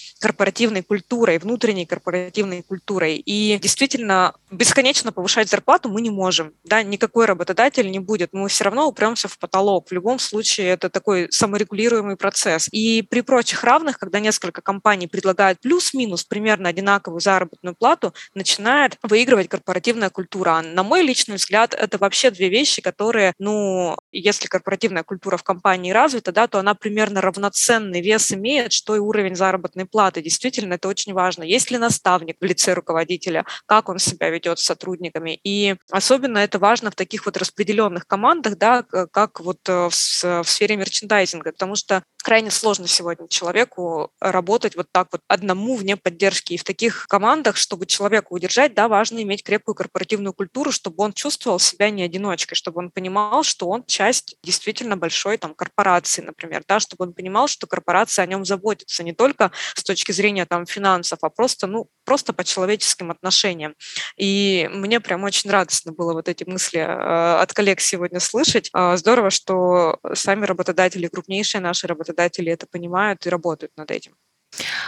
корпоративной 0.60 0.82
культурой, 0.82 1.38
внутренней 1.38 1.86
корпоративной 1.86 2.62
культурой. 2.62 3.16
И 3.16 3.58
действительно, 3.62 4.34
бесконечно 4.50 5.10
повышать 5.10 5.48
зарплату 5.48 5.88
мы 5.88 6.02
не 6.02 6.10
можем. 6.10 6.52
Да, 6.64 6.82
никакой 6.82 7.24
работодатель 7.24 7.90
не 7.90 7.98
будет. 7.98 8.30
Мы 8.32 8.48
все 8.48 8.64
равно 8.64 8.86
упремся 8.86 9.28
в 9.28 9.38
потолок. 9.38 9.88
В 9.88 9.92
любом 9.92 10.18
случае, 10.18 10.68
это 10.68 10.90
такой 10.90 11.28
саморегулируемый 11.30 12.16
процесс. 12.16 12.68
И 12.72 13.02
при 13.02 13.22
прочих 13.22 13.64
равных, 13.64 13.98
когда 13.98 14.20
несколько 14.20 14.60
компаний 14.60 15.06
предлагают 15.06 15.60
плюс-минус 15.60 16.24
примерно 16.24 16.68
одинаковую 16.68 17.20
заработную 17.20 17.74
плату, 17.74 18.12
начинает 18.34 18.98
выигрывать 19.02 19.48
корпоративная 19.48 20.10
культура. 20.10 20.62
На 20.62 20.82
мой 20.82 21.02
личный 21.02 21.36
взгляд, 21.36 21.74
это 21.74 21.96
вообще 21.96 22.30
две 22.30 22.50
вещи, 22.50 22.82
которые, 22.82 23.32
ну, 23.38 23.96
если 24.12 24.46
корпоративная 24.46 25.04
культура 25.04 25.38
в 25.38 25.42
компании 25.42 25.92
развита, 25.92 26.32
да, 26.32 26.46
то 26.46 26.58
она 26.58 26.74
примерно 26.74 27.22
равноценный 27.22 28.02
вес 28.02 28.30
имеет, 28.32 28.72
что 28.72 28.94
и 28.94 28.98
уровень 28.98 29.36
заработной 29.36 29.86
платы. 29.86 30.20
Действительно, 30.20 30.49
это 30.58 30.88
очень 30.88 31.12
важно. 31.12 31.42
Есть 31.42 31.70
ли 31.70 31.78
наставник 31.78 32.36
в 32.40 32.44
лице 32.44 32.74
руководителя, 32.74 33.44
как 33.66 33.88
он 33.88 33.98
себя 33.98 34.30
ведет 34.30 34.58
с 34.58 34.64
сотрудниками. 34.64 35.38
И 35.44 35.76
особенно 35.90 36.38
это 36.38 36.58
важно 36.58 36.90
в 36.90 36.94
таких 36.94 37.26
вот 37.26 37.36
распределенных 37.36 38.06
командах, 38.06 38.56
да, 38.56 38.82
как 38.82 39.40
вот 39.40 39.58
э, 39.68 39.88
в, 39.90 39.92
в 39.92 40.48
сфере 40.48 40.76
мерчендайзинга, 40.76 41.52
потому 41.52 41.74
что 41.74 42.02
крайне 42.22 42.50
сложно 42.50 42.86
сегодня 42.86 43.28
человеку 43.28 44.10
работать 44.20 44.76
вот 44.76 44.86
так 44.92 45.08
вот 45.12 45.22
одному 45.28 45.74
вне 45.74 45.96
поддержки. 45.96 46.52
И 46.52 46.56
в 46.56 46.64
таких 46.64 47.06
командах, 47.08 47.56
чтобы 47.56 47.86
человека 47.86 48.28
удержать, 48.30 48.74
да, 48.74 48.88
важно 48.88 49.22
иметь 49.22 49.42
крепкую 49.42 49.74
корпоративную 49.74 50.32
культуру, 50.32 50.70
чтобы 50.70 51.02
он 51.02 51.12
чувствовал 51.12 51.58
себя 51.58 51.90
не 51.90 52.02
одиночкой, 52.02 52.56
чтобы 52.56 52.78
он 52.78 52.90
понимал, 52.90 53.42
что 53.42 53.68
он 53.68 53.84
часть 53.84 54.36
действительно 54.44 54.96
большой 54.96 55.38
там 55.38 55.54
корпорации, 55.54 56.22
например, 56.22 56.62
да, 56.68 56.80
чтобы 56.80 57.06
он 57.06 57.12
понимал, 57.12 57.48
что 57.48 57.66
корпорация 57.66 58.22
о 58.22 58.26
нем 58.26 58.44
заботится 58.44 59.02
не 59.02 59.12
только 59.12 59.50
с 59.74 59.82
точки 59.82 60.12
зрения 60.12 60.29
там 60.46 60.66
финансов, 60.66 61.18
а 61.22 61.30
просто, 61.30 61.66
ну, 61.66 61.88
просто 62.04 62.32
по 62.32 62.44
человеческим 62.44 63.10
отношениям. 63.10 63.74
И 64.16 64.68
мне 64.72 65.00
прям 65.00 65.24
очень 65.24 65.50
радостно 65.50 65.92
было 65.92 66.12
вот 66.12 66.28
эти 66.28 66.44
мысли 66.44 66.80
э, 66.80 67.42
от 67.42 67.52
коллег 67.52 67.80
сегодня 67.80 68.20
слышать. 68.20 68.70
Э, 68.74 68.96
здорово, 68.96 69.30
что 69.30 69.98
сами 70.14 70.46
работодатели, 70.46 71.08
крупнейшие 71.08 71.60
наши 71.60 71.86
работодатели 71.86 72.52
это 72.52 72.66
понимают 72.66 73.26
и 73.26 73.30
работают 73.30 73.72
над 73.76 73.90
этим. 73.90 74.14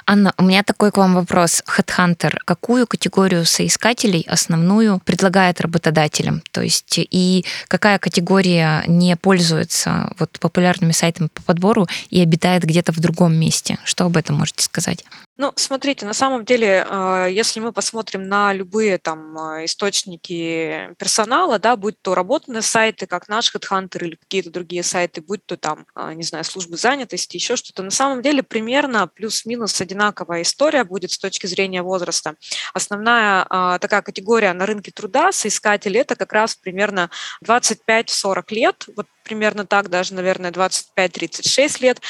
Анна, 0.07 0.35
у 0.39 0.43
меня 0.43 0.63
такой 0.63 0.91
к 0.91 0.97
вам 0.97 1.15
вопрос. 1.15 1.63
Headhunter, 1.67 2.37
какую 2.45 2.87
категорию 2.87 3.45
соискателей 3.45 4.27
основную 4.29 5.01
предлагает 5.01 5.61
работодателям? 5.61 6.43
То 6.51 6.63
есть 6.63 6.99
и 6.99 7.45
какая 7.69 7.99
категория 7.99 8.85
не 8.87 9.17
пользуется 9.17 10.13
вот 10.19 10.39
популярными 10.41 10.93
сайтами 10.93 11.29
по 11.29 11.43
подбору 11.43 11.87
и 12.11 12.21
обитает 12.21 12.65
где-то 12.65 12.93
в 12.93 13.01
другом 13.01 13.35
месте? 13.35 13.79
Что 13.85 14.07
об 14.07 14.17
этом 14.17 14.37
можете 14.37 14.65
сказать? 14.65 15.05
Ну, 15.39 15.51
смотрите, 15.57 16.05
на 16.05 16.13
самом 16.13 16.45
деле, 16.45 16.87
а, 16.87 17.27
если 17.27 17.59
мы 17.59 17.73
посмотрим 17.73 18.29
на 18.29 18.53
любые 18.53 18.99
там 18.99 19.39
а, 19.39 19.65
источники 19.65 20.95
персонала, 20.99 21.59
да, 21.59 21.75
будь 21.77 22.01
то 22.03 22.15
работные 22.15 22.61
сайты, 22.61 23.07
как 23.07 23.29
наш 23.29 23.55
HeadHunter 23.55 24.05
или 24.05 24.17
какие-то 24.17 24.51
другие 24.51 24.83
сайты, 24.83 25.23
будь 25.23 25.45
то 25.47 25.57
там, 25.57 25.87
а, 25.95 26.13
не 26.13 26.23
знаю, 26.23 26.45
службы 26.45 26.77
занятости, 26.77 27.37
еще 27.37 27.57
что-то, 27.57 27.83
на 27.83 27.91
самом 27.91 28.21
деле 28.21 28.43
примерно 28.43 29.07
плюс-минус 29.07 29.81
одинаковая 29.81 30.43
история 30.43 30.85
будет 30.85 31.13
с 31.13 31.19
точки 31.19 31.47
зрения 31.47 31.81
возраста. 31.81 32.35
Основная 32.75 33.45
такая 33.79 34.03
категория 34.03 34.53
на 34.53 34.67
рынке 34.67 34.91
труда 34.91 35.33
соискателей 35.33 36.01
это 36.01 36.15
как 36.15 36.33
раз 36.33 36.55
примерно 36.57 37.11
25-40 37.43 38.43
лет, 38.51 38.85
вот 38.97 39.07
примерно 39.23 39.67
так, 39.67 39.89
даже, 39.89 40.15
наверное, 40.15 40.51
25-36 40.51 41.83
лет. 41.83 42.01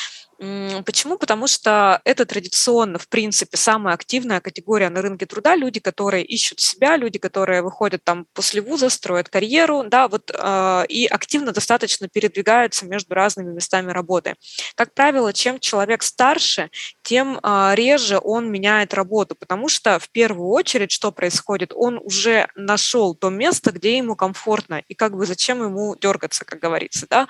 Почему? 0.84 1.18
Потому 1.18 1.46
что 1.46 2.00
это 2.04 2.26
традиционно, 2.26 2.98
в 2.98 3.08
принципе, 3.08 3.56
самая 3.56 3.94
активная 3.94 4.40
категория 4.40 4.88
на 4.88 5.00
рынке 5.00 5.24
труда. 5.24 5.54
Люди, 5.54 5.78
которые 5.78 6.24
ищут 6.24 6.58
себя, 6.58 6.96
люди, 6.96 7.20
которые 7.20 7.62
выходят 7.62 8.02
там 8.02 8.26
после 8.32 8.60
вуза, 8.60 8.90
строят 8.90 9.28
карьеру, 9.28 9.84
да, 9.86 10.08
вот, 10.08 10.32
э, 10.34 10.84
и 10.88 11.06
активно 11.06 11.52
достаточно 11.52 12.08
передвигаются 12.08 12.86
между 12.86 13.14
разными 13.14 13.52
местами 13.52 13.92
работы. 13.92 14.34
Как 14.74 14.92
правило, 14.94 15.32
чем 15.32 15.60
человек 15.60 16.02
старше, 16.02 16.70
тем 17.02 17.38
э, 17.40 17.74
реже 17.76 18.18
он 18.20 18.50
меняет 18.50 18.94
работу, 18.94 19.36
потому 19.36 19.68
что 19.68 20.00
в 20.00 20.10
первую 20.10 20.48
очередь, 20.48 20.90
что 20.90 21.12
происходит, 21.12 21.72
он 21.72 22.00
уже 22.02 22.48
нашел 22.56 23.14
то 23.14 23.30
место, 23.30 23.70
где 23.70 23.96
ему 23.96 24.16
комфортно, 24.16 24.82
и 24.88 24.94
как 24.94 25.16
бы 25.16 25.24
зачем 25.24 25.62
ему 25.62 25.94
дергаться, 25.94 26.44
как 26.44 26.58
говорится, 26.58 27.06
да. 27.08 27.28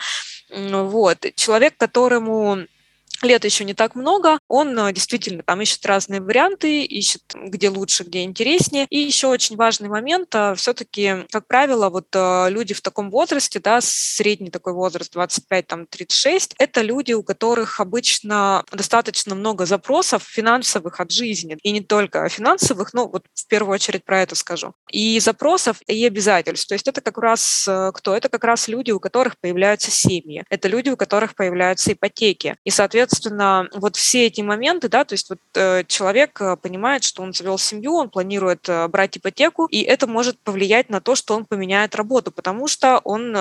Вот. 0.51 1.27
Человек, 1.35 1.77
которому 1.77 2.67
лет 3.25 3.45
еще 3.45 3.65
не 3.65 3.75
так 3.75 3.95
много, 3.95 4.39
он 4.49 4.79
э, 4.79 4.93
действительно 4.93 5.43
там 5.43 5.61
ищет 5.61 5.85
разные 5.87 6.21
варианты, 6.21 6.85
ищет 6.85 7.23
где 7.35 7.69
лучше, 7.69 8.05
где 8.05 8.25
интереснее. 8.25 8.87
И 8.91 8.99
еще 8.99 9.29
очень 9.29 9.57
важный 9.57 9.89
момент, 9.89 10.35
э, 10.35 10.55
все-таки, 10.57 11.27
как 11.31 11.47
правило, 11.47 11.89
вот 11.89 12.09
э, 12.15 12.51
люди 12.51 12.75
в 12.75 12.81
таком 12.81 13.11
возрасте, 13.11 13.61
да, 13.61 13.81
средний 13.81 14.51
такой 14.51 14.73
возраст 14.73 15.15
25-36, 15.15 16.55
это 16.59 16.83
люди, 16.83 17.13
у 17.13 17.23
которых 17.23 17.81
обычно 17.81 18.65
достаточно 18.73 19.35
много 19.35 19.67
запросов 19.67 20.23
финансовых 20.23 21.01
от 21.01 21.11
жизни. 21.11 21.57
И 21.63 21.71
не 21.71 21.81
только 21.81 22.29
финансовых, 22.29 22.93
но 22.93 23.09
вот 23.09 23.25
в 23.35 23.47
первую 23.47 23.75
очередь 23.75 24.05
про 24.05 24.23
это 24.23 24.35
скажу. 24.35 24.75
И 24.91 25.21
запросов, 25.21 25.79
и 25.87 26.05
обязательств. 26.07 26.69
То 26.69 26.75
есть 26.75 26.89
это 26.89 27.01
как 27.01 27.19
раз 27.19 27.69
кто? 27.95 28.17
Это 28.17 28.29
как 28.29 28.45
раз 28.45 28.69
люди, 28.69 28.91
у 28.91 29.01
которых 29.01 29.39
появляются 29.39 29.91
семьи. 29.91 30.45
Это 30.51 30.69
люди, 30.69 30.91
у 30.91 30.97
которых 30.97 31.35
появляются 31.35 31.93
ипотеки. 31.93 32.57
И, 32.65 32.71
соответственно, 32.71 33.12
соответственно, 33.13 33.69
вот 33.75 33.97
все 33.97 34.27
эти 34.27 34.41
моменты, 34.41 34.89
да, 34.89 35.05
то 35.05 35.13
есть 35.13 35.29
вот 35.31 35.39
э, 35.55 35.85
человек 35.87 36.41
э, 36.41 36.57
понимает, 36.57 37.05
что 37.05 37.23
он 37.23 37.33
завел 37.33 37.59
семью, 37.59 37.95
он 37.95 38.09
планирует 38.09 38.69
э, 38.69 38.89
брать 38.89 39.19
ипотеку, 39.19 39.67
и 39.67 39.83
это 39.83 40.07
может 40.07 40.39
повлиять 40.41 40.89
на 40.91 41.01
то, 41.01 41.15
что 41.15 41.35
он 41.35 41.45
поменяет 41.45 41.95
работу, 41.95 42.31
потому 42.31 42.69
что 42.69 43.01
он 43.05 43.37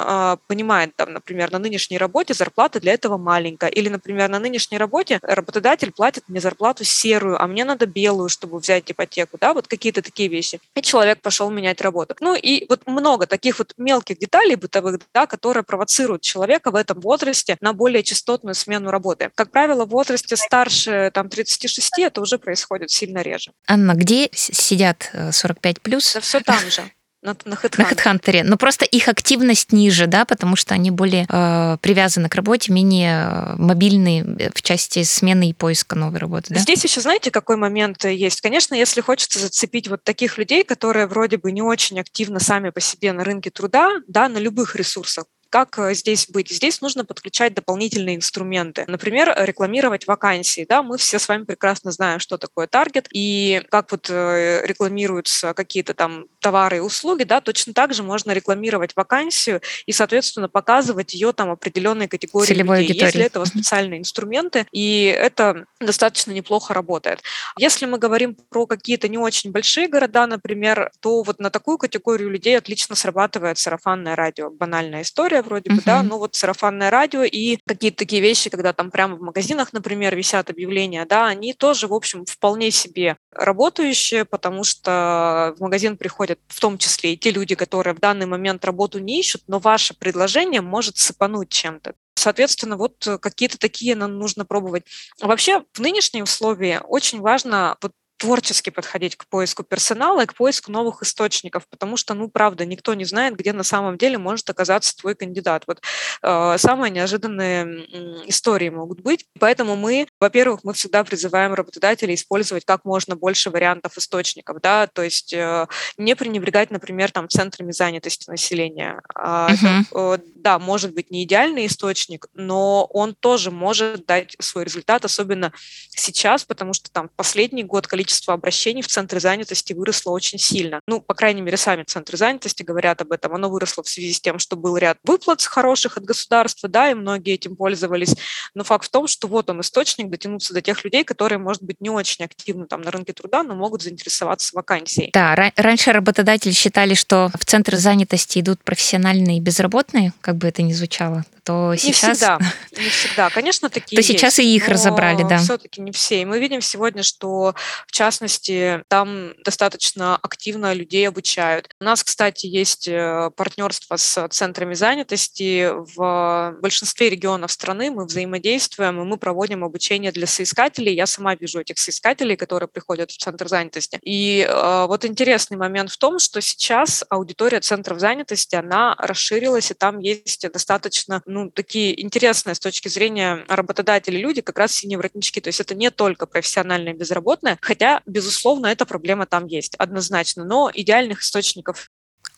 понимает, 0.48 0.96
там, 0.96 1.14
например, 1.14 1.52
на 1.52 1.60
нынешней 1.60 1.98
работе 1.98 2.34
зарплата 2.34 2.80
для 2.80 2.94
этого 2.94 3.18
маленькая, 3.18 3.70
или, 3.70 3.90
например, 3.90 4.30
на 4.30 4.40
нынешней 4.40 4.78
работе 4.78 5.20
работодатель 5.22 5.92
платит 5.92 6.24
мне 6.28 6.40
зарплату 6.40 6.84
серую, 6.84 7.42
а 7.42 7.48
мне 7.48 7.66
надо 7.66 7.86
белую, 7.86 8.30
чтобы 8.30 8.60
взять 8.60 8.92
ипотеку, 8.92 9.38
да, 9.40 9.54
вот 9.54 9.68
какие-то 9.68 10.02
такие 10.02 10.30
вещи. 10.30 10.60
И 10.76 10.82
человек 10.82 11.22
пошел 11.22 11.50
менять 11.50 11.82
работу. 11.82 12.16
Ну 12.20 12.36
и 12.36 12.66
вот 12.70 12.88
много 12.88 13.28
таких 13.28 13.60
вот 13.60 13.74
мелких 13.78 14.20
деталей 14.20 14.56
бытовых, 14.56 15.00
да, 15.14 15.26
которые 15.26 15.64
провоцируют 15.64 16.22
человека 16.22 16.72
в 16.72 16.76
этом 16.76 17.00
возрасте 17.00 17.58
на 17.62 17.74
более 17.74 18.04
частотную 18.04 18.56
смену 18.56 18.92
работы. 18.92 19.30
Как 19.36 19.52
правило, 19.52 19.61
правило, 19.62 19.86
в 19.86 19.90
возрасте 19.90 20.36
старше 20.36 21.12
там, 21.14 21.30
36 21.30 22.00
это 22.00 22.22
уже 22.22 22.40
происходит 22.40 22.90
сильно 22.90 23.20
реже. 23.20 23.52
Анна, 23.68 23.94
где 23.94 24.28
сидят 24.34 25.12
45 25.32 25.78
э, 25.78 25.80
плюс? 25.82 26.14
Да 26.16 26.20
все 26.20 26.40
там 26.40 26.60
же. 26.72 26.82
На, 27.22 27.36
на 27.46 27.54
HeadHunter. 27.64 28.42
Но 28.44 28.58
просто 28.58 28.86
их 28.86 29.08
активность 29.08 29.72
ниже, 29.72 30.08
да, 30.08 30.26
потому 30.26 30.56
что 30.56 30.74
они 30.74 30.90
более 30.90 31.28
э, 31.30 31.78
привязаны 31.80 32.28
к 32.28 32.34
работе, 32.34 32.72
менее 32.72 33.28
э, 33.30 33.56
мобильные 33.58 34.24
э, 34.24 34.50
в 34.56 34.64
части 34.64 35.04
смены 35.04 35.52
и 35.52 35.54
поиска 35.54 35.96
новой 35.96 36.18
работы. 36.18 36.56
Да? 36.56 36.60
Здесь 36.60 36.84
еще, 36.84 37.00
знаете, 37.00 37.30
какой 37.30 37.58
момент 37.58 38.04
есть? 38.06 38.42
Конечно, 38.42 38.74
если 38.74 39.02
хочется 39.02 39.38
зацепить 39.38 39.88
вот 39.90 40.04
таких 40.04 40.40
людей, 40.40 40.64
которые 40.64 41.06
вроде 41.06 41.38
бы 41.38 41.52
не 41.52 41.62
очень 41.62 42.00
активно 42.00 42.40
сами 42.40 42.72
по 42.72 42.80
себе 42.80 43.14
на 43.14 43.24
рынке 43.24 43.52
труда, 43.52 43.92
да, 44.08 44.28
на 44.28 44.40
любых 44.40 44.76
ресурсах, 44.76 45.26
как 45.52 45.78
э, 45.78 45.94
здесь 45.94 46.28
быть? 46.30 46.50
Здесь 46.50 46.80
нужно 46.82 47.04
подключать 47.04 47.54
дополнительные 47.54 48.16
инструменты. 48.16 48.86
Например, 48.88 49.36
рекламировать 49.38 50.08
вакансии. 50.08 50.66
Да, 50.68 50.82
мы 50.82 50.98
все 50.98 51.20
с 51.20 51.28
вами 51.28 51.44
прекрасно 51.44 51.92
знаем, 51.92 52.20
что 52.20 52.38
такое 52.38 52.68
таргет 52.68 53.08
и 53.14 53.62
как 53.70 53.92
вот 53.92 54.10
э, 54.10 54.62
рекламируются 54.66 55.54
какие-то 55.54 55.94
там 55.94 56.26
товары 56.40 56.78
и 56.78 56.80
услуги. 56.80 57.24
Да, 57.24 57.42
точно 57.42 57.74
так 57.74 57.94
же 57.94 58.02
можно 58.02 58.32
рекламировать 58.32 58.96
вакансию 58.96 59.62
и, 59.86 59.92
соответственно, 59.92 60.48
показывать 60.48 61.14
ее 61.14 61.34
там 61.34 61.52
определенной 61.52 62.08
категории 62.08 62.48
Целевой 62.48 62.80
людей. 62.80 62.94
Аудитории. 62.94 63.06
Есть 63.06 63.16
для 63.16 63.26
этого 63.26 63.46
специальные 63.46 64.00
инструменты, 64.00 64.66
и 64.72 65.04
это 65.04 65.66
достаточно 65.82 66.32
неплохо 66.32 66.74
работает. 66.74 67.22
Если 67.58 67.86
мы 67.86 67.98
говорим 67.98 68.38
про 68.50 68.66
какие-то 68.66 69.10
не 69.10 69.18
очень 69.18 69.52
большие 69.52 69.90
города, 69.90 70.28
например, 70.28 70.92
то 71.02 71.24
вот 71.24 71.40
на 71.40 71.50
такую 71.50 71.78
категорию 71.78 72.30
людей 72.30 72.58
отлично 72.58 72.96
срабатывает 72.96 73.58
сарафанное 73.58 74.16
радио. 74.16 74.50
Банальная 74.50 75.02
история 75.02 75.41
история 75.42 75.48
вроде 75.48 75.70
uh-huh. 75.70 75.76
бы, 75.76 75.82
да, 75.86 76.04
ну 76.04 76.18
вот 76.18 76.36
сарафанное 76.36 76.90
радио 76.90 77.24
и 77.24 77.58
какие-то 77.66 77.98
такие 77.98 78.22
вещи, 78.22 78.50
когда 78.50 78.74
там 78.74 78.92
прямо 78.92 79.16
в 79.16 79.22
магазинах, 79.22 79.74
например, 79.74 80.16
висят 80.16 80.50
объявления, 80.50 81.06
да, 81.06 81.28
они 81.28 81.54
тоже, 81.54 81.88
в 81.88 81.94
общем, 81.94 82.26
вполне 82.26 82.72
себе 82.72 83.18
работающие, 83.32 84.26
потому 84.26 84.64
что 84.64 85.54
в 85.58 85.62
магазин 85.62 85.98
приходят 85.98 86.40
в 86.48 86.60
том 86.60 86.78
числе 86.78 87.14
и 87.14 87.18
те 87.18 87.32
люди, 87.32 87.56
которые 87.56 87.94
в 87.94 88.00
данный 88.00 88.26
момент 88.26 88.66
работу 88.66 89.00
не 89.00 89.20
ищут, 89.20 89.44
но 89.48 89.60
ваше 89.60 89.94
предложение 89.94 90.62
может 90.62 90.98
сыпануть 90.98 91.50
чем-то. 91.50 91.94
Соответственно, 92.16 92.78
вот 92.78 93.08
какие-то 93.20 93.58
такие 93.58 93.96
нам 93.96 94.20
нужно 94.20 94.46
пробовать. 94.46 94.84
Вообще, 95.22 95.64
в 95.74 95.80
нынешние 95.80 96.24
условия 96.24 96.82
очень 96.82 97.20
важно 97.20 97.78
вот 97.82 97.94
творчески 98.22 98.70
подходить 98.70 99.16
к 99.16 99.26
поиску 99.26 99.64
персонала 99.64 100.22
и 100.22 100.26
к 100.28 100.36
поиску 100.36 100.72
новых 100.72 101.02
источников, 101.02 101.68
потому 101.68 101.98
что, 101.98 102.14
ну, 102.14 102.30
правда, 102.30 102.66
никто 102.66 102.94
не 102.94 103.04
знает, 103.04 103.36
где 103.36 103.52
на 103.52 103.64
самом 103.64 103.98
деле 103.98 104.20
может 104.20 104.48
оказаться 104.48 104.96
твой 104.96 105.16
кандидат. 105.16 105.64
Вот 105.66 105.82
э, 106.22 106.58
самые 106.60 106.92
неожиданные 106.92 108.30
истории 108.30 108.70
могут 108.70 109.02
быть. 109.02 109.26
Поэтому 109.40 109.76
мы, 109.76 110.08
во-первых, 110.20 110.60
мы 110.64 110.74
всегда 110.74 111.04
призываем 111.04 111.56
работодателей 111.56 112.14
использовать 112.14 112.64
как 112.64 112.86
можно 112.86 113.16
больше 113.16 113.50
вариантов 113.50 113.98
источников, 113.98 114.62
да, 114.62 114.86
то 114.86 115.02
есть 115.02 115.34
э, 115.34 115.66
не 115.98 116.16
пренебрегать, 116.16 116.70
например, 116.70 117.12
там 117.12 117.28
центрами 117.28 117.72
занятости 117.72 118.30
населения. 118.30 119.02
Э, 119.16 119.48
uh-huh. 119.50 120.16
э, 120.16 120.18
да, 120.36 120.60
может 120.60 120.94
быть 120.94 121.10
не 121.10 121.24
идеальный 121.24 121.66
источник, 121.66 122.28
но 122.36 122.86
он 122.86 123.16
тоже 123.16 123.50
может 123.50 124.06
дать 124.06 124.36
свой 124.40 124.66
результат, 124.66 125.06
особенно 125.06 125.52
сейчас, 125.90 126.46
потому 126.46 126.74
что 126.74 126.92
там 126.92 127.10
последний 127.16 127.64
год 127.64 127.88
количество 127.88 128.11
количество 128.12 128.34
обращений 128.34 128.82
в 128.82 128.88
центры 128.88 129.22
занятости 129.22 129.72
выросло 129.72 130.12
очень 130.12 130.38
сильно. 130.38 130.82
Ну, 130.86 131.00
по 131.00 131.14
крайней 131.14 131.42
мере, 131.42 131.56
сами 131.56 131.84
центры 131.84 132.18
занятости 132.18 132.62
говорят 132.62 133.02
об 133.02 133.14
этом. 133.14 133.34
Оно 133.34 133.50
выросло 133.50 133.84
в 133.84 133.88
связи 133.88 134.12
с 134.12 134.20
тем, 134.20 134.38
что 134.38 134.58
был 134.58 134.76
ряд 134.76 134.98
выплат 135.06 135.42
хороших 135.42 135.98
от 135.98 136.04
государства, 136.04 136.68
да, 136.68 136.92
и 136.92 136.94
многие 136.94 137.34
этим 137.34 137.56
пользовались. 137.56 138.16
Но 138.54 138.66
факт 138.66 138.86
в 138.86 138.90
том, 138.90 139.08
что 139.08 139.28
вот 139.28 139.50
он 139.50 139.62
источник 139.62 140.10
дотянуться 140.10 140.54
до 140.54 140.62
тех 140.62 140.84
людей, 140.84 141.06
которые, 141.06 141.40
может 141.40 141.64
быть, 141.64 141.80
не 141.80 141.90
очень 141.90 142.26
активны 142.26 142.66
там 142.68 142.82
на 142.82 142.92
рынке 142.92 143.14
труда, 143.14 143.44
но 143.44 143.56
могут 143.56 143.82
заинтересоваться 143.82 144.52
вакансией. 144.54 145.12
Да, 145.14 145.34
раньше 145.56 145.94
работодатели 145.94 146.52
считали, 146.52 146.96
что 146.96 147.32
в 147.40 147.46
центры 147.46 147.78
занятости 147.78 148.40
идут 148.40 148.62
профессиональные 148.64 149.40
безработные, 149.40 150.12
как 150.20 150.36
бы 150.36 150.48
это 150.48 150.62
ни 150.62 150.74
звучало, 150.74 151.24
то 151.44 151.76
сейчас... 151.76 152.04
Не 152.04 152.14
всегда, 152.14 152.40
не 152.72 152.90
всегда. 152.90 153.30
Конечно, 153.30 153.70
такие 153.70 153.96
То 153.96 154.04
сейчас 154.04 154.40
и 154.40 154.56
их 154.56 154.68
разобрали, 154.68 155.24
да. 155.24 155.38
все-таки 155.38 155.82
не 155.82 155.92
все. 155.92 156.22
И 156.22 156.26
мы 156.26 156.40
видим 156.40 156.62
сегодня, 156.62 157.04
что, 157.04 157.56
в 157.88 157.92
частности, 157.92 158.84
там 158.88 159.34
достаточно 159.44 160.16
активно 160.18 160.74
людей 160.74 161.08
обучают. 161.08 161.70
У 161.80 161.84
нас, 161.84 162.04
кстати, 162.04 162.46
есть 162.46 162.88
э, 162.88 163.32
партнерство 163.36 163.96
с 163.96 164.28
центрами 164.30 164.74
занятости. 164.74 165.70
В 165.96 166.56
большинстве 166.62 167.10
регионов 167.10 167.52
страны 167.52 167.92
мы 167.92 168.06
взаимодействуем, 168.06 169.02
и 169.02 169.06
мы 169.06 169.18
проводим 169.18 169.64
обучение 169.64 170.12
для 170.12 170.28
соискателей. 170.28 170.94
Я 170.94 171.06
сама 171.06 171.36
вижу 171.36 171.60
этих 171.60 171.80
соискателей, 171.80 172.36
которые 172.36 172.70
приходят 172.70 173.12
в 173.12 173.18
центр 173.18 173.48
занятости. 173.48 174.00
И 174.04 174.46
э, 174.48 174.86
вот 174.88 175.06
интересный 175.06 175.58
момент 175.58 175.92
в 175.92 175.98
том, 175.98 176.20
что 176.20 176.42
сейчас 176.42 177.04
аудитория 177.10 177.60
центров 177.60 178.00
занятости, 178.00 178.56
она 178.56 178.96
расширилась, 178.98 179.72
и 179.72 179.74
там 179.74 180.00
есть 180.00 180.50
достаточно, 180.52 181.22
ну, 181.32 181.50
такие 181.50 182.00
интересные 182.02 182.56
с 182.56 182.60
точки 182.60 182.88
зрения 182.88 183.46
работодателей 183.48 184.22
люди, 184.22 184.42
как 184.42 184.60
раз 184.60 184.74
синие 184.74 184.98
воротнички. 184.98 185.42
То 185.42 185.48
есть 185.48 185.60
это 185.60 185.76
не 185.76 185.90
только 185.92 186.26
профессиональные 186.26 186.94
безработные, 186.94 187.58
хотя 187.62 188.02
безусловно, 188.06 188.68
эта 188.68 188.86
проблема 188.86 189.26
там 189.26 189.48
есть, 189.48 189.76
однозначно, 189.76 190.44
но 190.46 190.70
идеальных 190.74 191.22
источников 191.22 191.90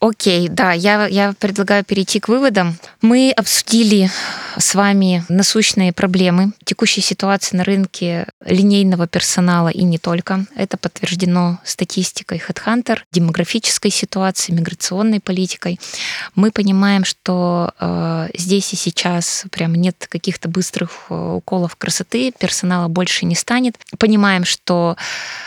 Окей, 0.03 0.49
да, 0.49 0.73
я, 0.73 1.07
я 1.07 1.33
предлагаю 1.39 1.85
перейти 1.85 2.19
к 2.19 2.27
выводам. 2.27 2.77
Мы 3.01 3.31
обсудили 3.37 4.11
с 4.57 4.75
вами 4.75 5.23
насущные 5.29 5.93
проблемы 5.93 6.51
текущей 6.65 6.99
ситуации 6.99 7.55
на 7.55 7.63
рынке 7.63 8.27
линейного 8.45 9.07
персонала 9.07 9.69
и 9.69 9.83
не 9.83 9.97
только. 9.97 10.45
Это 10.55 10.75
подтверждено 10.75 11.59
статистикой 11.63 12.41
HeadHunter, 12.45 12.99
демографической 13.13 13.91
ситуацией, 13.91 14.57
миграционной 14.57 15.21
политикой. 15.21 15.79
Мы 16.35 16.51
понимаем, 16.51 17.05
что 17.05 17.71
э, 17.79 18.27
здесь 18.37 18.73
и 18.73 18.75
сейчас 18.75 19.45
прям 19.51 19.73
нет 19.73 20.07
каких-то 20.09 20.49
быстрых 20.49 21.05
э, 21.09 21.33
уколов 21.37 21.77
красоты, 21.77 22.33
персонала 22.37 22.89
больше 22.89 23.25
не 23.25 23.35
станет. 23.35 23.79
Понимаем, 23.97 24.43
что 24.43 24.97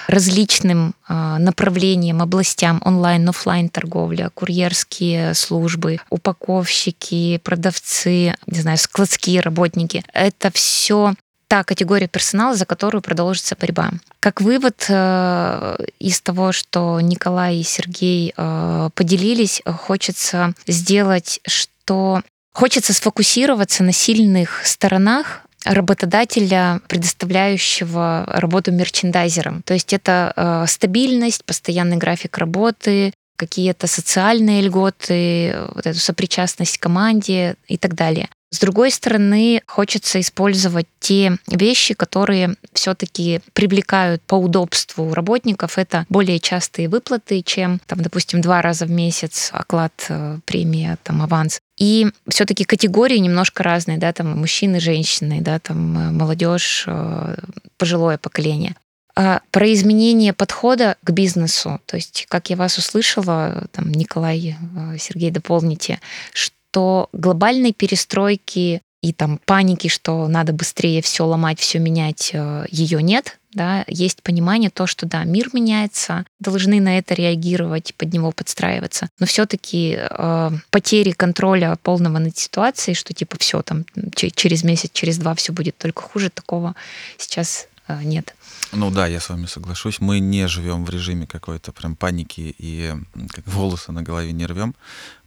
различным 0.09 0.95
э, 1.09 1.37
направлениям, 1.39 2.23
областям 2.23 2.81
онлайн, 2.85 3.29
офлайн 3.29 3.69
торговля, 3.69 4.31
курьерские 4.47 5.35
службы, 5.35 5.99
упаковщики, 6.09 7.41
продавцы, 7.43 8.37
не 8.47 8.61
знаю, 8.61 8.79
складские 8.79 9.41
работники. 9.41 10.05
Это 10.13 10.53
все 10.53 11.15
та 11.49 11.65
категория 11.65 12.07
персонала, 12.07 12.55
за 12.55 12.65
которую 12.65 13.03
продолжится 13.03 13.57
борьба. 13.59 13.91
Как 14.21 14.41
вывод 14.41 14.87
э, 14.89 15.77
из 15.99 16.21
того, 16.21 16.53
что 16.53 17.01
Николай 17.01 17.57
и 17.57 17.65
Сергей 17.65 18.33
э, 18.37 18.91
поделились, 18.95 19.63
хочется 19.65 20.55
сделать, 20.69 21.41
что 21.47 22.23
хочется 22.53 22.93
сфокусироваться 22.93 23.83
на 23.83 23.93
сильных 23.93 24.65
сторонах 24.65 25.43
работодателя, 25.65 26.81
предоставляющего 26.87 28.25
работу 28.29 28.71
мерчендайзером. 28.71 29.63
То 29.63 29.75
есть 29.75 29.93
это 29.93 30.33
э, 30.37 30.65
стабильность, 30.69 31.45
постоянный 31.45 31.97
график 31.97 32.39
работы, 32.39 33.13
какие-то 33.37 33.87
социальные 33.87 34.63
льготы, 34.63 35.55
вот 35.75 35.87
эту 35.87 35.99
сопричастность 35.99 36.79
к 36.79 36.83
команде 36.83 37.57
и 37.69 37.77
так 37.79 37.95
далее. 37.95 38.29
С 38.51 38.61
другой 38.61 38.91
стороны, 38.93 39.61
хочется 39.67 40.21
использовать 40.21 40.87
те 41.01 41.37
вещи, 41.49 41.95
которые 41.95 42.55
все-таки 42.73 43.41
привлекают 43.53 44.23
по 44.23 44.37
удобству 44.37 45.13
работников. 45.13 45.79
Это 45.79 46.07
более 46.09 46.39
частые 46.39 46.89
выплаты, 46.89 47.43
чем, 47.43 47.81
там, 47.87 48.01
допустим, 48.01 48.41
два 48.41 48.63
раза 48.63 48.87
в 48.87 48.91
месяц 48.91 49.51
оклад, 49.53 49.93
э, 50.09 50.39
премия, 50.45 50.97
там, 51.03 51.23
аванс. 51.23 51.61
И 51.77 52.07
все-таки 52.29 52.65
категории 52.65 53.19
немножко 53.19 53.63
разные, 53.65 53.99
да, 53.99 54.13
там 54.13 54.39
мужчины, 54.39 54.79
женщины, 54.79 55.41
да, 55.41 55.59
там 55.59 55.99
э, 55.99 56.11
молодежь, 56.13 56.85
э, 56.87 57.37
пожилое 57.77 58.17
поколение. 58.17 58.77
А 59.17 59.41
про 59.51 59.73
изменение 59.73 60.35
подхода 60.35 60.97
к 61.03 61.11
бизнесу, 61.11 61.81
то 61.87 61.97
есть, 61.97 62.27
как 62.29 62.51
я 62.51 62.57
вас 62.57 62.77
услышала, 62.77 63.67
там, 63.73 63.91
Николай, 63.91 64.57
э, 64.61 64.99
Сергей, 64.99 65.31
дополните, 65.31 66.01
что 66.35 67.09
глобальной 67.15 67.73
перестройки 67.73 68.83
и 69.01 69.13
там 69.15 69.41
паники, 69.47 69.89
что 69.89 70.29
надо 70.29 70.53
быстрее 70.53 71.01
все 71.01 71.25
ломать, 71.25 71.61
все 71.61 71.79
менять, 71.79 72.31
э, 72.35 72.67
ее 72.71 73.03
нет. 73.03 73.39
Да, 73.53 73.87
есть 73.89 74.23
понимание 74.23 74.69
то, 74.69 74.87
что 74.87 75.07
да, 75.07 75.25
мир 75.25 75.49
меняется, 75.55 76.27
должны 76.41 76.79
на 76.79 76.99
это 76.99 77.15
реагировать, 77.15 77.95
под 77.95 78.13
него 78.13 78.31
подстраиваться. 78.31 79.09
Но 79.19 79.25
все-таки 79.25 79.97
э, 79.99 80.51
потери 80.69 81.13
контроля 81.13 81.79
полного 81.83 82.19
над 82.19 82.37
ситуацией, 82.37 82.95
что 82.95 83.15
типа 83.15 83.39
все 83.39 83.63
там 83.63 83.87
через 84.15 84.63
месяц, 84.63 84.91
через 84.93 85.17
два 85.17 85.35
все 85.35 85.55
будет 85.55 85.79
только 85.79 86.03
хуже, 86.03 86.29
такого 86.29 86.75
сейчас 87.17 87.69
нет. 87.89 88.35
Ну 88.73 88.91
да, 88.91 89.07
я 89.07 89.21
с 89.21 89.29
вами 89.29 89.47
соглашусь. 89.47 90.01
Мы 90.01 90.19
не 90.19 90.49
живем 90.49 90.85
в 90.85 90.91
режиме 90.91 91.27
какой-то 91.27 91.73
прям 91.73 91.95
паники 91.97 92.55
и 92.59 92.95
как 93.31 93.47
волосы 93.47 93.93
на 93.93 94.03
голове 94.03 94.33
не 94.33 94.47
рвем. 94.47 94.75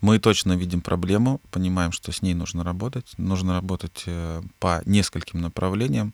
Мы 0.02 0.20
точно 0.20 0.54
видим 0.54 0.82
проблему, 0.82 1.40
понимаем, 1.52 1.92
что 1.92 2.12
с 2.12 2.22
ней 2.22 2.34
нужно 2.34 2.64
работать. 2.64 3.14
Нужно 3.18 3.54
работать 3.54 4.04
э, 4.06 4.42
по 4.60 4.82
нескольким 4.86 5.42
направлениям. 5.42 6.14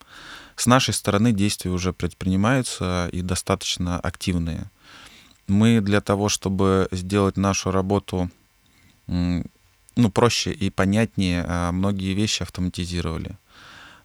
С 0.55 0.67
нашей 0.67 0.93
стороны 0.93 1.31
действия 1.31 1.71
уже 1.71 1.93
предпринимаются 1.93 3.09
и 3.11 3.21
достаточно 3.21 3.99
активные. 3.99 4.69
Мы 5.47 5.81
для 5.81 6.01
того, 6.01 6.29
чтобы 6.29 6.87
сделать 6.91 7.37
нашу 7.37 7.71
работу 7.71 8.29
ну, 9.07 10.11
проще 10.11 10.51
и 10.51 10.69
понятнее, 10.69 11.45
а, 11.47 11.71
многие 11.71 12.13
вещи 12.13 12.43
автоматизировали. 12.43 13.37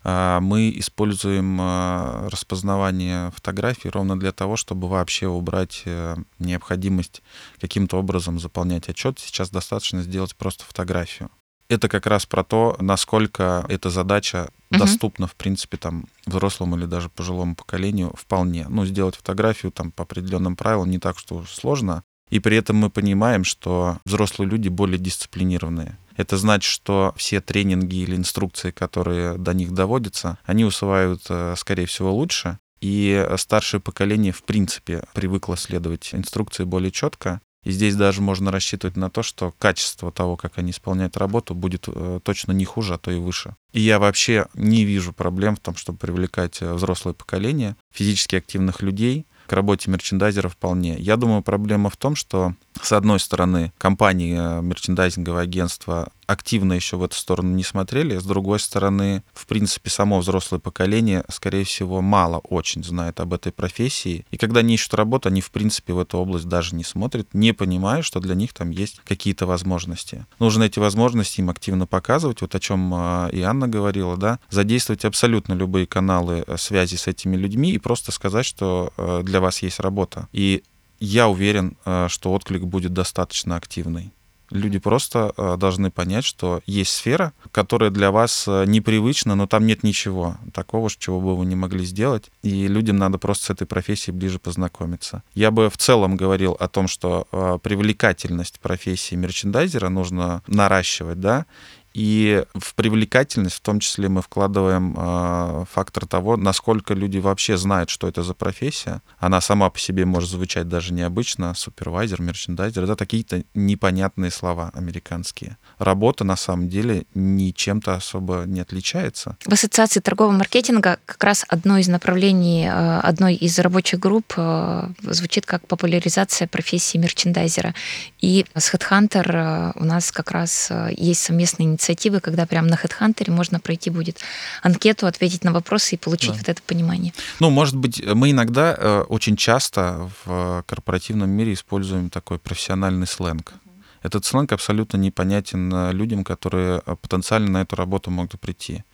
А, 0.02 0.40
мы 0.40 0.70
используем 0.76 1.58
а, 1.60 2.28
распознавание 2.30 3.30
фотографий 3.32 3.90
ровно 3.90 4.18
для 4.18 4.32
того, 4.32 4.56
чтобы 4.56 4.88
вообще 4.88 5.26
убрать 5.26 5.82
э, 5.84 6.16
необходимость 6.38 7.22
каким-то 7.60 7.98
образом 7.98 8.38
заполнять 8.38 8.88
отчет. 8.88 9.18
Сейчас 9.18 9.50
достаточно 9.50 10.02
сделать 10.02 10.34
просто 10.36 10.64
фотографию. 10.64 11.30
Это 11.68 11.88
как 11.88 12.06
раз 12.06 12.26
про 12.26 12.42
то, 12.42 12.76
насколько 12.80 13.64
эта 13.68 13.90
задача 13.90 14.48
uh-huh. 14.70 14.78
доступна, 14.78 15.28
в 15.28 15.36
принципе, 15.36 15.76
там, 15.76 16.06
взрослому 16.26 16.76
или 16.76 16.86
даже 16.86 17.08
пожилому 17.08 17.54
поколению 17.54 18.12
вполне. 18.16 18.66
Ну, 18.68 18.84
сделать 18.86 19.16
фотографию 19.16 19.70
там 19.70 19.92
по 19.92 20.02
определенным 20.02 20.56
правилам 20.56 20.90
не 20.90 20.98
так, 20.98 21.18
что 21.18 21.44
сложно. 21.44 22.02
И 22.30 22.38
при 22.38 22.56
этом 22.56 22.76
мы 22.76 22.90
понимаем, 22.90 23.44
что 23.44 23.98
взрослые 24.04 24.48
люди 24.48 24.68
более 24.68 24.98
дисциплинированные. 24.98 25.98
Это 26.16 26.36
значит, 26.36 26.70
что 26.70 27.14
все 27.16 27.40
тренинги 27.40 27.96
или 27.96 28.14
инструкции, 28.14 28.70
которые 28.70 29.36
до 29.36 29.52
них 29.54 29.72
доводятся, 29.72 30.38
они 30.44 30.64
усваивают, 30.64 31.22
э, 31.28 31.54
скорее 31.56 31.86
всего, 31.86 32.14
лучше. 32.14 32.58
И 32.80 33.26
старшее 33.36 33.80
поколение, 33.80 34.32
в 34.32 34.42
принципе, 34.42 35.04
привыкло 35.12 35.56
следовать 35.56 36.10
инструкции 36.14 36.64
более 36.64 36.90
четко. 36.90 37.40
И 37.62 37.72
здесь 37.72 37.94
даже 37.94 38.22
можно 38.22 38.50
рассчитывать 38.50 38.96
на 38.96 39.10
то, 39.10 39.22
что 39.22 39.52
качество 39.58 40.10
того, 40.10 40.38
как 40.38 40.56
они 40.56 40.70
исполняют 40.70 41.18
работу, 41.18 41.54
будет 41.54 41.84
э, 41.88 42.20
точно 42.22 42.52
не 42.52 42.64
хуже, 42.64 42.94
а 42.94 42.98
то 42.98 43.10
и 43.10 43.18
выше. 43.18 43.54
И 43.72 43.80
я 43.80 43.98
вообще 43.98 44.46
не 44.54 44.84
вижу 44.84 45.12
проблем 45.12 45.56
в 45.56 45.60
том, 45.60 45.76
чтобы 45.76 45.98
привлекать 45.98 46.62
э, 46.62 46.72
взрослое 46.72 47.12
поколение, 47.12 47.76
физически 47.92 48.36
активных 48.36 48.80
людей, 48.80 49.26
к 49.50 49.52
работе 49.52 49.90
мерчендайзера 49.90 50.48
вполне. 50.48 50.94
Я 50.94 51.16
думаю, 51.16 51.42
проблема 51.42 51.90
в 51.90 51.96
том, 51.96 52.14
что, 52.14 52.54
с 52.80 52.92
одной 52.92 53.18
стороны, 53.18 53.72
компании, 53.78 54.38
э, 54.38 54.62
мерчендайзинговые 54.62 55.42
агентства 55.42 56.12
активно 56.30 56.74
еще 56.74 56.96
в 56.96 57.02
эту 57.02 57.16
сторону 57.16 57.54
не 57.54 57.64
смотрели. 57.64 58.16
С 58.16 58.24
другой 58.24 58.60
стороны, 58.60 59.22
в 59.32 59.46
принципе, 59.46 59.90
само 59.90 60.20
взрослое 60.20 60.60
поколение, 60.60 61.24
скорее 61.28 61.64
всего, 61.64 62.00
мало 62.00 62.38
очень 62.38 62.84
знает 62.84 63.18
об 63.20 63.34
этой 63.34 63.50
профессии. 63.50 64.24
И 64.30 64.36
когда 64.36 64.60
они 64.60 64.74
ищут 64.74 64.94
работу, 64.94 65.28
они, 65.28 65.40
в 65.40 65.50
принципе, 65.50 65.92
в 65.92 65.98
эту 65.98 66.18
область 66.18 66.46
даже 66.46 66.76
не 66.76 66.84
смотрят, 66.84 67.34
не 67.34 67.52
понимая, 67.52 68.02
что 68.02 68.20
для 68.20 68.34
них 68.34 68.52
там 68.52 68.70
есть 68.70 69.00
какие-то 69.04 69.46
возможности. 69.46 70.24
Нужно 70.38 70.64
эти 70.64 70.78
возможности 70.78 71.40
им 71.40 71.50
активно 71.50 71.86
показывать, 71.86 72.42
вот 72.42 72.54
о 72.54 72.60
чем 72.60 72.92
а, 72.94 73.28
и 73.32 73.40
Анна 73.42 73.66
говорила, 73.66 74.16
да, 74.16 74.38
задействовать 74.50 75.04
абсолютно 75.04 75.54
любые 75.54 75.86
каналы 75.86 76.44
э, 76.46 76.56
связи 76.56 76.94
с 76.94 77.08
этими 77.08 77.36
людьми 77.36 77.72
и 77.72 77.78
просто 77.78 78.12
сказать, 78.12 78.46
что 78.46 78.92
э, 78.96 79.22
для 79.24 79.40
вас 79.40 79.62
есть 79.62 79.80
работа. 79.80 80.28
И 80.32 80.62
я 81.00 81.28
уверен, 81.28 81.76
э, 81.84 82.06
что 82.08 82.32
отклик 82.32 82.62
будет 82.62 82.92
достаточно 82.92 83.56
активный. 83.56 84.12
Люди 84.50 84.78
просто 84.78 85.32
э, 85.36 85.56
должны 85.56 85.90
понять, 85.90 86.24
что 86.24 86.60
есть 86.66 86.90
сфера, 86.90 87.32
которая 87.52 87.90
для 87.90 88.10
вас 88.10 88.46
э, 88.48 88.64
непривычна, 88.66 89.34
но 89.34 89.46
там 89.46 89.66
нет 89.66 89.82
ничего 89.82 90.36
такого, 90.52 90.90
чего 90.90 91.20
бы 91.20 91.36
вы 91.36 91.46
не 91.46 91.56
могли 91.56 91.84
сделать. 91.84 92.30
И 92.42 92.66
людям 92.66 92.96
надо 92.96 93.18
просто 93.18 93.46
с 93.46 93.50
этой 93.50 93.66
профессией 93.66 94.16
ближе 94.16 94.38
познакомиться. 94.38 95.22
Я 95.34 95.50
бы 95.50 95.70
в 95.70 95.76
целом 95.76 96.16
говорил 96.16 96.56
о 96.58 96.68
том, 96.68 96.88
что 96.88 97.28
э, 97.30 97.58
привлекательность 97.62 98.60
профессии 98.60 99.14
мерчендайзера 99.14 99.88
нужно 99.88 100.42
наращивать, 100.46 101.20
да, 101.20 101.46
и 101.92 102.44
в 102.54 102.74
привлекательность 102.74 103.56
в 103.56 103.60
том 103.60 103.80
числе 103.80 104.08
мы 104.08 104.22
вкладываем 104.22 104.94
э, 104.96 105.64
фактор 105.70 106.06
того, 106.06 106.36
насколько 106.36 106.94
люди 106.94 107.18
вообще 107.18 107.56
знают, 107.56 107.90
что 107.90 108.06
это 108.06 108.22
за 108.22 108.34
профессия. 108.34 109.02
Она 109.18 109.40
сама 109.40 109.70
по 109.70 109.78
себе 109.78 110.04
может 110.04 110.30
звучать 110.30 110.68
даже 110.68 110.92
необычно. 110.92 111.52
Супервайзер, 111.54 112.22
мерчендайзер. 112.22 112.84
Это 112.84 112.96
какие-то 112.96 113.42
непонятные 113.54 114.30
слова 114.30 114.70
американские. 114.74 115.56
Работа 115.78 116.22
на 116.22 116.36
самом 116.36 116.68
деле 116.68 117.06
ничем-то 117.14 117.94
особо 117.94 118.44
не 118.46 118.60
отличается. 118.60 119.36
В 119.44 119.52
Ассоциации 119.52 120.00
торгового 120.00 120.36
маркетинга 120.36 120.98
как 121.06 121.24
раз 121.24 121.44
одно 121.48 121.78
из 121.78 121.88
направлений 121.88 122.66
э, 122.66 123.00
одной 123.00 123.34
из 123.34 123.58
рабочих 123.58 123.98
групп 123.98 124.34
э, 124.36 124.88
звучит 125.02 125.44
как 125.44 125.66
популяризация 125.66 126.46
профессии 126.46 126.98
мерчендайзера. 126.98 127.74
И 128.20 128.46
с 128.54 128.72
Headhunter 128.72 129.72
у 129.74 129.84
нас 129.84 130.12
как 130.12 130.30
раз 130.30 130.70
есть 130.96 131.22
совместный 131.22 131.64
инициативы, 131.80 132.20
когда 132.20 132.46
прямо 132.46 132.68
на 132.68 132.74
HeadHunter 132.74 133.30
можно 133.30 133.58
пройти 133.58 133.90
будет 133.90 134.20
анкету, 134.62 135.06
ответить 135.06 135.44
на 135.44 135.52
вопросы 135.52 135.94
и 135.94 135.98
получить 135.98 136.32
да. 136.32 136.38
вот 136.38 136.48
это 136.48 136.62
понимание. 136.62 137.12
Ну, 137.40 137.50
может 137.50 137.76
быть, 137.76 138.04
мы 138.04 138.30
иногда 138.30 138.76
э, 138.78 139.00
очень 139.08 139.36
часто 139.36 140.10
в 140.24 140.62
корпоративном 140.66 141.30
мире 141.30 141.54
используем 141.54 142.10
такой 142.10 142.38
профессиональный 142.38 143.06
сленг. 143.06 143.54
Этот 144.02 144.24
сленг 144.24 144.52
абсолютно 144.52 144.96
непонятен 144.96 145.72
э, 145.72 145.92
людям, 145.92 146.24
которые 146.24 146.80
э, 146.86 146.96
потенциально 146.96 147.50
на 147.50 147.62
эту 147.62 147.76
работу 147.76 148.10
могут 148.10 148.40
прийти. 148.40 148.84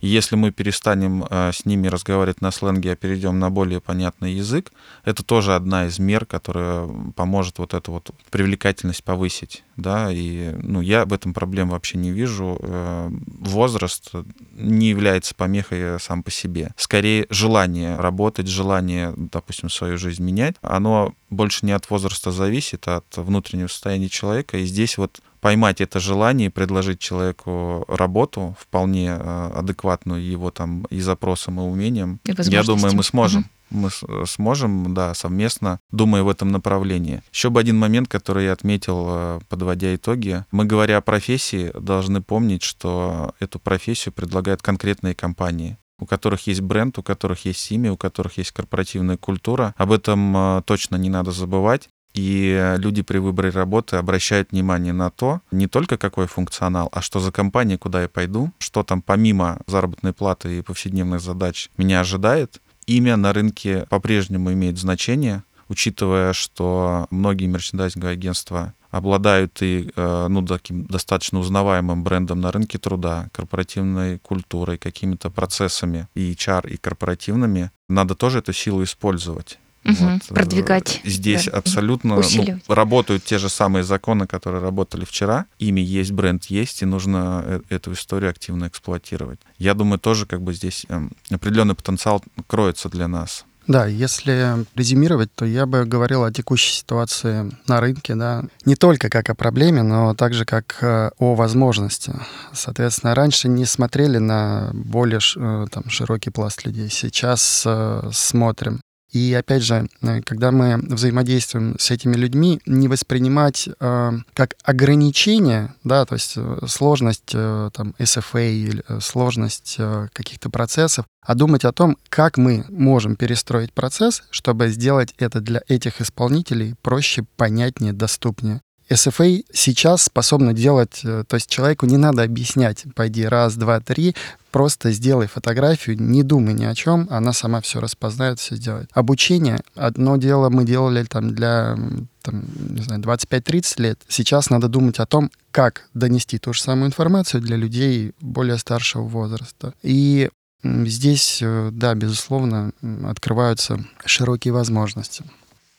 И 0.00 0.06
если 0.06 0.36
мы 0.36 0.52
перестанем 0.52 1.24
э, 1.28 1.50
с 1.52 1.64
ними 1.64 1.88
разговаривать 1.88 2.40
на 2.40 2.52
сленге, 2.52 2.92
а 2.92 2.96
перейдем 2.96 3.40
на 3.40 3.50
более 3.50 3.80
понятный 3.80 4.34
язык, 4.34 4.72
это 5.04 5.24
тоже 5.24 5.54
одна 5.56 5.86
из 5.86 5.98
мер, 5.98 6.26
которая 6.26 6.88
поможет 7.16 7.58
вот 7.58 7.74
эту 7.74 7.92
вот 7.92 8.10
привлекательность 8.30 9.02
повысить. 9.02 9.64
Да? 9.76 10.08
И 10.10 10.52
ну, 10.62 10.80
я 10.80 11.04
в 11.04 11.12
этом 11.12 11.34
проблем 11.34 11.70
вообще 11.70 11.98
не 11.98 12.10
вижу. 12.10 12.58
Э, 12.60 13.10
возраст 13.40 14.12
не 14.52 14.88
является 14.88 15.34
помехой 15.34 15.98
сам 16.00 16.22
по 16.22 16.30
себе. 16.30 16.72
Скорее, 16.76 17.26
желание 17.30 17.96
работать, 17.96 18.46
желание, 18.46 19.12
допустим, 19.16 19.68
свою 19.70 19.98
жизнь 19.98 20.22
менять, 20.22 20.56
оно 20.62 21.14
больше 21.30 21.64
не 21.64 21.72
от 21.72 21.88
возраста 21.90 22.30
зависит, 22.30 22.86
а 22.88 22.96
от 22.98 23.16
внутреннего 23.16 23.68
состояния 23.68 24.08
человека. 24.08 24.58
И 24.58 24.64
здесь 24.64 24.98
вот 24.98 25.20
поймать 25.40 25.80
это 25.80 25.98
желание 25.98 26.46
и 26.46 26.50
предложить 26.50 27.00
человеку 27.00 27.84
работу 27.88 28.56
вполне 28.58 29.16
э, 29.18 29.50
адекватную 29.54 30.24
его 30.24 30.50
там 30.50 30.84
и 30.90 31.00
запросам, 31.00 31.60
и 31.60 31.64
умениям, 31.64 32.20
и 32.24 32.32
я 32.44 32.62
думаю, 32.62 32.94
мы 32.94 33.02
сможем. 33.02 33.40
Угу 33.40 33.48
мы 33.72 33.90
сможем, 34.26 34.94
да, 34.94 35.14
совместно, 35.14 35.80
думая 35.90 36.22
в 36.22 36.28
этом 36.28 36.48
направлении. 36.48 37.22
Еще 37.32 37.50
бы 37.50 37.60
один 37.60 37.78
момент, 37.78 38.08
который 38.08 38.44
я 38.44 38.52
отметил, 38.52 39.06
э, 39.08 39.40
подводя 39.48 39.94
итоги. 39.94 40.44
Мы, 40.50 40.64
говоря 40.64 40.98
о 40.98 41.02
профессии, 41.02 41.72
должны 41.78 42.22
помнить, 42.22 42.62
что 42.62 43.34
эту 43.40 43.58
профессию 43.58 44.12
предлагают 44.12 44.62
конкретные 44.62 45.14
компании 45.14 45.78
у 45.98 46.06
которых 46.06 46.48
есть 46.48 46.62
бренд, 46.62 46.98
у 46.98 47.02
которых 47.04 47.44
есть 47.44 47.70
имя, 47.70 47.92
у 47.92 47.96
которых 47.96 48.36
есть 48.36 48.50
корпоративная 48.50 49.16
культура. 49.16 49.72
Об 49.76 49.92
этом 49.92 50.36
э, 50.36 50.62
точно 50.66 50.96
не 50.96 51.08
надо 51.08 51.30
забывать. 51.30 51.88
И 52.14 52.74
люди 52.78 53.02
при 53.02 53.18
выборе 53.18 53.50
работы 53.50 53.96
обращают 53.96 54.52
внимание 54.52 54.92
на 54.92 55.10
то, 55.10 55.40
не 55.50 55.66
только 55.66 55.96
какой 55.96 56.26
функционал, 56.26 56.90
а 56.92 57.00
что 57.00 57.20
за 57.20 57.32
компания, 57.32 57.78
куда 57.78 58.02
я 58.02 58.08
пойду, 58.08 58.52
что 58.58 58.82
там 58.82 59.00
помимо 59.00 59.60
заработной 59.66 60.12
платы 60.12 60.58
и 60.58 60.62
повседневных 60.62 61.20
задач 61.20 61.70
меня 61.76 62.00
ожидает. 62.00 62.60
Имя 62.92 63.16
на 63.16 63.32
рынке 63.32 63.86
по-прежнему 63.88 64.52
имеет 64.52 64.76
значение, 64.76 65.44
учитывая, 65.68 66.34
что 66.34 67.06
многие 67.08 67.46
мерчендайзинговые 67.46 68.12
агентства 68.12 68.74
обладают 68.90 69.62
и 69.62 69.90
э, 69.96 70.26
ну, 70.28 70.44
таким 70.44 70.84
достаточно 70.84 71.38
узнаваемым 71.38 72.04
брендом 72.04 72.42
на 72.42 72.52
рынке 72.52 72.76
труда, 72.76 73.30
корпоративной 73.32 74.18
культурой, 74.18 74.76
какими-то 74.76 75.30
процессами 75.30 76.06
и 76.14 76.32
HR, 76.34 76.68
и 76.68 76.76
корпоративными, 76.76 77.70
надо 77.88 78.14
тоже 78.14 78.40
эту 78.40 78.52
силу 78.52 78.82
использовать. 78.82 79.58
Угу, 79.84 79.94
вот. 80.00 80.22
Продвигать. 80.28 81.00
Э, 81.02 81.08
здесь 81.08 81.46
да. 81.46 81.58
абсолютно 81.58 82.16
ну, 82.16 82.58
работают 82.68 83.24
те 83.24 83.38
же 83.38 83.48
самые 83.48 83.82
законы, 83.82 84.26
которые 84.26 84.62
работали 84.62 85.04
вчера. 85.04 85.46
Имя 85.58 85.82
есть, 85.82 86.12
бренд 86.12 86.44
есть, 86.46 86.82
и 86.82 86.84
нужно 86.84 87.42
э, 87.44 87.60
эту 87.68 87.92
историю 87.92 88.30
активно 88.30 88.68
эксплуатировать. 88.68 89.40
Я 89.58 89.74
думаю, 89.74 89.98
тоже 89.98 90.26
как 90.26 90.42
бы 90.42 90.54
здесь 90.54 90.86
эм, 90.88 91.12
определенный 91.30 91.74
потенциал 91.74 92.22
кроется 92.46 92.88
для 92.88 93.08
нас. 93.08 93.44
Да, 93.68 93.86
если 93.86 94.66
резюмировать, 94.74 95.32
то 95.34 95.44
я 95.44 95.66
бы 95.66 95.84
говорил 95.84 96.24
о 96.24 96.32
текущей 96.32 96.72
ситуации 96.72 97.48
на 97.68 97.80
рынке, 97.80 98.16
да, 98.16 98.42
не 98.64 98.74
только 98.74 99.08
как 99.08 99.30
о 99.30 99.36
проблеме, 99.36 99.82
но 99.82 100.14
также 100.14 100.44
как 100.44 100.78
э, 100.80 101.10
о 101.18 101.34
возможности. 101.36 102.12
Соответственно, 102.52 103.14
раньше 103.14 103.48
не 103.48 103.64
смотрели 103.64 104.18
на 104.18 104.70
более 104.74 105.20
там, 105.68 105.88
широкий 105.88 106.30
пласт 106.30 106.64
людей, 106.64 106.88
сейчас 106.90 107.66
смотрим. 108.12 108.80
И 109.12 109.34
опять 109.34 109.62
же, 109.62 109.88
э, 110.00 110.22
когда 110.22 110.50
мы 110.50 110.78
взаимодействуем 110.78 111.78
с 111.78 111.90
этими 111.90 112.14
людьми, 112.14 112.60
не 112.66 112.88
воспринимать 112.88 113.68
э, 113.68 114.12
как 114.32 114.54
ограничение, 114.64 115.74
да, 115.84 116.06
то 116.06 116.14
есть 116.14 116.34
э, 116.36 116.58
сложность 116.66 117.32
э, 117.34 117.70
там 117.74 117.94
SFA 117.98 118.50
или 118.50 118.82
э, 118.88 119.00
сложность 119.00 119.76
э, 119.78 120.08
каких-то 120.14 120.48
процессов, 120.48 121.04
а 121.24 121.34
думать 121.34 121.64
о 121.64 121.72
том, 121.72 121.98
как 122.08 122.38
мы 122.38 122.64
можем 122.70 123.16
перестроить 123.16 123.72
процесс, 123.72 124.22
чтобы 124.30 124.68
сделать 124.68 125.14
это 125.18 125.40
для 125.40 125.60
этих 125.68 126.00
исполнителей 126.00 126.74
проще, 126.82 127.24
понятнее, 127.36 127.92
доступнее. 127.92 128.62
SFA 128.88 129.44
сейчас 129.52 130.04
способна 130.04 130.52
делать, 130.52 131.00
то 131.02 131.34
есть 131.34 131.48
человеку 131.48 131.86
не 131.86 131.96
надо 131.96 132.22
объяснять, 132.22 132.84
пойди 132.94 133.24
раз, 133.24 133.56
два, 133.56 133.80
три, 133.80 134.14
Просто 134.52 134.90
сделай 134.92 135.28
фотографию, 135.28 135.98
не 135.98 136.22
думай 136.22 136.52
ни 136.52 136.64
о 136.64 136.74
чем, 136.74 137.08
она 137.10 137.32
сама 137.32 137.62
все 137.62 137.80
распознает, 137.80 138.38
все 138.38 138.54
сделает. 138.54 138.90
Обучение, 138.92 139.60
одно 139.74 140.18
дело 140.18 140.50
мы 140.50 140.66
делали 140.66 141.04
там 141.04 141.34
для 141.34 141.74
там, 142.20 142.44
не 142.68 142.82
знаю, 142.82 143.00
25-30 143.00 143.82
лет. 143.82 144.00
Сейчас 144.08 144.50
надо 144.50 144.68
думать 144.68 144.98
о 144.98 145.06
том, 145.06 145.30
как 145.50 145.88
донести 145.94 146.38
ту 146.38 146.52
же 146.52 146.60
самую 146.60 146.88
информацию 146.88 147.40
для 147.40 147.56
людей 147.56 148.12
более 148.20 148.58
старшего 148.58 149.04
возраста. 149.04 149.72
И 149.82 150.28
здесь, 150.62 151.38
э, 151.40 151.70
да, 151.72 151.94
безусловно, 151.94 152.72
открываются 153.04 153.82
широкие 154.04 154.52
возможности. 154.52 155.24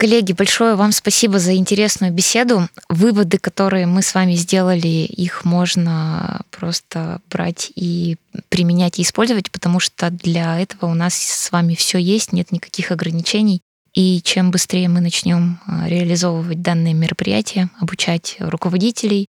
Коллеги, 0.04 0.34
большое 0.34 0.76
вам 0.76 0.92
спасибо 0.92 1.40
за 1.40 1.56
интересную 1.56 2.12
беседу. 2.12 2.68
Выводы, 2.90 3.38
которые 3.38 3.86
мы 3.86 4.02
с 4.02 4.14
вами 4.14 4.34
сделали, 4.34 4.86
их 4.86 5.46
можно 5.46 6.42
просто 6.52 7.22
брать 7.32 7.72
и 7.74 8.18
применять 8.50 9.00
и 9.00 9.04
использовать, 9.04 9.50
потому 9.50 9.80
что 9.80 10.10
для 10.10 10.60
этого 10.60 10.92
у 10.92 10.94
нас 10.94 11.14
с 11.14 11.50
вами 11.54 11.74
все 11.76 12.00
есть, 12.00 12.34
нет 12.34 12.52
никаких 12.52 12.92
ограничений. 12.92 13.62
И 13.94 14.22
чем 14.22 14.52
быстрее 14.52 14.90
мы 14.90 15.00
начнем 15.00 15.62
а, 15.66 15.88
реализовывать 15.88 16.62
данные 16.62 16.94
мероприятия, 16.94 17.70
обучать 17.80 18.36
руководителей, 18.40 19.28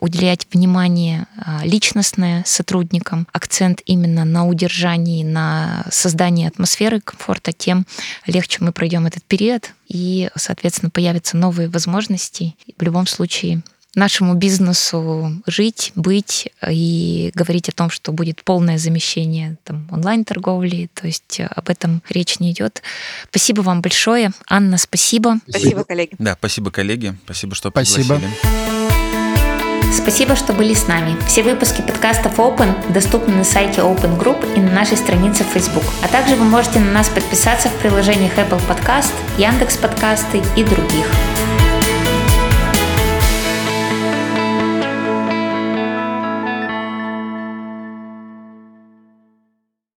уделять 0.00 0.46
внимание 0.52 1.26
а, 1.36 1.60
личностное 1.64 2.44
сотрудникам, 2.46 3.26
акцент 3.32 3.80
именно 3.86 4.24
на 4.24 4.46
удержании, 4.46 5.24
на 5.24 5.84
создании 5.90 6.46
атмосферы 6.46 7.00
комфорта, 7.00 7.52
тем 7.52 7.86
легче 8.26 8.58
мы 8.60 8.72
пройдем 8.72 9.06
этот 9.06 9.24
период 9.24 9.72
и, 9.88 10.30
соответственно, 10.36 10.90
появятся 10.90 11.36
новые 11.36 11.68
возможности. 11.68 12.54
В 12.78 12.82
любом 12.82 13.06
случае, 13.06 13.62
нашему 13.94 14.34
бизнесу 14.34 15.42
жить, 15.46 15.92
быть 15.94 16.48
и 16.66 17.30
говорить 17.34 17.68
о 17.68 17.72
том, 17.72 17.90
что 17.90 18.12
будет 18.12 18.42
полное 18.44 18.78
замещение 18.78 19.56
там, 19.64 19.88
онлайн-торговли. 19.90 20.88
То 20.94 21.06
есть 21.06 21.40
об 21.40 21.68
этом 21.68 22.02
речь 22.08 22.38
не 22.38 22.52
идет. 22.52 22.82
Спасибо 23.30 23.62
вам 23.62 23.82
большое. 23.82 24.30
Анна, 24.48 24.78
спасибо. 24.78 25.38
Спасибо, 25.48 25.84
коллеги. 25.84 26.14
Да, 26.18 26.36
спасибо, 26.38 26.70
коллеги. 26.70 27.16
Спасибо, 27.24 27.54
что 27.54 27.70
Спасибо. 27.70 28.16
пригласили. 28.16 28.77
Спасибо, 29.92 30.36
что 30.36 30.52
были 30.52 30.74
с 30.74 30.86
нами. 30.86 31.16
Все 31.26 31.42
выпуски 31.42 31.82
подкастов 31.82 32.38
Open 32.38 32.92
доступны 32.92 33.34
на 33.34 33.44
сайте 33.44 33.80
Open 33.80 34.18
Group 34.18 34.46
и 34.56 34.60
на 34.60 34.70
нашей 34.70 34.96
странице 34.96 35.44
в 35.44 35.48
Facebook. 35.48 35.84
А 36.02 36.08
также 36.08 36.36
вы 36.36 36.44
можете 36.44 36.78
на 36.80 36.92
нас 36.92 37.08
подписаться 37.08 37.68
в 37.68 37.74
приложениях 37.74 38.36
Apple 38.36 38.60
Podcast, 38.68 39.12
Яндекс 39.38 39.76
Подкасты 39.76 40.42
и 40.56 40.64
других. 40.64 41.06